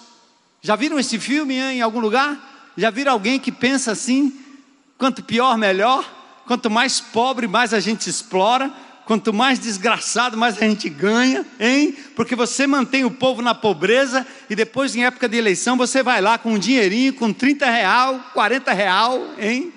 Já 0.62 0.76
viram 0.76 0.96
esse 0.96 1.18
filme 1.18 1.56
em 1.56 1.82
algum 1.82 1.98
lugar? 1.98 2.70
Já 2.76 2.88
viram 2.88 3.10
alguém 3.10 3.40
que 3.40 3.50
pensa 3.50 3.90
assim? 3.90 4.32
Quanto 4.96 5.24
pior, 5.24 5.58
melhor? 5.58 6.08
Quanto 6.46 6.70
mais 6.70 7.00
pobre, 7.00 7.48
mais 7.48 7.74
a 7.74 7.80
gente 7.80 8.08
explora. 8.08 8.72
Quanto 9.06 9.34
mais 9.34 9.58
desgraçado, 9.58 10.36
mais 10.36 10.56
a 10.56 10.60
gente 10.60 10.88
ganha, 10.88 11.44
hein? 11.58 11.96
Porque 12.14 12.36
você 12.36 12.64
mantém 12.64 13.04
o 13.04 13.10
povo 13.10 13.42
na 13.42 13.56
pobreza 13.56 14.24
e 14.48 14.54
depois, 14.54 14.94
em 14.94 15.04
época 15.04 15.28
de 15.28 15.36
eleição, 15.36 15.76
você 15.76 16.00
vai 16.00 16.20
lá 16.20 16.38
com 16.38 16.52
um 16.52 16.58
dinheirinho, 16.60 17.12
com 17.14 17.32
30 17.32 17.68
real, 17.68 18.20
40 18.32 18.72
real, 18.72 19.20
hein? 19.36 19.72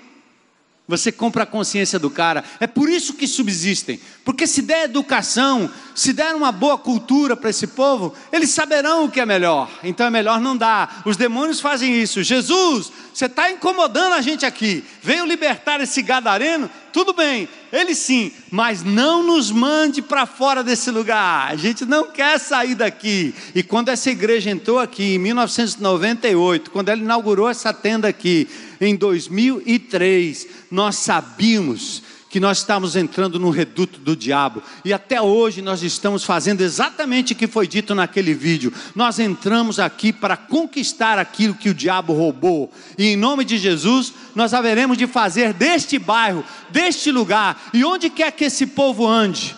Você 0.90 1.12
compra 1.12 1.44
a 1.44 1.46
consciência 1.46 2.00
do 2.00 2.10
cara. 2.10 2.44
É 2.60 2.66
por 2.66 2.90
isso 2.90 3.14
que 3.14 3.28
subsistem. 3.28 4.00
Porque 4.26 4.48
se 4.48 4.64
der 4.64 4.86
educação, 4.86 5.70
se 5.94 6.12
der 6.12 6.34
uma 6.34 6.52
boa 6.52 6.80
cultura 6.80 7.38
para 7.38 7.52
esse 7.52 7.68
povo, 7.68 8.12
eles 8.32 8.50
saberão 8.50 9.06
o 9.06 9.12
que 9.12 9.20
é 9.20 9.26
melhor. 9.26 9.70
Então 9.84 10.08
é 10.08 10.10
melhor 10.10 10.42
não 10.42 10.58
dar. 10.58 11.04
Os 11.06 11.16
demônios 11.16 11.60
fazem 11.60 12.02
isso. 12.02 12.24
Jesus, 12.24 12.92
você 13.14 13.26
está 13.26 13.52
incomodando 13.52 14.14
a 14.14 14.22
gente 14.22 14.48
aqui. 14.48 14.84
Veio 15.04 15.28
libertar 15.28 15.80
esse 15.80 16.02
gadareno? 16.02 16.68
Tudo 16.92 17.14
bem, 17.14 17.48
ele 17.72 17.94
sim, 17.94 18.32
mas 18.50 18.84
não 18.84 19.22
nos 19.22 19.52
mande 19.52 20.02
para 20.02 20.26
fora 20.26 20.64
desse 20.64 20.90
lugar. 20.90 21.52
A 21.52 21.56
gente 21.56 21.86
não 21.86 22.12
quer 22.12 22.40
sair 22.40 22.74
daqui. 22.74 23.36
E 23.54 23.62
quando 23.62 23.90
essa 23.90 24.10
igreja 24.10 24.50
entrou 24.50 24.80
aqui 24.80 25.16
em 25.16 25.20
1998, 25.20 26.72
quando 26.72 26.90
ela 26.90 27.00
inaugurou 27.00 27.48
essa 27.48 27.72
tenda 27.72 28.08
aqui 28.08 28.48
em 28.80 28.96
2003, 28.96 30.48
nós 30.72 30.96
sabíamos 30.96 32.02
que 32.30 32.40
nós 32.40 32.60
estamos 32.60 32.96
entrando 32.96 33.40
no 33.40 33.50
reduto 33.50 34.00
do 34.00 34.16
diabo. 34.16 34.62
E 34.86 34.94
até 34.94 35.20
hoje 35.20 35.62
nós 35.62 35.82
estamos 35.82 36.24
fazendo 36.24 36.62
exatamente 36.62 37.34
o 37.34 37.36
que 37.36 37.48
foi 37.48 37.68
dito 37.68 37.96
naquele 37.96 38.34
vídeo. 38.34 38.72
Nós 38.96 39.18
entramos 39.18 39.80
aqui 39.80 40.14
para 40.14 40.38
conquistar 40.38 41.18
aquilo 41.18 41.56
que 41.56 41.70
o 41.70 41.74
diabo 41.74 42.14
roubou. 42.14 42.72
E 42.98 43.08
em 43.08 43.18
nome 43.18 43.44
de 43.44 43.58
Jesus, 43.58 44.14
nós 44.36 44.54
haveremos 44.54 44.98
de 44.98 45.08
fazer 45.08 45.54
deste 45.54 45.98
bairro, 45.98 46.46
deste 46.70 47.12
lugar, 47.12 47.70
e 47.74 47.84
onde 47.84 48.10
quer 48.12 48.32
que 48.32 48.46
esse 48.46 48.68
povo 48.68 49.08
ande, 49.08 49.56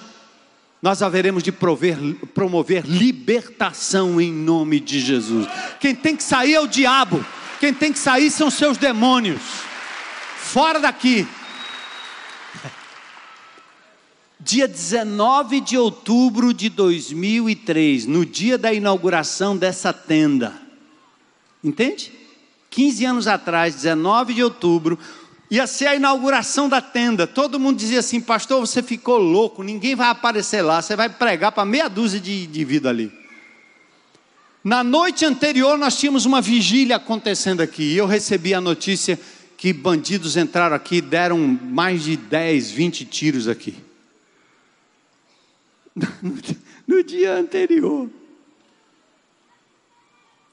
nós 0.81 1.01
haveremos 1.01 1.43
de 1.43 1.51
prover, 1.51 1.97
promover 2.33 2.85
libertação 2.85 4.19
em 4.19 4.31
nome 4.31 4.79
de 4.79 4.99
Jesus. 4.99 5.45
Quem 5.79 5.93
tem 5.93 6.15
que 6.15 6.23
sair 6.23 6.55
é 6.55 6.61
o 6.61 6.67
diabo, 6.67 7.23
quem 7.61 7.71
tem 7.75 7.93
que 7.93 7.99
sair 7.99 8.31
são 8.31 8.49
seus 8.49 8.75
demônios. 8.75 9.39
Fora 10.35 10.79
daqui. 10.79 11.27
Dia 14.41 14.67
19 14.67 15.61
de 15.61 15.77
outubro 15.77 16.55
de 16.55 16.69
2003, 16.69 18.07
no 18.07 18.25
dia 18.25 18.57
da 18.57 18.73
inauguração 18.73 19.55
dessa 19.55 19.93
tenda. 19.93 20.59
Entende? 21.63 22.11
15 22.71 23.05
anos 23.05 23.27
atrás, 23.27 23.75
19 23.75 24.33
de 24.33 24.43
outubro, 24.43 24.97
ia 25.51 25.67
ser 25.67 25.85
a 25.85 25.95
inauguração 25.95 26.67
da 26.67 26.81
tenda. 26.81 27.27
Todo 27.27 27.59
mundo 27.59 27.77
dizia 27.77 27.99
assim: 27.99 28.19
Pastor, 28.19 28.59
você 28.59 28.81
ficou 28.81 29.19
louco, 29.19 29.61
ninguém 29.61 29.93
vai 29.93 30.09
aparecer 30.09 30.63
lá, 30.63 30.81
você 30.81 30.95
vai 30.95 31.09
pregar 31.09 31.51
para 31.51 31.63
meia 31.63 31.87
dúzia 31.87 32.19
de, 32.19 32.65
vida 32.65 32.89
ali. 32.89 33.20
Na 34.63 34.83
noite 34.83 35.25
anterior, 35.25 35.77
nós 35.77 35.97
tínhamos 35.97 36.25
uma 36.25 36.41
vigília 36.41 36.97
acontecendo 36.97 37.61
aqui, 37.61 37.83
e 37.83 37.97
eu 37.97 38.05
recebi 38.05 38.53
a 38.53 38.61
notícia 38.61 39.19
que 39.57 39.73
bandidos 39.73 40.37
entraram 40.37 40.75
aqui, 40.75 41.01
deram 41.01 41.37
mais 41.37 42.03
de 42.03 42.15
10, 42.15 42.71
20 42.71 43.05
tiros 43.05 43.47
aqui 43.47 43.75
no 46.87 47.03
dia 47.03 47.33
anterior. 47.35 48.09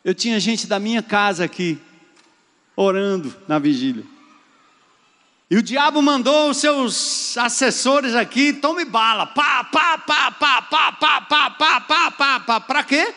Eu 0.04 0.14
tinha 0.14 0.38
gente 0.40 0.66
da 0.66 0.78
minha 0.78 1.02
casa 1.02 1.44
aqui, 1.44 1.78
orando 2.76 3.34
na 3.46 3.58
vigília. 3.58 4.04
E 5.50 5.56
o 5.56 5.62
diabo 5.62 6.02
mandou 6.02 6.50
os 6.50 6.58
seus 6.58 7.36
assessores 7.38 8.14
aqui, 8.14 8.52
tome 8.52 8.84
bala, 8.84 9.26
pá, 9.26 9.64
pá, 9.64 9.98
pá, 9.98 10.30
pá, 10.30 10.62
pá, 10.62 10.92
pá, 10.92 11.20
pá, 11.22 11.50
pá, 11.50 11.80
pá, 11.80 12.10
pá, 12.10 12.40
pá, 12.40 12.60
para 12.60 12.84
quê? 12.84 13.14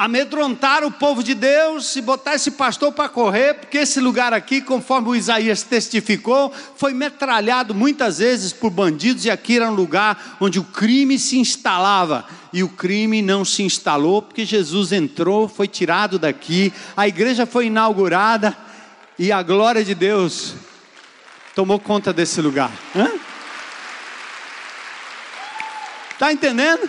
Amedrontar 0.00 0.82
o 0.82 0.90
povo 0.90 1.22
de 1.22 1.34
Deus 1.34 1.94
e 1.94 2.00
botar 2.00 2.34
esse 2.34 2.52
pastor 2.52 2.90
para 2.90 3.06
correr, 3.06 3.52
porque 3.52 3.76
esse 3.76 4.00
lugar 4.00 4.32
aqui, 4.32 4.62
conforme 4.62 5.08
o 5.08 5.14
Isaías 5.14 5.62
testificou, 5.62 6.50
foi 6.74 6.94
metralhado 6.94 7.74
muitas 7.74 8.16
vezes 8.16 8.50
por 8.50 8.70
bandidos 8.70 9.26
e 9.26 9.30
aqui 9.30 9.56
era 9.56 9.70
um 9.70 9.74
lugar 9.74 10.38
onde 10.40 10.58
o 10.58 10.64
crime 10.64 11.18
se 11.18 11.38
instalava. 11.38 12.24
E 12.50 12.62
o 12.62 12.68
crime 12.70 13.20
não 13.20 13.44
se 13.44 13.62
instalou 13.62 14.22
porque 14.22 14.46
Jesus 14.46 14.90
entrou, 14.90 15.46
foi 15.46 15.68
tirado 15.68 16.18
daqui, 16.18 16.72
a 16.96 17.06
igreja 17.06 17.44
foi 17.44 17.66
inaugurada 17.66 18.56
e 19.18 19.30
a 19.30 19.42
glória 19.42 19.84
de 19.84 19.94
Deus 19.94 20.54
tomou 21.54 21.78
conta 21.78 22.10
desse 22.10 22.40
lugar. 22.40 22.72
Está 26.14 26.32
entendendo? 26.32 26.88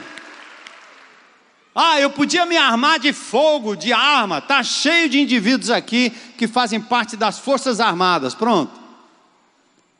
Ah, 1.74 1.99
eu 1.99 2.09
podia 2.09 2.45
me 2.45 2.57
armar 2.57 2.99
de 2.99 3.13
fogo, 3.13 3.76
de 3.76 3.93
arma. 3.93 4.39
Está 4.39 4.61
cheio 4.61 5.09
de 5.09 5.22
indivíduos 5.22 5.69
aqui 5.69 6.09
que 6.38 6.47
fazem 6.47 6.82
parte 6.82 7.15
das 7.15 7.39
Forças 7.39 7.80
Armadas. 7.80 8.36
Pronto. 8.36 8.82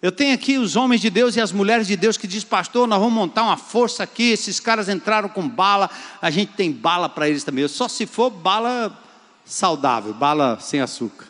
Eu 0.02 0.12
tenho 0.12 0.34
aqui 0.34 0.58
os 0.58 0.76
homens 0.76 1.00
de 1.00 1.10
Deus 1.10 1.36
e 1.36 1.42
as 1.42 1.52
mulheres 1.52 1.86
de 1.86 1.96
Deus 1.96 2.18
que 2.18 2.28
diz, 2.28 2.44
pastor, 2.44 2.88
nós 2.88 3.00
vamos 3.00 3.14
montar 3.14 3.44
uma 3.44 3.56
força 3.56 4.04
aqui. 4.04 4.32
Esses 4.32 4.60
caras 4.60 4.90
entraram 4.90 5.30
com 5.30 5.48
bala, 5.48 5.90
a 6.20 6.30
gente 6.32 6.54
tem 6.54 6.72
bala 6.72 7.08
para 7.08 7.30
eles 7.30 7.44
também. 7.44 7.68
Só 7.68 7.88
se 7.88 8.08
for 8.08 8.32
bala 8.32 8.98
saudável, 9.46 10.14
bala 10.14 10.60
sem 10.60 10.82
açúcar. 10.82 11.28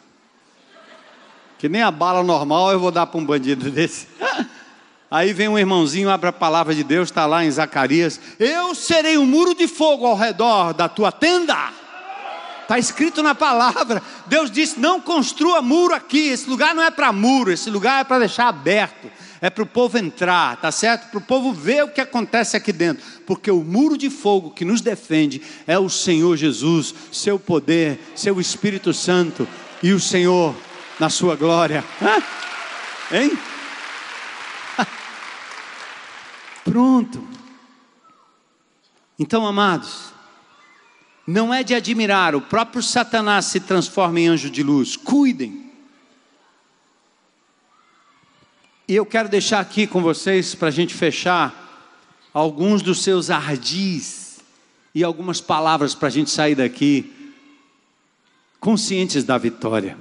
Que 1.60 1.68
nem 1.68 1.82
a 1.82 1.92
bala 1.92 2.24
normal 2.24 2.72
eu 2.72 2.80
vou 2.80 2.92
dar 2.92 3.06
para 3.06 3.20
um 3.20 3.26
bandido 3.26 3.70
desse. 3.70 4.08
Aí 5.12 5.34
vem 5.34 5.50
um 5.50 5.60
irmãozinho, 5.60 6.10
abre 6.10 6.30
a 6.30 6.34
palavra 6.34 6.74
de 6.74 6.86
Deus, 6.86 7.10
está 7.10 7.26
lá 7.26 7.44
em 7.44 7.52
Zacarias: 7.52 8.18
Eu 8.40 8.74
serei 8.74 9.18
um 9.18 9.26
muro 9.26 9.54
de 9.54 9.68
fogo 9.68 10.06
ao 10.06 10.16
redor 10.16 10.74
da 10.74 10.88
tua 10.88 11.12
tenda. 11.12 11.58
Está 12.62 12.80
escrito 12.80 13.22
na 13.22 13.36
palavra. 13.36 14.02
Deus 14.28 14.50
disse: 14.50 14.80
Não 14.80 15.02
construa 15.02 15.62
muro 15.62 15.94
aqui. 15.94 16.30
Esse 16.30 16.50
lugar 16.50 16.74
não 16.74 16.82
é 16.82 16.90
para 16.90 17.12
muro, 17.12 17.52
esse 17.52 17.70
lugar 17.70 18.00
é 18.00 18.04
para 18.06 18.20
deixar 18.20 18.48
aberto. 18.48 19.12
É 19.42 19.50
para 19.50 19.64
o 19.64 19.68
povo 19.68 19.98
entrar, 19.98 20.56
tá 20.58 20.72
certo? 20.72 21.10
Para 21.10 21.18
o 21.18 21.22
povo 21.22 21.52
ver 21.52 21.84
o 21.84 21.90
que 21.90 22.00
acontece 22.00 22.56
aqui 22.56 22.72
dentro. 22.72 23.04
Porque 23.26 23.52
o 23.52 23.64
muro 23.64 23.98
de 23.98 24.10
fogo 24.10 24.52
que 24.52 24.64
nos 24.64 24.80
defende 24.80 25.42
é 25.68 25.78
o 25.78 25.90
Senhor 25.90 26.38
Jesus, 26.38 26.94
seu 27.12 27.38
poder, 27.38 28.00
seu 28.16 28.40
Espírito 28.40 28.94
Santo 28.94 29.48
e 29.82 29.92
o 29.92 30.00
Senhor 30.00 30.56
na 31.00 31.10
sua 31.10 31.36
glória. 31.36 31.84
Hã? 32.02 32.22
Hein? 33.18 33.38
Pronto. 36.64 37.28
Então, 39.18 39.46
amados, 39.46 40.12
não 41.26 41.54
é 41.54 41.64
de 41.64 41.76
admirar, 41.76 42.36
o 42.36 42.42
próprio 42.42 42.82
Satanás 42.82 43.46
se 43.46 43.60
transforma 43.60 44.20
em 44.20 44.28
anjo 44.28 44.50
de 44.50 44.64
luz. 44.64 44.96
Cuidem. 44.96 45.72
E 48.88 48.96
eu 48.96 49.06
quero 49.06 49.30
deixar 49.30 49.60
aqui 49.60 49.88
com 49.88 50.02
vocês, 50.02 50.54
para 50.54 50.68
a 50.68 50.72
gente 50.72 50.94
fechar, 50.94 51.62
alguns 52.34 52.82
dos 52.82 53.04
seus 53.04 53.30
ardis 53.30 54.40
e 54.94 55.04
algumas 55.04 55.40
palavras 55.40 55.96
para 55.96 56.08
a 56.08 56.12
gente 56.12 56.30
sair 56.30 56.56
daqui 56.56 57.12
conscientes 58.60 59.24
da 59.24 59.38
vitória. 59.38 59.98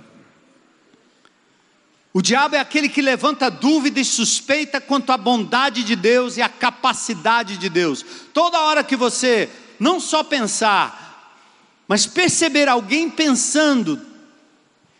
O 2.12 2.20
diabo 2.20 2.56
é 2.56 2.58
aquele 2.58 2.88
que 2.88 3.00
levanta 3.00 3.48
dúvida 3.48 4.00
e 4.00 4.04
suspeita 4.04 4.80
quanto 4.80 5.10
à 5.12 5.16
bondade 5.16 5.84
de 5.84 5.94
Deus 5.94 6.36
e 6.36 6.42
à 6.42 6.48
capacidade 6.48 7.56
de 7.56 7.68
Deus. 7.68 8.04
Toda 8.34 8.60
hora 8.62 8.82
que 8.82 8.96
você 8.96 9.48
não 9.78 10.00
só 10.00 10.24
pensar, 10.24 11.40
mas 11.86 12.06
perceber 12.06 12.68
alguém 12.68 13.08
pensando 13.08 14.00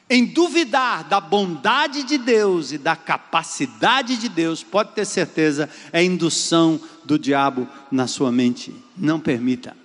em 0.08 0.24
duvidar 0.24 1.04
da 1.04 1.20
bondade 1.20 2.02
de 2.02 2.18
Deus 2.18 2.72
e 2.72 2.78
da 2.78 2.96
capacidade 2.96 4.16
de 4.16 4.28
Deus, 4.28 4.62
pode 4.62 4.92
ter 4.92 5.04
certeza, 5.04 5.70
é 5.92 6.02
indução 6.02 6.80
do 7.04 7.18
diabo 7.18 7.68
na 7.90 8.06
sua 8.08 8.32
mente. 8.32 8.74
Não 8.96 9.20
permita. 9.20 9.76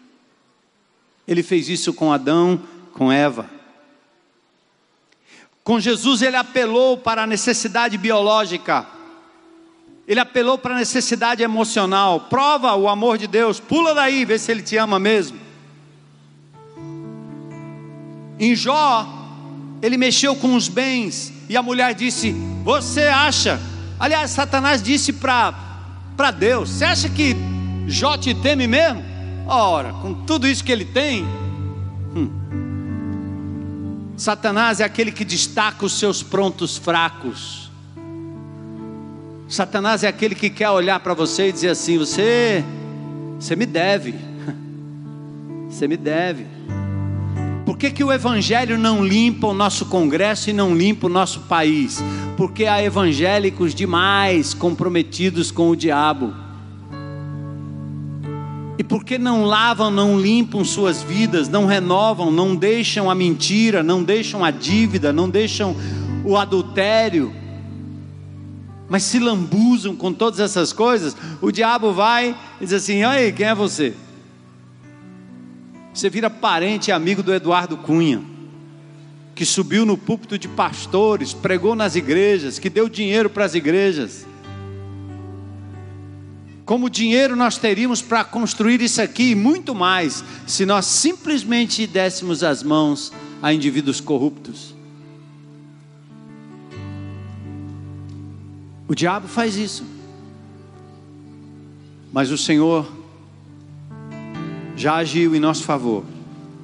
Ele 1.28 1.44
fez 1.44 1.70
isso 1.70 1.94
com 1.94 2.12
Adão, 2.12 2.62
com 2.94 3.12
Eva. 3.12 3.50
Com 5.66 5.80
Jesus, 5.80 6.22
ele 6.22 6.36
apelou 6.36 6.96
para 6.96 7.24
a 7.24 7.28
necessidade 7.28 7.98
biológica, 7.98 8.86
ele 10.08 10.20
apelou 10.20 10.60
para 10.60 10.76
a 10.76 10.78
necessidade 10.78 11.42
emocional. 11.42 12.20
Prova 12.30 12.76
o 12.76 12.88
amor 12.88 13.18
de 13.18 13.26
Deus, 13.26 13.60
pula 13.60 13.96
daí, 13.96 14.26
vê 14.26 14.38
se 14.38 14.52
ele 14.52 14.62
te 14.62 14.78
ama 14.78 15.00
mesmo. 15.00 15.40
Em 18.40 18.54
Jó, 18.56 19.08
ele 19.82 19.98
mexeu 19.98 20.36
com 20.36 20.56
os 20.56 20.68
bens, 20.68 21.34
e 21.50 21.58
a 21.58 21.64
mulher 21.64 21.96
disse: 21.96 22.32
Você 22.64 23.08
acha? 23.08 23.60
Aliás, 24.00 24.30
Satanás 24.30 24.84
disse 24.84 25.12
para 25.14 26.30
Deus: 26.38 26.70
Você 26.70 26.86
acha 26.86 27.10
que 27.10 27.36
Jó 27.88 28.16
te 28.16 28.36
teme 28.36 28.68
mesmo? 28.68 29.04
Ora, 29.48 29.94
com 29.94 30.14
tudo 30.26 30.48
isso 30.48 30.64
que 30.64 30.72
ele 30.72 30.86
tem, 30.86 31.24
hum. 32.16 32.65
Satanás 34.18 34.80
é 34.80 34.84
aquele 34.84 35.12
que 35.12 35.26
destaca 35.26 35.86
os 35.86 36.00
seus 36.00 36.24
prontos 36.24 36.78
fracos. 36.78 37.70
Satanás 39.48 40.04
é 40.04 40.08
aquele 40.08 40.34
que 40.34 40.50
quer 40.50 40.70
olhar 40.70 41.00
para 41.02 41.14
você 41.14 41.50
e 41.50 41.52
dizer 41.52 41.70
assim: 41.70 41.98
você, 41.98 42.64
você 43.40 43.56
me 43.56 43.66
deve, 43.66 44.16
você 45.70 45.88
me 45.88 45.98
deve. 45.98 46.46
Por 47.66 47.78
que, 47.78 47.92
que 47.92 48.04
o 48.04 48.14
Evangelho 48.14 48.78
não 48.78 49.04
limpa 49.04 49.48
o 49.48 49.54
nosso 49.54 49.88
Congresso 49.88 50.50
e 50.50 50.54
não 50.54 50.76
limpa 50.76 51.08
o 51.08 51.10
nosso 51.10 51.42
país? 51.42 52.02
Porque 52.38 52.66
há 52.66 52.82
evangélicos 52.82 53.76
demais 53.76 54.54
comprometidos 54.54 55.52
com 55.52 55.70
o 55.70 55.76
diabo. 55.76 56.45
Porque 58.88 59.18
não 59.18 59.46
lavam, 59.46 59.90
não 59.90 60.20
limpam 60.20 60.64
suas 60.64 61.02
vidas, 61.02 61.50
não 61.50 61.66
renovam, 61.66 62.32
não 62.32 62.56
deixam 62.56 63.10
a 63.10 63.16
mentira, 63.16 63.82
não 63.82 64.04
deixam 64.04 64.44
a 64.44 64.52
dívida, 64.52 65.12
não 65.12 65.30
deixam 65.30 65.76
o 66.24 66.38
adultério, 66.38 67.34
mas 68.88 69.04
se 69.04 69.20
lambuzam 69.20 69.96
com 69.96 70.14
todas 70.14 70.40
essas 70.40 70.72
coisas, 70.72 71.16
o 71.42 71.52
diabo 71.52 71.94
vai 71.94 72.36
e 72.62 72.66
diz 72.66 72.74
assim: 72.74 73.04
aí, 73.04 73.32
quem 73.32 73.48
é 73.48 73.56
você? 73.56 73.94
Você 75.94 76.10
vira 76.10 76.30
parente 76.30 76.90
e 76.90 76.92
amigo 76.92 77.24
do 77.24 77.34
Eduardo 77.34 77.78
Cunha, 77.78 78.22
que 79.34 79.46
subiu 79.46 79.86
no 79.86 79.98
púlpito 79.98 80.38
de 80.38 80.48
pastores, 80.48 81.34
pregou 81.34 81.74
nas 81.74 81.96
igrejas, 81.96 82.60
que 82.60 82.70
deu 82.70 82.90
dinheiro 82.90 83.30
para 83.30 83.46
as 83.46 83.56
igrejas 83.56 84.26
como 86.66 86.90
dinheiro 86.90 87.36
nós 87.36 87.58
teríamos 87.58 88.02
para 88.02 88.24
construir 88.24 88.82
isso 88.82 89.00
aqui 89.00 89.32
e 89.32 89.36
muito 89.36 89.76
mais, 89.76 90.24
se 90.48 90.66
nós 90.66 90.86
simplesmente 90.86 91.86
dessemos 91.86 92.44
as 92.44 92.64
mãos 92.64 93.14
a 93.42 93.54
indivíduos 93.54 94.02
corruptos. 94.02 94.74
O 98.88 98.96
diabo 98.96 99.28
faz 99.28 99.56
isso. 99.56 99.84
Mas 102.12 102.32
o 102.32 102.38
Senhor 102.38 102.92
já 104.76 104.96
agiu 104.96 105.36
em 105.36 105.40
nosso 105.40 105.64
favor. 105.64 106.04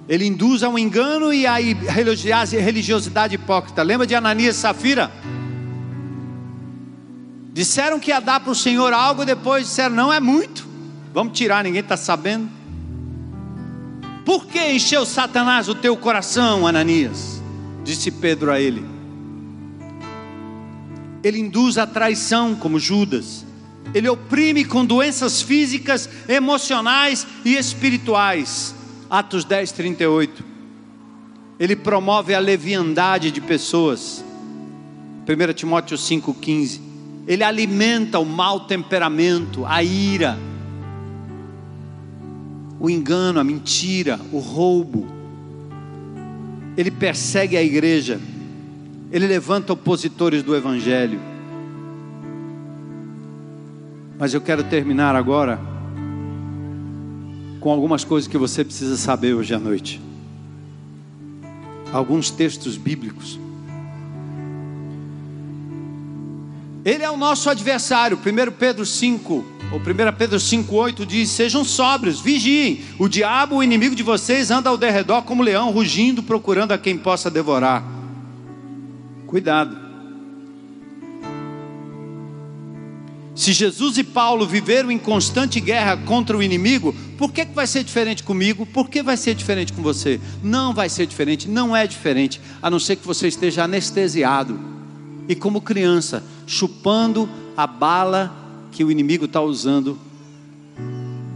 Ele 0.10 0.26
induz 0.26 0.64
ao 0.64 0.78
engano 0.80 1.32
e 1.32 1.46
à 1.46 1.56
religiosidade 1.56 3.36
hipócrita. 3.36 3.84
Lembra 3.84 4.08
de 4.08 4.16
Ananias 4.16 4.56
e 4.56 4.60
Safira? 4.60 5.12
Disseram 7.54 8.00
que 8.00 8.12
ia 8.12 8.22
dar 8.22 8.40
para 8.40 8.52
o 8.52 8.56
Senhor 8.56 8.94
algo, 8.94 9.26
depois 9.26 9.68
disseram: 9.68 9.94
não 9.96 10.14
é 10.14 10.20
muito, 10.20 10.68
vamos 11.14 11.38
tirar, 11.38 11.64
ninguém 11.64 11.82
está 11.82 11.98
sabendo. 11.98 12.50
Por 14.26 14.46
que 14.46 14.72
encheu 14.72 15.06
Satanás 15.06 15.68
o 15.68 15.76
teu 15.76 15.98
coração, 15.98 16.66
Ananias? 16.66 17.42
Disse 17.84 18.10
Pedro 18.12 18.52
a 18.52 18.62
ele. 18.62 18.86
Ele 21.24 21.40
induz 21.40 21.78
a 21.78 21.86
traição, 21.86 22.56
como 22.56 22.80
Judas. 22.80 23.46
Ele 23.94 24.08
oprime 24.08 24.64
com 24.64 24.86
doenças 24.86 25.42
físicas, 25.42 26.08
emocionais 26.30 27.28
e 27.44 27.56
espirituais. 27.56 28.74
Atos 29.10 29.44
10, 29.44 29.72
38. 29.74 30.46
Ele 31.60 31.76
promove 31.76 32.34
a 32.34 32.40
leviandade 32.40 33.30
de 33.30 33.42
pessoas. 33.42 34.24
1 35.28 35.54
Timóteo 35.54 35.98
5, 35.98 36.34
15 36.36 36.91
ele 37.32 37.46
alimenta 37.46 38.20
o 38.20 38.26
mau 38.26 38.60
temperamento, 38.60 39.66
a 39.66 39.82
ira, 39.82 40.38
o 42.78 42.90
engano, 42.90 43.40
a 43.40 43.44
mentira, 43.44 44.20
o 44.34 44.40
roubo. 44.40 45.08
Ele 46.76 46.92
persegue 46.92 47.56
a 47.56 47.64
igreja, 47.64 48.20
ele 49.14 49.28
levanta 49.28 49.72
opositores 49.72 50.44
do 50.44 50.54
Evangelho. 50.54 51.22
Mas 54.20 54.34
eu 54.34 54.42
quero 54.42 54.66
terminar 54.66 55.16
agora 55.16 55.58
com 57.62 57.72
algumas 57.72 58.04
coisas 58.04 58.28
que 58.28 58.38
você 58.38 58.66
precisa 58.66 58.98
saber 58.98 59.36
hoje 59.36 59.54
à 59.54 59.60
noite. 59.60 60.02
Alguns 61.94 62.30
textos 62.30 62.76
bíblicos. 62.76 63.40
Ele 66.84 67.04
é 67.04 67.10
o 67.10 67.18
nosso 67.18 67.50
adversário. 67.50 68.18
1 68.18 68.52
Pedro 68.54 68.86
5, 68.86 69.46
ou 69.72 69.80
1 69.80 69.84
Pedro 70.18 70.38
5,8 70.38 71.06
diz: 71.06 71.30
Sejam 71.30 71.64
sóbrios, 71.64 72.20
vigiem. 72.20 72.84
O 72.98 73.08
diabo, 73.08 73.58
o 73.58 73.64
inimigo 73.64 73.96
de 73.96 74.04
vocês, 74.04 74.50
anda 74.50 74.70
ao 74.70 74.78
derredor 74.78 75.22
como 75.24 75.44
leão, 75.44 75.72
rugindo, 75.72 76.24
procurando 76.24 76.72
a 76.72 76.78
quem 76.78 76.98
possa 76.98 77.30
devorar. 77.30 77.84
Cuidado. 79.28 79.92
Se 83.36 83.54
Jesus 83.54 83.98
e 83.98 84.04
Paulo 84.04 84.46
viveram 84.46 84.92
em 84.92 85.00
constante 85.00 85.60
guerra 85.60 85.98
contra 85.98 86.38
o 86.38 86.44
inimigo, 86.44 86.94
por 87.18 87.32
que, 87.32 87.46
que 87.46 87.56
vai 87.56 87.66
ser 87.66 87.84
diferente 87.84 88.24
comigo? 88.24 88.66
Por 88.66 88.90
que 88.90 89.02
vai 89.02 89.18
ser 89.18 89.34
diferente 89.34 89.72
com 89.72 89.82
você? 89.82 90.20
Não 90.44 90.74
vai 90.74 90.90
ser 90.90 91.06
diferente, 91.06 91.48
não 91.48 91.76
é 91.76 91.88
diferente, 91.88 92.42
a 92.62 92.70
não 92.70 92.78
ser 92.78 92.98
que 92.98 93.08
você 93.08 93.28
esteja 93.28 93.64
anestesiado 93.64 94.81
e 95.28 95.36
como 95.36 95.62
criança, 95.62 96.24
chupando 96.46 97.30
a 97.56 97.66
bala 97.68 98.32
que 98.72 98.84
o 98.84 98.92
inimigo 98.92 99.26
está 99.26 99.42
usando 99.42 99.98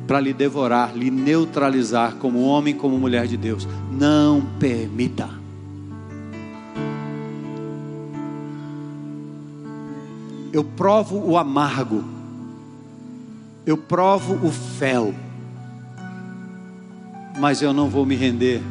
para 0.08 0.20
lhe 0.20 0.34
devorar, 0.34 0.96
lhe 0.96 1.10
neutralizar 1.10 2.16
como 2.16 2.44
homem, 2.44 2.76
como 2.76 2.98
mulher 2.98 3.28
de 3.28 3.38
Deus. 3.38 3.68
Não 3.92 4.42
permita. 4.60 5.30
Eu 10.54 10.64
provo 10.64 11.18
o 11.18 11.38
amargo, 11.38 12.04
eu 13.66 13.76
provo 13.76 14.36
o 14.46 14.52
fel, 14.52 15.14
mas 17.38 17.62
eu 17.62 17.74
não 17.74 17.90
vou 17.90 18.06
me 18.06 18.16
render 18.16 18.62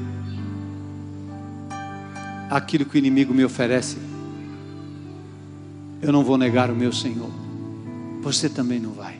àquilo 2.49 2.87
que 2.87 2.97
o 2.97 2.99
inimigo 2.99 3.35
me 3.35 3.45
oferece 3.45 3.99
eu 6.05 6.13
não 6.13 6.23
vou 6.23 6.37
negar 6.37 6.71
o 6.71 6.77
meu 6.77 6.93
Senhor. 6.93 7.31
Você 8.21 8.47
também 8.47 8.79
não 8.79 8.93
vai. 8.93 9.17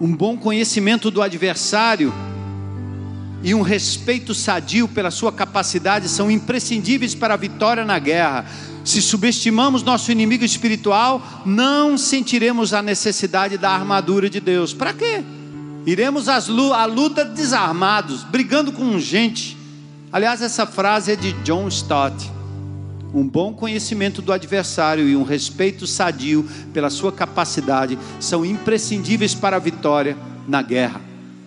Um 0.00 0.16
bom 0.16 0.34
conhecimento 0.34 1.10
do 1.10 1.20
adversário 1.20 2.12
e 3.42 3.54
um 3.54 3.60
respeito 3.60 4.32
sadio 4.34 4.88
pela 4.88 5.10
sua 5.10 5.30
capacidade 5.30 6.08
são 6.08 6.30
imprescindíveis 6.30 7.14
para 7.14 7.34
a 7.34 7.36
vitória 7.36 7.84
na 7.84 7.98
guerra. 7.98 8.46
Se 8.82 9.02
subestimamos 9.02 9.82
nosso 9.82 10.10
inimigo 10.10 10.42
espiritual, 10.42 11.42
não 11.44 11.98
sentiremos 11.98 12.72
a 12.72 12.80
necessidade 12.80 13.58
da 13.58 13.70
armadura 13.70 14.30
de 14.30 14.40
Deus. 14.40 14.72
Para 14.72 14.94
quê? 14.94 15.22
Iremos 15.84 16.28
à 16.30 16.38
luta 16.86 17.26
desarmados, 17.26 18.24
brigando 18.24 18.72
com 18.72 18.98
gente. 18.98 19.54
Aliás, 20.10 20.40
essa 20.40 20.64
frase 20.64 21.12
é 21.12 21.16
de 21.16 21.32
John 21.44 21.68
Stott 21.68 22.37
um 23.12 23.26
bom 23.26 23.52
conhecimento 23.52 24.20
do 24.20 24.32
adversário 24.32 25.08
e 25.08 25.16
um 25.16 25.22
respeito 25.22 25.86
sadio 25.86 26.46
pela 26.72 26.90
sua 26.90 27.10
capacidade 27.10 27.98
são 28.20 28.44
imprescindíveis 28.44 29.34
para 29.34 29.56
a 29.56 29.60
vitória 29.60 30.16
na 30.46 30.60
guerra. 30.62 31.00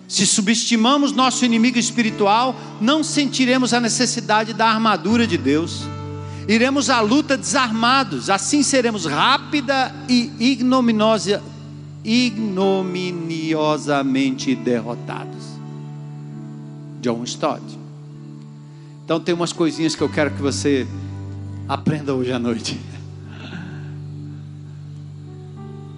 Se 0.08 0.26
subestimamos 0.26 1.12
nosso 1.12 1.44
inimigo 1.44 1.78
espiritual, 1.78 2.56
não 2.80 3.04
sentiremos 3.04 3.72
a 3.72 3.80
necessidade 3.80 4.52
da 4.52 4.66
armadura 4.66 5.24
de 5.26 5.38
Deus. 5.38 5.82
Iremos 6.46 6.90
à 6.90 7.00
luta 7.00 7.34
desarmados, 7.36 8.28
assim 8.28 8.62
seremos 8.62 9.06
rápida 9.06 9.94
e 10.08 10.30
ignominiosa, 10.38 11.42
ignominiosamente 12.04 14.54
derrotados. 14.54 15.40
John 17.00 17.24
Stott. 17.24 17.62
Então 19.04 19.18
tem 19.20 19.34
umas 19.34 19.52
coisinhas 19.52 19.94
que 19.94 20.02
eu 20.02 20.08
quero 20.08 20.32
que 20.32 20.42
você 20.42 20.86
aprenda 21.72 22.12
hoje 22.14 22.30
à 22.30 22.38
noite. 22.38 22.78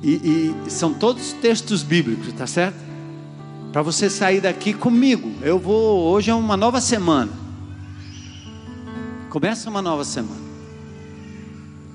E, 0.03 0.55
e 0.67 0.71
são 0.71 0.95
todos 0.95 1.33
textos 1.33 1.83
bíblicos, 1.83 2.33
tá 2.33 2.47
certo? 2.47 2.77
Para 3.73 3.83
você 3.83 4.09
sair 4.09 4.41
daqui 4.41 4.73
comigo. 4.73 5.33
Eu 5.43 5.59
vou. 5.59 6.13
Hoje 6.13 6.31
é 6.31 6.35
uma 6.35 6.57
nova 6.57 6.81
semana. 6.81 7.33
Começa 9.29 9.69
uma 9.69 9.83
nova 9.83 10.05
semana. 10.05 10.45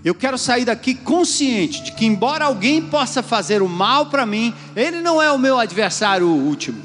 Eu 0.03 0.13
quero 0.13 0.37
sair 0.37 0.65
daqui 0.65 0.93
consciente 0.93 1.83
de 1.83 1.91
que, 1.93 2.05
embora 2.05 2.45
alguém 2.45 2.81
possa 2.81 3.23
fazer 3.23 3.61
o 3.61 3.69
mal 3.69 4.07
para 4.07 4.25
mim, 4.25 4.53
ele 4.75 4.99
não 5.01 5.21
é 5.21 5.31
o 5.31 5.39
meu 5.39 5.57
adversário 5.57 6.27
último. 6.27 6.81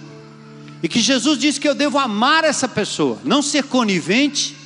E 0.81 0.89
que 0.89 1.01
Jesus 1.01 1.39
disse 1.39 1.59
que 1.59 1.69
eu 1.69 1.75
devo 1.75 1.99
amar 1.99 2.45
essa 2.45 2.69
pessoa, 2.69 3.19
não 3.25 3.43
ser 3.43 3.65
conivente, 3.65 4.64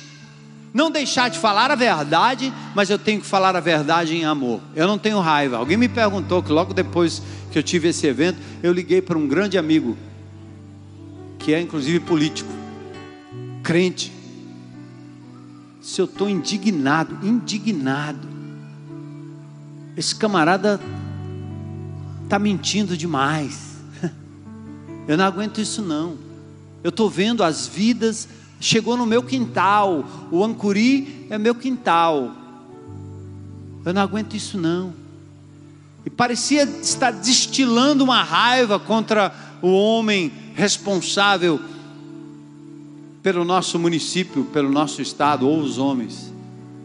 não 0.73 0.91
deixar 0.91 1.29
de 1.29 1.39
falar 1.39 1.71
a 1.71 1.75
verdade, 1.75 2.53
mas 2.75 2.89
eu 2.89 2.99
tenho 2.99 3.21
que 3.21 3.27
falar 3.27 3.55
a 3.55 3.59
verdade 3.59 4.15
em 4.15 4.25
amor. 4.25 4.61
Eu 4.75 4.87
não 4.87 4.97
tenho 4.97 5.19
raiva. 5.19 5.57
Alguém 5.57 5.77
me 5.77 5.89
perguntou 5.89 6.43
que 6.43 6.51
logo 6.51 6.73
depois 6.73 7.21
que 7.51 7.57
eu 7.57 7.63
tive 7.63 7.89
esse 7.89 8.05
evento, 8.05 8.37
eu 8.61 8.71
liguei 8.71 9.01
para 9.01 9.17
um 9.17 9.27
grande 9.27 9.57
amigo, 9.57 9.97
que 11.39 11.53
é 11.53 11.59
inclusive 11.61 11.99
político, 11.99 12.51
crente. 13.63 14.13
Se 15.81 15.99
eu 15.99 16.05
estou 16.05 16.29
indignado, 16.29 17.17
indignado 17.23 18.29
esse 19.99 20.15
camarada 20.15 20.79
está 22.23 22.39
mentindo 22.39 22.95
demais. 22.95 23.75
Eu 25.05 25.17
não 25.17 25.25
aguento 25.25 25.59
isso 25.59 25.81
não. 25.81 26.17
Eu 26.81 26.87
estou 26.87 27.09
vendo 27.09 27.43
as 27.43 27.67
vidas, 27.67 28.25
chegou 28.59 28.97
no 28.97 29.05
meu 29.05 29.23
quintal. 29.23 30.03
O 30.31 30.43
Ancuri 30.43 31.27
é 31.29 31.37
meu 31.37 31.55
quintal. 31.55 32.31
Eu 33.85 33.93
não 33.93 34.01
aguento 34.01 34.35
isso 34.35 34.57
não. 34.57 34.93
E 36.05 36.09
parecia 36.09 36.63
estar 36.63 37.11
destilando 37.11 38.03
uma 38.03 38.23
raiva 38.23 38.79
contra 38.79 39.33
o 39.61 39.69
homem 39.69 40.31
responsável 40.55 41.59
pelo 43.21 43.43
nosso 43.43 43.77
município, 43.77 44.45
pelo 44.45 44.71
nosso 44.71 45.01
estado, 45.01 45.47
ou 45.47 45.59
os 45.59 45.77
homens. 45.77 46.33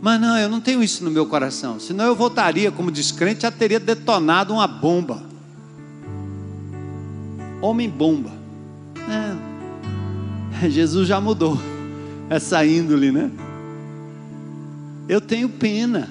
Mas 0.00 0.20
não, 0.20 0.36
eu 0.36 0.48
não 0.48 0.60
tenho 0.60 0.82
isso 0.82 1.02
no 1.04 1.10
meu 1.10 1.26
coração. 1.26 1.80
Senão 1.80 2.04
eu 2.04 2.14
voltaria 2.14 2.70
como 2.70 2.90
descrente, 2.90 3.42
já 3.42 3.50
teria 3.50 3.80
detonado 3.80 4.52
uma 4.52 4.66
bomba. 4.66 5.22
Homem 7.62 7.88
bomba. 7.88 8.30
É. 9.08 9.43
Jesus 10.68 11.09
já 11.09 11.20
mudou 11.20 11.61
essa 12.30 12.64
índole, 12.64 13.12
né? 13.12 13.30
Eu 15.09 15.20
tenho 15.20 15.48
pena. 15.48 16.09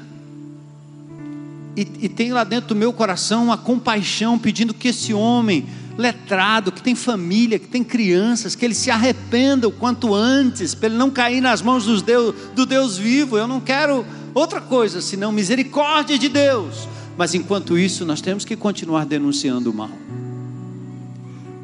E, 1.75 1.81
e 2.01 2.09
tenho 2.09 2.35
lá 2.35 2.43
dentro 2.43 2.69
do 2.69 2.75
meu 2.75 2.93
coração 2.93 3.45
uma 3.45 3.57
compaixão 3.57 4.37
pedindo 4.37 4.73
que 4.73 4.89
esse 4.89 5.13
homem 5.13 5.65
letrado, 5.97 6.71
que 6.71 6.81
tem 6.81 6.95
família, 6.95 7.57
que 7.57 7.67
tem 7.67 7.83
crianças, 7.83 8.55
que 8.55 8.63
ele 8.63 8.73
se 8.75 8.91
arrependa 8.91 9.67
o 9.67 9.71
quanto 9.71 10.13
antes, 10.13 10.73
para 10.75 10.89
ele 10.89 10.97
não 10.97 11.09
cair 11.09 11.41
nas 11.41 11.61
mãos 11.61 11.85
dos 11.85 12.01
Deus, 12.01 12.35
do 12.55 12.65
Deus 12.65 12.97
vivo. 12.97 13.37
Eu 13.37 13.47
não 13.47 13.59
quero 13.59 14.05
outra 14.33 14.61
coisa 14.61 15.01
senão 15.01 15.31
misericórdia 15.31 16.17
de 16.17 16.29
Deus. 16.29 16.87
Mas 17.17 17.33
enquanto 17.33 17.77
isso, 17.77 18.05
nós 18.05 18.21
temos 18.21 18.45
que 18.45 18.55
continuar 18.55 19.05
denunciando 19.05 19.71
o 19.71 19.73
mal. 19.73 19.89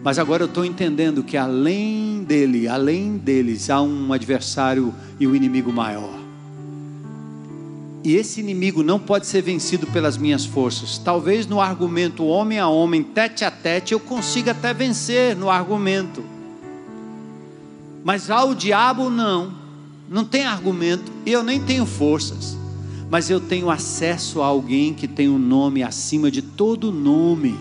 Mas 0.02 0.18
agora 0.18 0.44
eu 0.44 0.48
estou 0.48 0.64
entendendo 0.64 1.24
que 1.24 1.36
além 1.36 2.24
dele, 2.24 2.68
além 2.68 3.18
deles, 3.18 3.70
há 3.70 3.82
um 3.82 4.14
adversário 4.14 4.94
e 5.20 5.28
um 5.28 5.36
inimigo 5.36 5.74
maior. 5.74 6.18
E 8.04 8.16
esse 8.16 8.40
inimigo 8.40 8.82
não 8.82 8.98
pode 8.98 9.28
ser 9.28 9.42
vencido 9.42 9.86
pelas 9.88 10.18
minhas 10.18 10.46
forças. 10.46 10.98
Talvez 10.98 11.46
no 11.46 11.60
argumento 11.60 12.24
homem 12.24 12.58
a 12.58 12.70
homem, 12.70 13.04
tete 13.04 13.44
a 13.44 13.52
tete, 13.52 13.94
eu 13.94 14.00
consiga 14.00 14.52
até 14.52 14.74
vencer 14.74 15.36
no 15.36 15.50
argumento. 15.50 16.24
Mas 18.02 18.32
ao 18.32 18.56
diabo, 18.56 19.10
não. 19.10 19.54
Não 20.10 20.24
tem 20.24 20.46
argumento. 20.46 21.12
Eu 21.26 21.44
nem 21.44 21.60
tenho 21.60 21.86
forças. 21.86 22.58
Mas 23.12 23.30
eu 23.30 23.42
tenho 23.42 23.70
acesso 23.70 24.42
a 24.42 24.46
alguém 24.46 24.94
que 24.94 25.08
tem 25.08 25.28
um 25.28 25.38
nome 25.38 25.84
acima 25.84 26.32
de 26.32 26.42
todo 26.42 26.94
nome 26.94 27.58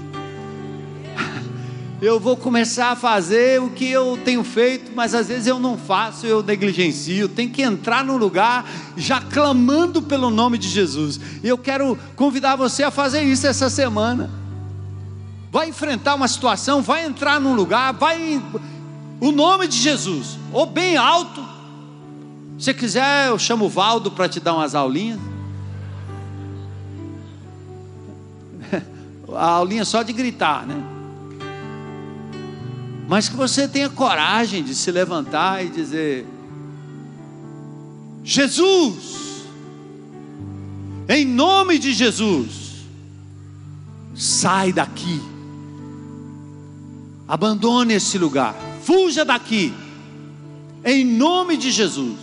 eu 2.01 2.21
vou 2.21 2.37
começar 2.37 2.93
a 2.93 2.97
fazer 2.97 3.61
o 3.61 3.71
que 3.71 3.91
eu 3.91 4.17
tenho 4.25 4.45
feito, 4.45 4.93
mas 4.95 5.15
às 5.15 5.27
vezes 5.27 5.49
eu 5.49 5.59
não 5.59 5.77
faço, 5.77 6.27
eu 6.27 6.45
negligencio. 6.45 7.29
Tem 7.29 7.49
que 7.49 7.61
entrar 7.61 8.05
no 8.05 8.17
lugar 8.17 8.65
já 8.97 9.21
clamando 9.21 10.01
pelo 10.01 10.31
nome 10.31 10.59
de 10.59 10.69
Jesus. 10.69 11.19
E 11.43 11.49
eu 11.49 11.59
quero 11.59 11.99
convidar 12.15 12.55
você 12.55 12.85
a 12.85 12.91
fazer 12.91 13.23
isso 13.23 13.49
essa 13.49 13.69
semana. 13.69 14.31
Vai 15.51 15.71
enfrentar 15.71 16.15
uma 16.15 16.29
situação, 16.29 16.83
vai 16.83 17.05
entrar 17.05 17.41
num 17.41 17.55
lugar, 17.55 17.93
vai 17.95 18.41
o 19.21 19.33
nome 19.33 19.67
de 19.67 19.77
Jesus, 19.77 20.39
ou 20.53 20.67
bem 20.67 20.97
alto. 20.97 21.45
Se 22.61 22.73
quiser, 22.73 23.29
eu 23.29 23.39
chamo 23.41 23.65
o 23.65 23.69
Valdo 23.69 24.13
para 24.13 24.29
te 24.29 24.39
dar 24.39 24.55
umas 24.55 24.75
aulinhas. 24.77 25.19
A 29.35 29.47
aulinha 29.51 29.85
só 29.85 30.03
de 30.03 30.13
gritar, 30.13 30.65
né? 30.67 30.98
Mas 33.09 33.27
que 33.27 33.35
você 33.35 33.67
tenha 33.67 33.89
coragem 33.89 34.63
de 34.63 34.75
se 34.75 34.93
levantar 34.93 35.65
e 35.65 35.71
dizer: 35.71 36.27
Jesus, 38.23 39.47
em 41.09 41.25
nome 41.25 41.79
de 41.79 41.95
Jesus, 41.95 42.85
sai 44.15 44.75
daqui, 44.75 45.23
abandone 47.27 47.95
esse 47.95 48.19
lugar, 48.19 48.55
fuja 48.83 49.25
daqui, 49.25 49.73
em 50.85 51.03
nome 51.03 51.57
de 51.57 51.71
Jesus. 51.71 52.19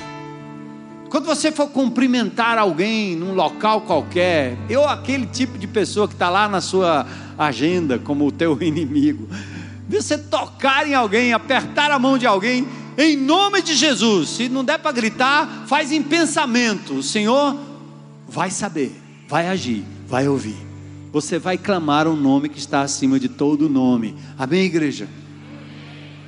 Quando 1.10 1.26
você 1.26 1.52
for 1.52 1.68
cumprimentar 1.70 2.60
alguém 2.60 3.16
num 3.16 3.34
local 3.34 3.82
qualquer, 3.82 4.58
eu 4.70 4.88
aquele 4.88 5.26
tipo 5.26 5.58
de 5.58 5.66
pessoa 5.66 6.08
que 6.08 6.14
está 6.14 6.30
lá 6.30 6.48
na 6.48 6.62
sua 6.62 7.08
agenda 7.38 7.98
como 7.98 8.28
o 8.28 8.32
teu 8.32 8.56
inimigo, 8.62 9.28
você 9.88 10.18
tocar 10.18 10.88
em 10.88 10.94
alguém, 10.94 11.34
apertar 11.34 11.92
a 11.92 12.00
mão 12.00 12.18
de 12.18 12.26
alguém, 12.26 12.68
em 12.98 13.16
nome 13.16 13.62
de 13.62 13.76
Jesus. 13.76 14.30
Se 14.30 14.50
não 14.50 14.64
der 14.64 14.80
para 14.80 14.92
gritar, 14.92 15.66
faz 15.68 15.92
em 15.92 16.02
pensamento. 16.02 16.96
O 16.96 17.04
Senhor 17.04 17.56
vai 18.28 18.50
saber, 18.50 19.00
vai 19.28 19.48
agir, 19.48 19.84
vai 20.08 20.28
ouvir. 20.28 20.58
Você 21.12 21.40
vai 21.40 21.58
clamar 21.58 22.08
um 22.08 22.16
nome 22.16 22.50
que 22.50 22.60
está 22.60 22.82
acima 22.82 23.20
de 23.20 23.30
todo 23.30 23.70
nome. 23.70 24.16
Amém, 24.38 24.64
igreja? 24.66 25.08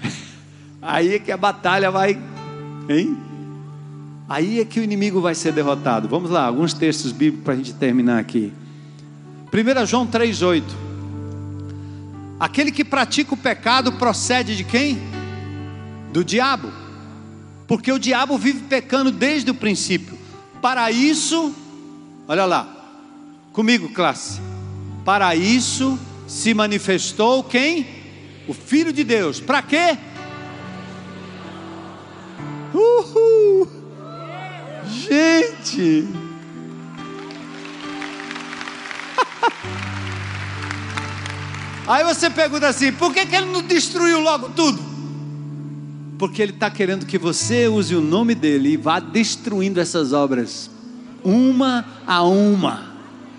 Aí 0.81 1.15
é 1.15 1.19
que 1.19 1.31
a 1.31 1.37
batalha 1.37 1.91
vai, 1.91 2.17
hein? 2.87 3.17
Aí 4.29 4.59
é 4.59 4.65
que 4.65 4.79
o 4.79 4.83
inimigo 4.83 5.19
vai 5.19 5.33
ser 5.33 5.51
derrotado. 5.51 6.07
Vamos 6.07 6.29
lá, 6.29 6.45
alguns 6.45 6.73
textos 6.73 7.11
bíblicos 7.11 7.43
para 7.43 7.53
a 7.53 7.57
gente 7.57 7.73
terminar 7.73 8.19
aqui. 8.19 8.53
1 9.51 9.85
João 9.85 10.05
3,8. 10.05 10.86
Aquele 12.39 12.71
que 12.71 12.85
pratica 12.85 13.33
o 13.33 13.37
pecado 13.37 13.93
procede 13.93 14.55
de 14.55 14.63
quem? 14.63 14.99
Do 16.13 16.23
diabo. 16.23 16.71
Porque 17.67 17.91
o 17.91 17.97
diabo 17.99 18.37
vive 18.37 18.61
pecando 18.63 19.11
desde 19.11 19.49
o 19.49 19.55
princípio. 19.55 20.17
Para 20.61 20.91
isso, 20.91 21.53
olha 22.27 22.45
lá, 22.45 22.67
comigo, 23.51 23.89
classe. 23.89 24.39
Para 25.03 25.35
isso 25.35 25.99
se 26.27 26.53
manifestou 26.53 27.43
quem? 27.43 27.87
O 28.47 28.53
Filho 28.53 28.93
de 28.93 29.03
Deus. 29.03 29.39
Para 29.39 29.61
quê? 29.61 29.97
Uhul! 32.73 33.67
Gente! 34.85 36.07
Aí 41.87 42.03
você 42.03 42.29
pergunta 42.29 42.67
assim: 42.67 42.91
por 42.91 43.13
que, 43.13 43.25
que 43.25 43.35
ele 43.35 43.45
não 43.45 43.61
destruiu 43.61 44.19
logo 44.19 44.49
tudo? 44.49 44.79
Porque 46.19 46.41
ele 46.41 46.51
está 46.51 46.69
querendo 46.69 47.05
que 47.05 47.17
você 47.17 47.67
use 47.67 47.95
o 47.95 48.01
nome 48.01 48.35
dele 48.35 48.69
e 48.69 48.77
vá 48.77 48.99
destruindo 48.99 49.79
essas 49.79 50.11
obras, 50.11 50.69
uma 51.23 51.85
a 52.05 52.23
uma. 52.23 52.91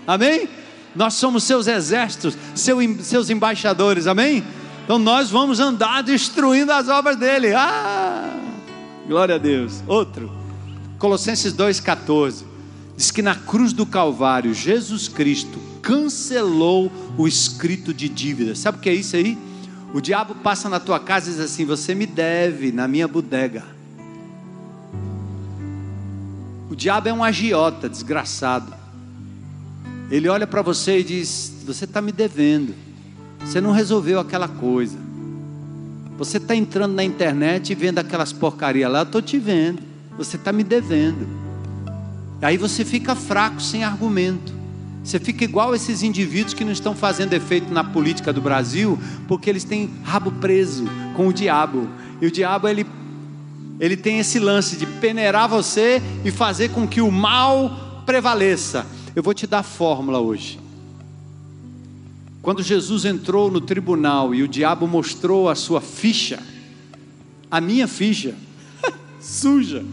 Amém? 0.07 0.49
Nós 0.95 1.13
somos 1.13 1.43
seus 1.43 1.67
exércitos, 1.67 2.35
seus 2.55 3.29
embaixadores, 3.29 4.07
amém? 4.07 4.43
Então 4.83 4.97
nós 4.97 5.29
vamos 5.29 5.59
andar 5.59 6.01
destruindo 6.01 6.71
as 6.71 6.87
obras 6.87 7.15
dele. 7.15 7.53
Ah! 7.53 8.33
Glória 9.07 9.35
a 9.35 9.37
Deus. 9.37 9.83
Outro. 9.85 10.31
Colossenses 10.97 11.53
2,14. 11.53 12.43
Diz 12.97 13.11
que 13.11 13.21
na 13.21 13.35
cruz 13.35 13.71
do 13.71 13.85
Calvário, 13.85 14.53
Jesus 14.53 15.07
Cristo 15.07 15.68
cancelou 15.89 16.91
o 17.17 17.27
escrito 17.27 17.91
de 17.91 18.07
dívida. 18.07 18.53
Sabe 18.53 18.77
o 18.77 18.81
que 18.81 18.89
é 18.89 18.93
isso 18.93 19.15
aí? 19.15 19.35
O 19.91 19.99
diabo 19.99 20.35
passa 20.35 20.69
na 20.69 20.79
tua 20.79 20.99
casa 20.99 21.29
e 21.29 21.33
diz 21.33 21.41
assim: 21.41 21.65
Você 21.65 21.95
me 21.95 22.05
deve 22.05 22.71
na 22.71 22.87
minha 22.87 23.07
bodega. 23.07 23.63
O 26.69 26.75
diabo 26.75 27.09
é 27.09 27.13
um 27.13 27.23
agiota, 27.23 27.89
desgraçado. 27.89 28.71
Ele 30.11 30.29
olha 30.29 30.45
para 30.45 30.61
você 30.61 30.99
e 30.99 31.03
diz: 31.03 31.63
Você 31.65 31.85
está 31.85 32.03
me 32.03 32.11
devendo. 32.11 32.75
Você 33.39 33.59
não 33.59 33.71
resolveu 33.71 34.19
aquela 34.19 34.47
coisa. 34.47 34.99
Você 36.19 36.37
está 36.37 36.55
entrando 36.55 36.93
na 36.93 37.03
internet 37.03 37.71
e 37.71 37.75
vendo 37.75 37.97
aquelas 37.97 38.31
porcarias 38.31 38.91
lá, 38.91 38.99
eu 38.99 39.03
estou 39.03 39.23
te 39.23 39.39
vendo. 39.39 39.81
Você 40.19 40.35
está 40.35 40.53
me 40.53 40.63
devendo. 40.63 41.27
Aí 42.43 42.57
você 42.57 42.85
fica 42.85 43.15
fraco, 43.15 43.59
sem 43.59 43.83
argumento. 43.83 44.58
Você 45.09 45.19
fica 45.19 45.43
igual 45.43 45.73
esses 45.73 46.03
indivíduos 46.03 46.53
que 46.53 46.63
não 46.63 46.71
estão 46.71 46.93
fazendo 46.93 47.33
efeito 47.33 47.73
na 47.73 47.83
política 47.83 48.31
do 48.31 48.39
Brasil, 48.39 48.95
porque 49.27 49.49
eles 49.49 49.63
têm 49.63 49.89
rabo 50.03 50.31
preso 50.33 50.85
com 51.15 51.27
o 51.27 51.33
diabo. 51.33 51.89
E 52.21 52.27
o 52.27 52.31
diabo, 52.31 52.67
ele, 52.67 52.85
ele 53.79 53.97
tem 53.97 54.19
esse 54.19 54.37
lance 54.37 54.77
de 54.77 54.85
peneirar 54.85 55.49
você 55.49 55.99
e 56.23 56.29
fazer 56.29 56.69
com 56.69 56.87
que 56.87 57.01
o 57.01 57.11
mal 57.11 58.03
prevaleça. 58.05 58.85
Eu 59.15 59.23
vou 59.23 59.33
te 59.33 59.47
dar 59.47 59.59
a 59.59 59.63
fórmula 59.63 60.19
hoje. 60.19 60.59
Quando 62.43 62.61
Jesus 62.61 63.03
entrou 63.03 63.49
no 63.49 63.61
tribunal 63.61 64.35
e 64.35 64.43
o 64.43 64.47
diabo 64.47 64.85
mostrou 64.85 65.49
a 65.49 65.55
sua 65.55 65.81
ficha, 65.81 66.39
a 67.49 67.59
minha 67.59 67.87
ficha, 67.87 68.35
suja. 69.19 69.83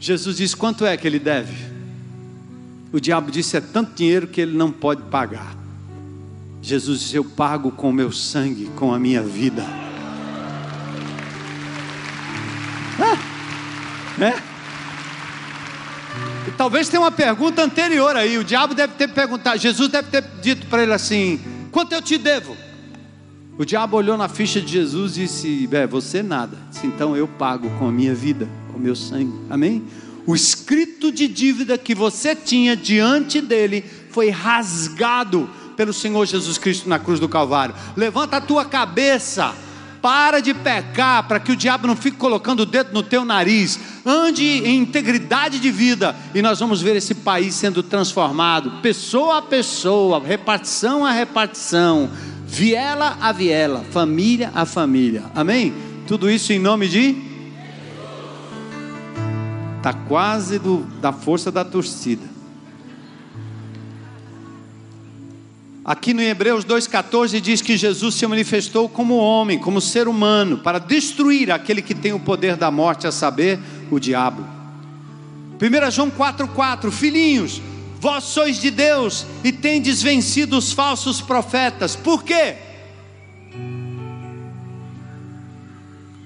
Jesus 0.00 0.38
disse: 0.38 0.56
quanto 0.56 0.84
é 0.84 0.96
que 0.96 1.06
ele 1.06 1.20
deve? 1.20 1.75
O 2.96 3.00
diabo 3.00 3.30
disse: 3.30 3.58
é 3.58 3.60
tanto 3.60 3.94
dinheiro 3.94 4.26
que 4.26 4.40
ele 4.40 4.56
não 4.56 4.72
pode 4.72 5.02
pagar. 5.02 5.54
Jesus 6.62 7.00
disse: 7.00 7.14
eu 7.14 7.24
pago 7.24 7.70
com 7.70 7.90
o 7.90 7.92
meu 7.92 8.10
sangue, 8.10 8.70
com 8.74 8.94
a 8.94 8.98
minha 8.98 9.22
vida. 9.22 9.62
Ah? 12.98 13.18
Talvez 16.56 16.88
tenha 16.88 17.02
uma 17.02 17.10
pergunta 17.10 17.62
anterior 17.62 18.16
aí. 18.16 18.38
O 18.38 18.44
diabo 18.44 18.74
deve 18.74 18.94
ter 18.94 19.08
perguntado, 19.08 19.58
Jesus 19.58 19.90
deve 19.90 20.08
ter 20.08 20.24
dito 20.40 20.66
para 20.68 20.82
ele 20.82 20.94
assim: 20.94 21.38
Quanto 21.70 21.92
eu 21.92 22.00
te 22.00 22.16
devo? 22.16 22.56
O 23.58 23.64
diabo 23.66 23.98
olhou 23.98 24.16
na 24.16 24.26
ficha 24.26 24.58
de 24.58 24.72
Jesus 24.72 25.18
e 25.18 25.20
disse: 25.20 25.68
é, 25.70 25.86
Você 25.86 26.22
nada. 26.22 26.56
Disse, 26.70 26.86
então 26.86 27.14
eu 27.14 27.28
pago 27.28 27.68
com 27.78 27.88
a 27.88 27.92
minha 27.92 28.14
vida, 28.14 28.48
com 28.72 28.78
o 28.78 28.80
meu 28.80 28.96
sangue. 28.96 29.38
Amém? 29.50 29.84
O 30.26 30.34
escrito 30.34 31.12
de 31.12 31.28
dívida 31.28 31.78
que 31.78 31.94
você 31.94 32.34
tinha 32.34 32.76
diante 32.76 33.40
dele 33.40 33.84
foi 34.10 34.28
rasgado 34.28 35.48
pelo 35.76 35.92
Senhor 35.92 36.26
Jesus 36.26 36.58
Cristo 36.58 36.88
na 36.88 36.98
cruz 36.98 37.20
do 37.20 37.28
Calvário. 37.28 37.74
Levanta 37.96 38.38
a 38.38 38.40
tua 38.40 38.64
cabeça 38.64 39.54
para 40.02 40.40
de 40.40 40.54
pecar, 40.54 41.26
para 41.26 41.38
que 41.38 41.52
o 41.52 41.56
diabo 41.56 41.86
não 41.86 41.96
fique 41.96 42.16
colocando 42.16 42.60
o 42.60 42.66
dedo 42.66 42.92
no 42.92 43.02
teu 43.02 43.24
nariz. 43.24 43.78
Ande 44.04 44.44
em 44.44 44.78
integridade 44.78 45.60
de 45.60 45.70
vida 45.70 46.16
e 46.34 46.42
nós 46.42 46.60
vamos 46.60 46.80
ver 46.80 46.96
esse 46.96 47.14
país 47.14 47.54
sendo 47.54 47.82
transformado, 47.82 48.80
pessoa 48.82 49.38
a 49.38 49.42
pessoa, 49.42 50.20
repartição 50.20 51.04
a 51.04 51.12
repartição, 51.12 52.10
viela 52.46 53.16
a 53.20 53.32
viela, 53.32 53.84
família 53.90 54.50
a 54.54 54.64
família. 54.64 55.24
Amém? 55.34 55.74
Tudo 56.06 56.30
isso 56.30 56.52
em 56.52 56.58
nome 56.58 56.88
de 56.88 57.35
Está 59.86 59.96
quase 60.08 60.58
do, 60.58 60.78
da 61.00 61.12
força 61.12 61.52
da 61.52 61.64
torcida. 61.64 62.28
Aqui 65.84 66.12
no 66.12 66.20
Hebreus 66.20 66.64
2,14 66.64 67.40
diz 67.40 67.62
que 67.62 67.76
Jesus 67.76 68.16
se 68.16 68.26
manifestou 68.26 68.88
como 68.88 69.14
homem, 69.16 69.60
como 69.60 69.80
ser 69.80 70.08
humano, 70.08 70.58
para 70.58 70.80
destruir 70.80 71.52
aquele 71.52 71.80
que 71.80 71.94
tem 71.94 72.12
o 72.12 72.18
poder 72.18 72.56
da 72.56 72.68
morte, 72.68 73.06
a 73.06 73.12
saber, 73.12 73.60
o 73.88 74.00
diabo. 74.00 74.44
1 75.62 75.90
João 75.92 76.10
4,4: 76.10 76.90
Filhinhos, 76.90 77.62
vós 78.00 78.24
sois 78.24 78.60
de 78.60 78.72
Deus 78.72 79.24
e 79.44 79.52
tendes 79.52 80.02
vencido 80.02 80.58
os 80.58 80.72
falsos 80.72 81.20
profetas. 81.20 81.94
Por 81.94 82.24
quê? 82.24 82.56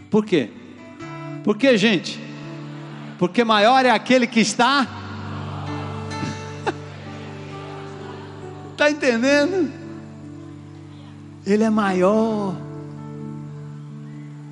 Por 0.09 0.25
quê? 0.25 0.49
Por 1.45 1.59
quê, 1.59 1.77
gente? 1.77 2.30
Porque 3.21 3.45
maior 3.45 3.85
é 3.85 3.91
aquele 3.91 4.27
que 4.27 4.41
está 4.41 4.89
Está 8.73 8.89
entendendo? 8.91 9.71
Ele 11.45 11.63
é 11.63 11.69
maior. 11.69 12.57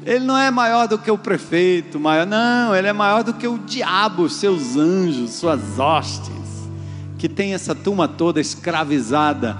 Ele 0.04 0.22
não 0.22 0.36
é 0.36 0.50
maior 0.50 0.86
do 0.86 0.98
que 0.98 1.10
o 1.10 1.16
prefeito, 1.16 1.98
maior, 1.98 2.26
não, 2.26 2.76
ele 2.76 2.88
é 2.88 2.92
maior 2.92 3.24
do 3.24 3.32
que 3.32 3.48
o 3.48 3.56
diabo, 3.56 4.28
seus 4.28 4.76
anjos, 4.76 5.30
suas 5.30 5.78
hostes, 5.78 6.68
que 7.16 7.26
tem 7.28 7.54
essa 7.54 7.74
turma 7.74 8.06
toda 8.06 8.38
escravizada 8.38 9.56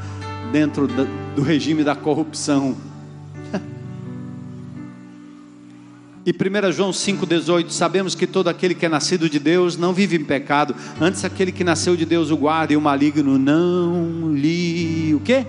dentro 0.52 0.86
do 0.86 1.42
regime 1.42 1.82
da 1.82 1.96
corrupção. 1.96 2.76
E 6.28 6.30
1 6.30 6.72
João 6.72 6.90
5,18: 6.90 7.70
Sabemos 7.70 8.14
que 8.14 8.26
todo 8.26 8.48
aquele 8.48 8.74
que 8.74 8.84
é 8.84 8.88
nascido 8.90 9.30
de 9.30 9.38
Deus 9.38 9.78
não 9.78 9.94
vive 9.94 10.16
em 10.16 10.22
pecado, 10.22 10.76
antes 11.00 11.24
aquele 11.24 11.50
que 11.50 11.64
nasceu 11.64 11.96
de 11.96 12.04
Deus 12.04 12.30
o 12.30 12.36
guarda 12.36 12.74
e 12.74 12.76
o 12.76 12.80
maligno 12.82 13.38
não 13.38 14.34
lhe. 14.34 15.14
O 15.14 15.20
quê? 15.20 15.46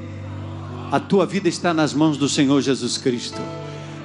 A 0.90 0.98
tua 0.98 1.26
vida 1.26 1.50
está 1.50 1.74
nas 1.74 1.94
mãos 1.94 2.16
do 2.16 2.30
Senhor 2.30 2.62
Jesus 2.62 2.98
Cristo. 2.98 3.42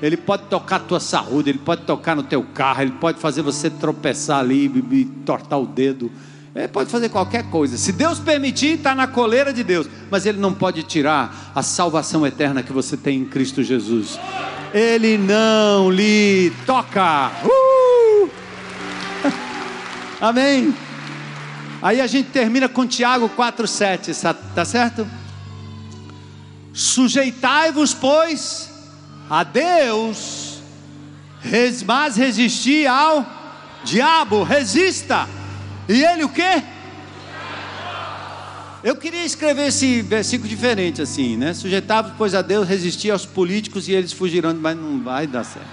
Ele 0.03 0.17
pode 0.17 0.47
tocar 0.47 0.77
a 0.77 0.81
tua 0.81 0.99
saúde, 0.99 1.49
ele 1.49 1.61
pode 1.61 1.83
tocar 1.83 2.17
no 2.17 2.25
teu 2.25 2.43
carro, 2.43 2.83
ele 2.83 2.95
pode 3.01 3.21
fazer 3.21 3.43
você 3.43 3.71
tropeçar 3.71 4.41
ali 4.41 4.65
e 4.65 5.05
tortar 5.25 5.61
o 5.61 5.67
dedo. 5.67 6.11
Ele 6.57 6.67
pode 6.67 6.91
fazer 6.91 7.09
qualquer 7.09 7.45
coisa. 7.51 7.77
Se 7.77 7.93
Deus 7.93 8.19
permitir, 8.19 8.79
está 8.79 8.97
na 8.97 9.07
coleira 9.07 9.53
de 9.53 9.63
Deus. 9.63 9.89
Mas 10.11 10.27
Ele 10.27 10.39
não 10.39 10.53
pode 10.53 10.83
tirar 10.83 11.53
a 11.55 11.63
salvação 11.63 12.27
eterna 12.27 12.65
que 12.65 12.73
você 12.73 12.97
tem 12.97 13.21
em 13.21 13.25
Cristo 13.25 13.63
Jesus 13.63 14.19
ele 14.75 15.17
não 15.17 15.89
lhe 15.89 16.53
toca. 16.67 17.31
Uh! 17.45 18.29
Amém. 20.21 20.75
Aí 21.81 22.01
a 22.01 22.07
gente 22.09 22.31
termina 22.31 22.69
com 22.69 22.85
Tiago 22.85 23.29
4,7, 23.29 24.37
tá 24.53 24.65
certo? 24.65 25.07
Sujeitai-vos, 26.73 27.95
pois, 27.95 28.69
a 29.31 29.45
Deus, 29.45 30.61
mas 31.87 32.17
resisti 32.17 32.85
ao 32.85 33.25
diabo, 33.85 34.43
resista. 34.43 35.29
E 35.89 36.03
ele 36.03 36.25
o 36.25 36.29
quê? 36.29 36.65
Eu 38.85 38.95
queria 38.95 39.25
escrever 39.25 39.69
esse 39.69 40.03
versículo 40.03 40.47
diferente 40.47 41.01
assim, 41.01 41.39
né? 41.39 41.55
Sujeitava, 41.55 42.15
pois 42.19 42.35
a 42.35 42.43
Deus, 42.43 42.69
resistia 42.69 43.15
aos 43.15 43.25
políticos 43.25 43.89
e 43.89 43.93
eles 43.93 44.13
fugirão, 44.13 44.55
mas 44.55 44.77
não 44.77 45.03
vai 45.03 45.27
dar 45.27 45.43
certo. 45.43 45.67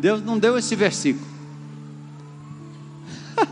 Deus 0.00 0.24
não 0.24 0.38
deu 0.38 0.56
esse 0.56 0.74
versículo. 0.74 1.26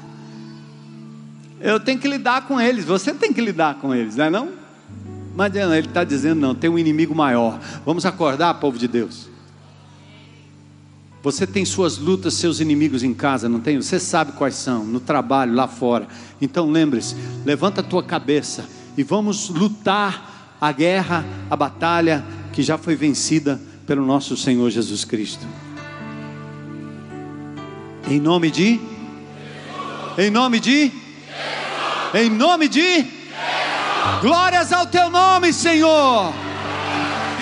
Eu 1.61 1.79
tenho 1.79 1.99
que 1.99 2.09
lidar 2.09 2.47
com 2.47 2.59
eles, 2.59 2.87
você 2.87 3.13
tem 3.13 3.31
que 3.31 3.43
lidar 3.43 3.75
com 3.75 3.95
eles, 3.95 4.17
não 4.17 4.25
é 4.25 4.31
não? 4.31 4.53
Mas 5.37 5.55
ele 5.55 5.87
está 5.87 6.03
dizendo 6.03 6.41
não, 6.41 6.55
tem 6.55 6.71
um 6.71 6.79
inimigo 6.79 7.15
maior. 7.15 7.61
Vamos 7.85 8.07
acordar, 8.07 8.55
povo 8.55 8.79
de 8.79 8.89
Deus. 8.89 9.30
Você 11.23 11.47
tem 11.47 11.67
suas 11.67 11.99
lutas, 11.99 12.35
seus 12.35 12.61
inimigos 12.61 13.03
em 13.03 13.13
casa, 13.13 13.49
não 13.49 13.61
tem? 13.61 13.77
Você 13.77 14.01
sabe 14.01 14.33
quais 14.33 14.55
são, 14.55 14.85
no 14.85 14.99
trabalho, 14.99 15.55
lá 15.55 15.69
fora. 15.69 16.09
Então 16.41 16.71
lembre-se, 16.71 17.15
levanta 17.45 17.83
a 17.83 17.85
tua 17.85 18.03
cabeça 18.03 18.65
e 18.97 19.03
vamos 19.03 19.51
lutar 19.51 20.57
a 20.59 20.73
guerra, 20.73 21.25
a 21.51 21.57
batalha 21.57 22.25
que 22.53 22.63
já 22.63 22.79
foi 22.79 22.97
vencida 22.97 23.61
pelo 23.87 24.05
nosso 24.05 24.35
Senhor 24.35 24.71
Jesus 24.71 25.05
Cristo. 25.05 25.47
Em 28.09 28.19
nome 28.19 28.51
de 28.51 28.81
Em 30.17 30.31
nome 30.31 30.59
de 30.59 30.91
Em 32.15 32.31
nome 32.31 32.67
de 32.67 33.07
Glórias 34.23 34.73
ao 34.73 34.87
teu 34.87 35.11
nome, 35.11 35.53
Senhor. 35.53 36.33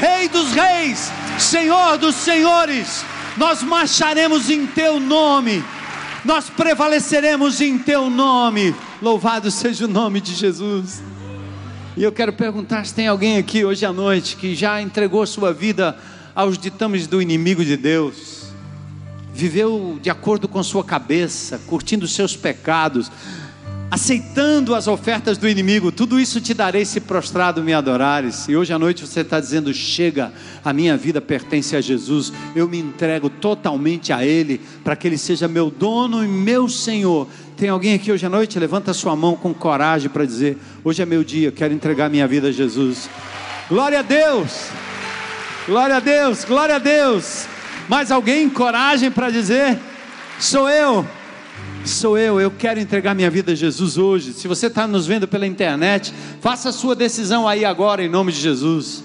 Rei 0.01 0.29
dos 0.29 0.51
reis, 0.51 1.13
Senhor 1.39 1.97
dos 1.97 2.17
senhores 2.17 3.05
nós 3.39 3.63
marcharemos 3.63 4.51
em 4.51 4.67
teu 4.67 4.99
nome, 4.99 5.65
nós 6.25 6.51
prevaleceremos 6.51 7.61
em 7.61 7.79
teu 7.79 8.11
nome. 8.11 8.75
Louvado 9.01 9.49
seja 9.49 9.85
o 9.85 9.89
nome 9.89 10.21
de 10.21 10.35
Jesus. 10.35 11.01
E 11.97 12.03
eu 12.03 12.11
quero 12.11 12.33
perguntar 12.33 12.85
se 12.85 12.93
tem 12.93 13.07
alguém 13.07 13.39
aqui 13.39 13.65
hoje 13.65 13.87
à 13.87 13.93
noite 13.93 14.37
que 14.37 14.57
já 14.57 14.83
entregou 14.83 15.25
sua 15.25 15.53
vida 15.53 15.97
aos 16.35 16.59
ditames 16.59 17.07
do 17.07 17.23
inimigo 17.23 17.65
de 17.65 17.77
Deus, 17.77 18.53
viveu 19.33 19.99
de 20.03 20.11
acordo 20.11 20.49
com 20.49 20.61
sua 20.63 20.83
cabeça, 20.83 21.61
curtindo 21.67 22.09
seus 22.09 22.37
pecados, 22.37 23.11
aceitando 23.91 24.75
as 24.75 24.87
ofertas 24.87 25.39
do 25.39 25.49
inimigo, 25.49 25.91
tudo 25.91 26.21
isso 26.21 26.41
te 26.41 26.53
darei 26.53 26.85
se 26.85 27.01
prostrado 27.01 27.63
me 27.63 27.73
adorares. 27.73 28.49
E 28.49 28.57
hoje 28.57 28.73
à 28.73 28.79
noite 28.79 29.07
você 29.07 29.21
está 29.21 29.41
dizendo: 29.41 29.73
chega, 29.73 30.33
a 30.65 30.73
minha 30.73 30.97
vida 30.97 31.21
pertence 31.21 31.75
a 31.75 31.81
Jesus, 31.81 32.33
eu 32.55 32.69
me 32.69 32.79
entrego 32.79 33.31
totalmente 33.31 34.13
a 34.13 34.25
Ele, 34.25 34.61
para 34.85 34.97
que 34.97 35.07
Ele 35.07 35.19
seja 35.19 35.49
meu 35.49 35.71
dono 35.71 36.25
e 36.25 36.29
meu 36.29 36.69
Senhor. 36.69 37.27
Tem 37.57 37.69
alguém 37.69 37.95
aqui 37.95 38.13
hoje 38.13 38.25
à 38.25 38.29
noite? 38.29 38.59
Levanta 38.59 38.95
sua 38.95 39.17
mão 39.17 39.37
com 39.37 39.53
coragem 39.55 40.09
para 40.09 40.25
dizer: 40.25 40.59
hoje 40.85 41.03
é 41.03 41.07
meu 41.07 41.25
dia, 41.25 41.51
quero 41.51 41.75
entregar 41.75 42.09
minha 42.11 42.27
vida 42.27 42.49
a 42.49 42.53
Jesus. 42.53 43.09
Glória 43.69 44.01
a 44.01 44.03
Deus! 44.03 44.69
Glória 45.69 45.97
a 45.97 46.01
Deus, 46.01 46.47
glória 46.47 46.77
a 46.77 46.79
Deus. 46.79 47.47
Mais 47.91 48.11
alguém? 48.11 48.49
Coragem 48.49 49.11
para 49.11 49.29
dizer: 49.29 49.79
sou 50.41 50.67
eu, 50.67 51.07
sou 51.85 52.19
eu, 52.19 52.41
eu 52.41 52.51
quero 52.51 52.81
entregar 52.81 53.15
minha 53.15 53.31
vida 53.31 53.53
a 53.53 53.55
Jesus 53.55 53.97
hoje. 53.97 54.33
Se 54.33 54.47
você 54.47 54.67
está 54.67 54.87
nos 54.87 55.07
vendo 55.07 55.27
pela 55.27 55.47
internet, 55.47 56.13
faça 56.41 56.69
a 56.69 56.73
sua 56.73 56.95
decisão 56.95 57.49
aí 57.49 57.65
agora, 57.65 58.03
em 58.03 58.09
nome 58.09 58.33
de 58.33 58.41
Jesus. 58.41 59.03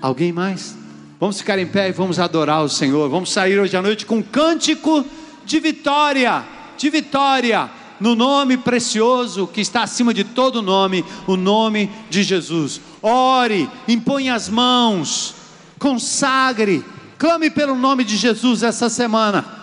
Alguém 0.00 0.32
mais? 0.32 0.76
Vamos 1.20 1.38
ficar 1.38 1.58
em 1.58 1.66
pé 1.66 1.88
e 1.88 1.92
vamos 1.92 2.18
adorar 2.18 2.64
o 2.64 2.68
Senhor. 2.68 3.08
Vamos 3.08 3.30
sair 3.30 3.58
hoje 3.58 3.76
à 3.76 3.82
noite 3.82 4.04
com 4.04 4.16
um 4.16 4.22
cântico 4.22 5.04
de 5.44 5.60
vitória, 5.60 6.44
de 6.76 6.90
vitória 6.90 7.70
no 8.02 8.16
nome 8.16 8.56
precioso 8.56 9.46
que 9.46 9.60
está 9.60 9.84
acima 9.84 10.12
de 10.12 10.24
todo 10.24 10.60
nome, 10.60 11.04
o 11.24 11.36
nome 11.36 11.88
de 12.10 12.24
Jesus. 12.24 12.80
Ore, 13.00 13.70
imponha 13.86 14.34
as 14.34 14.48
mãos, 14.48 15.36
consagre, 15.78 16.84
clame 17.16 17.48
pelo 17.48 17.76
nome 17.76 18.02
de 18.02 18.16
Jesus 18.16 18.64
essa 18.64 18.88
semana, 18.88 19.61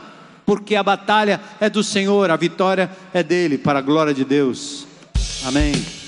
porque 0.49 0.75
a 0.75 0.81
batalha 0.81 1.39
é 1.59 1.69
do 1.69 1.83
Senhor, 1.83 2.31
a 2.31 2.35
vitória 2.35 2.89
é 3.13 3.21
dele, 3.21 3.55
para 3.55 3.77
a 3.77 3.81
glória 3.83 4.15
de 4.15 4.25
Deus. 4.25 4.87
Amém. 5.45 5.98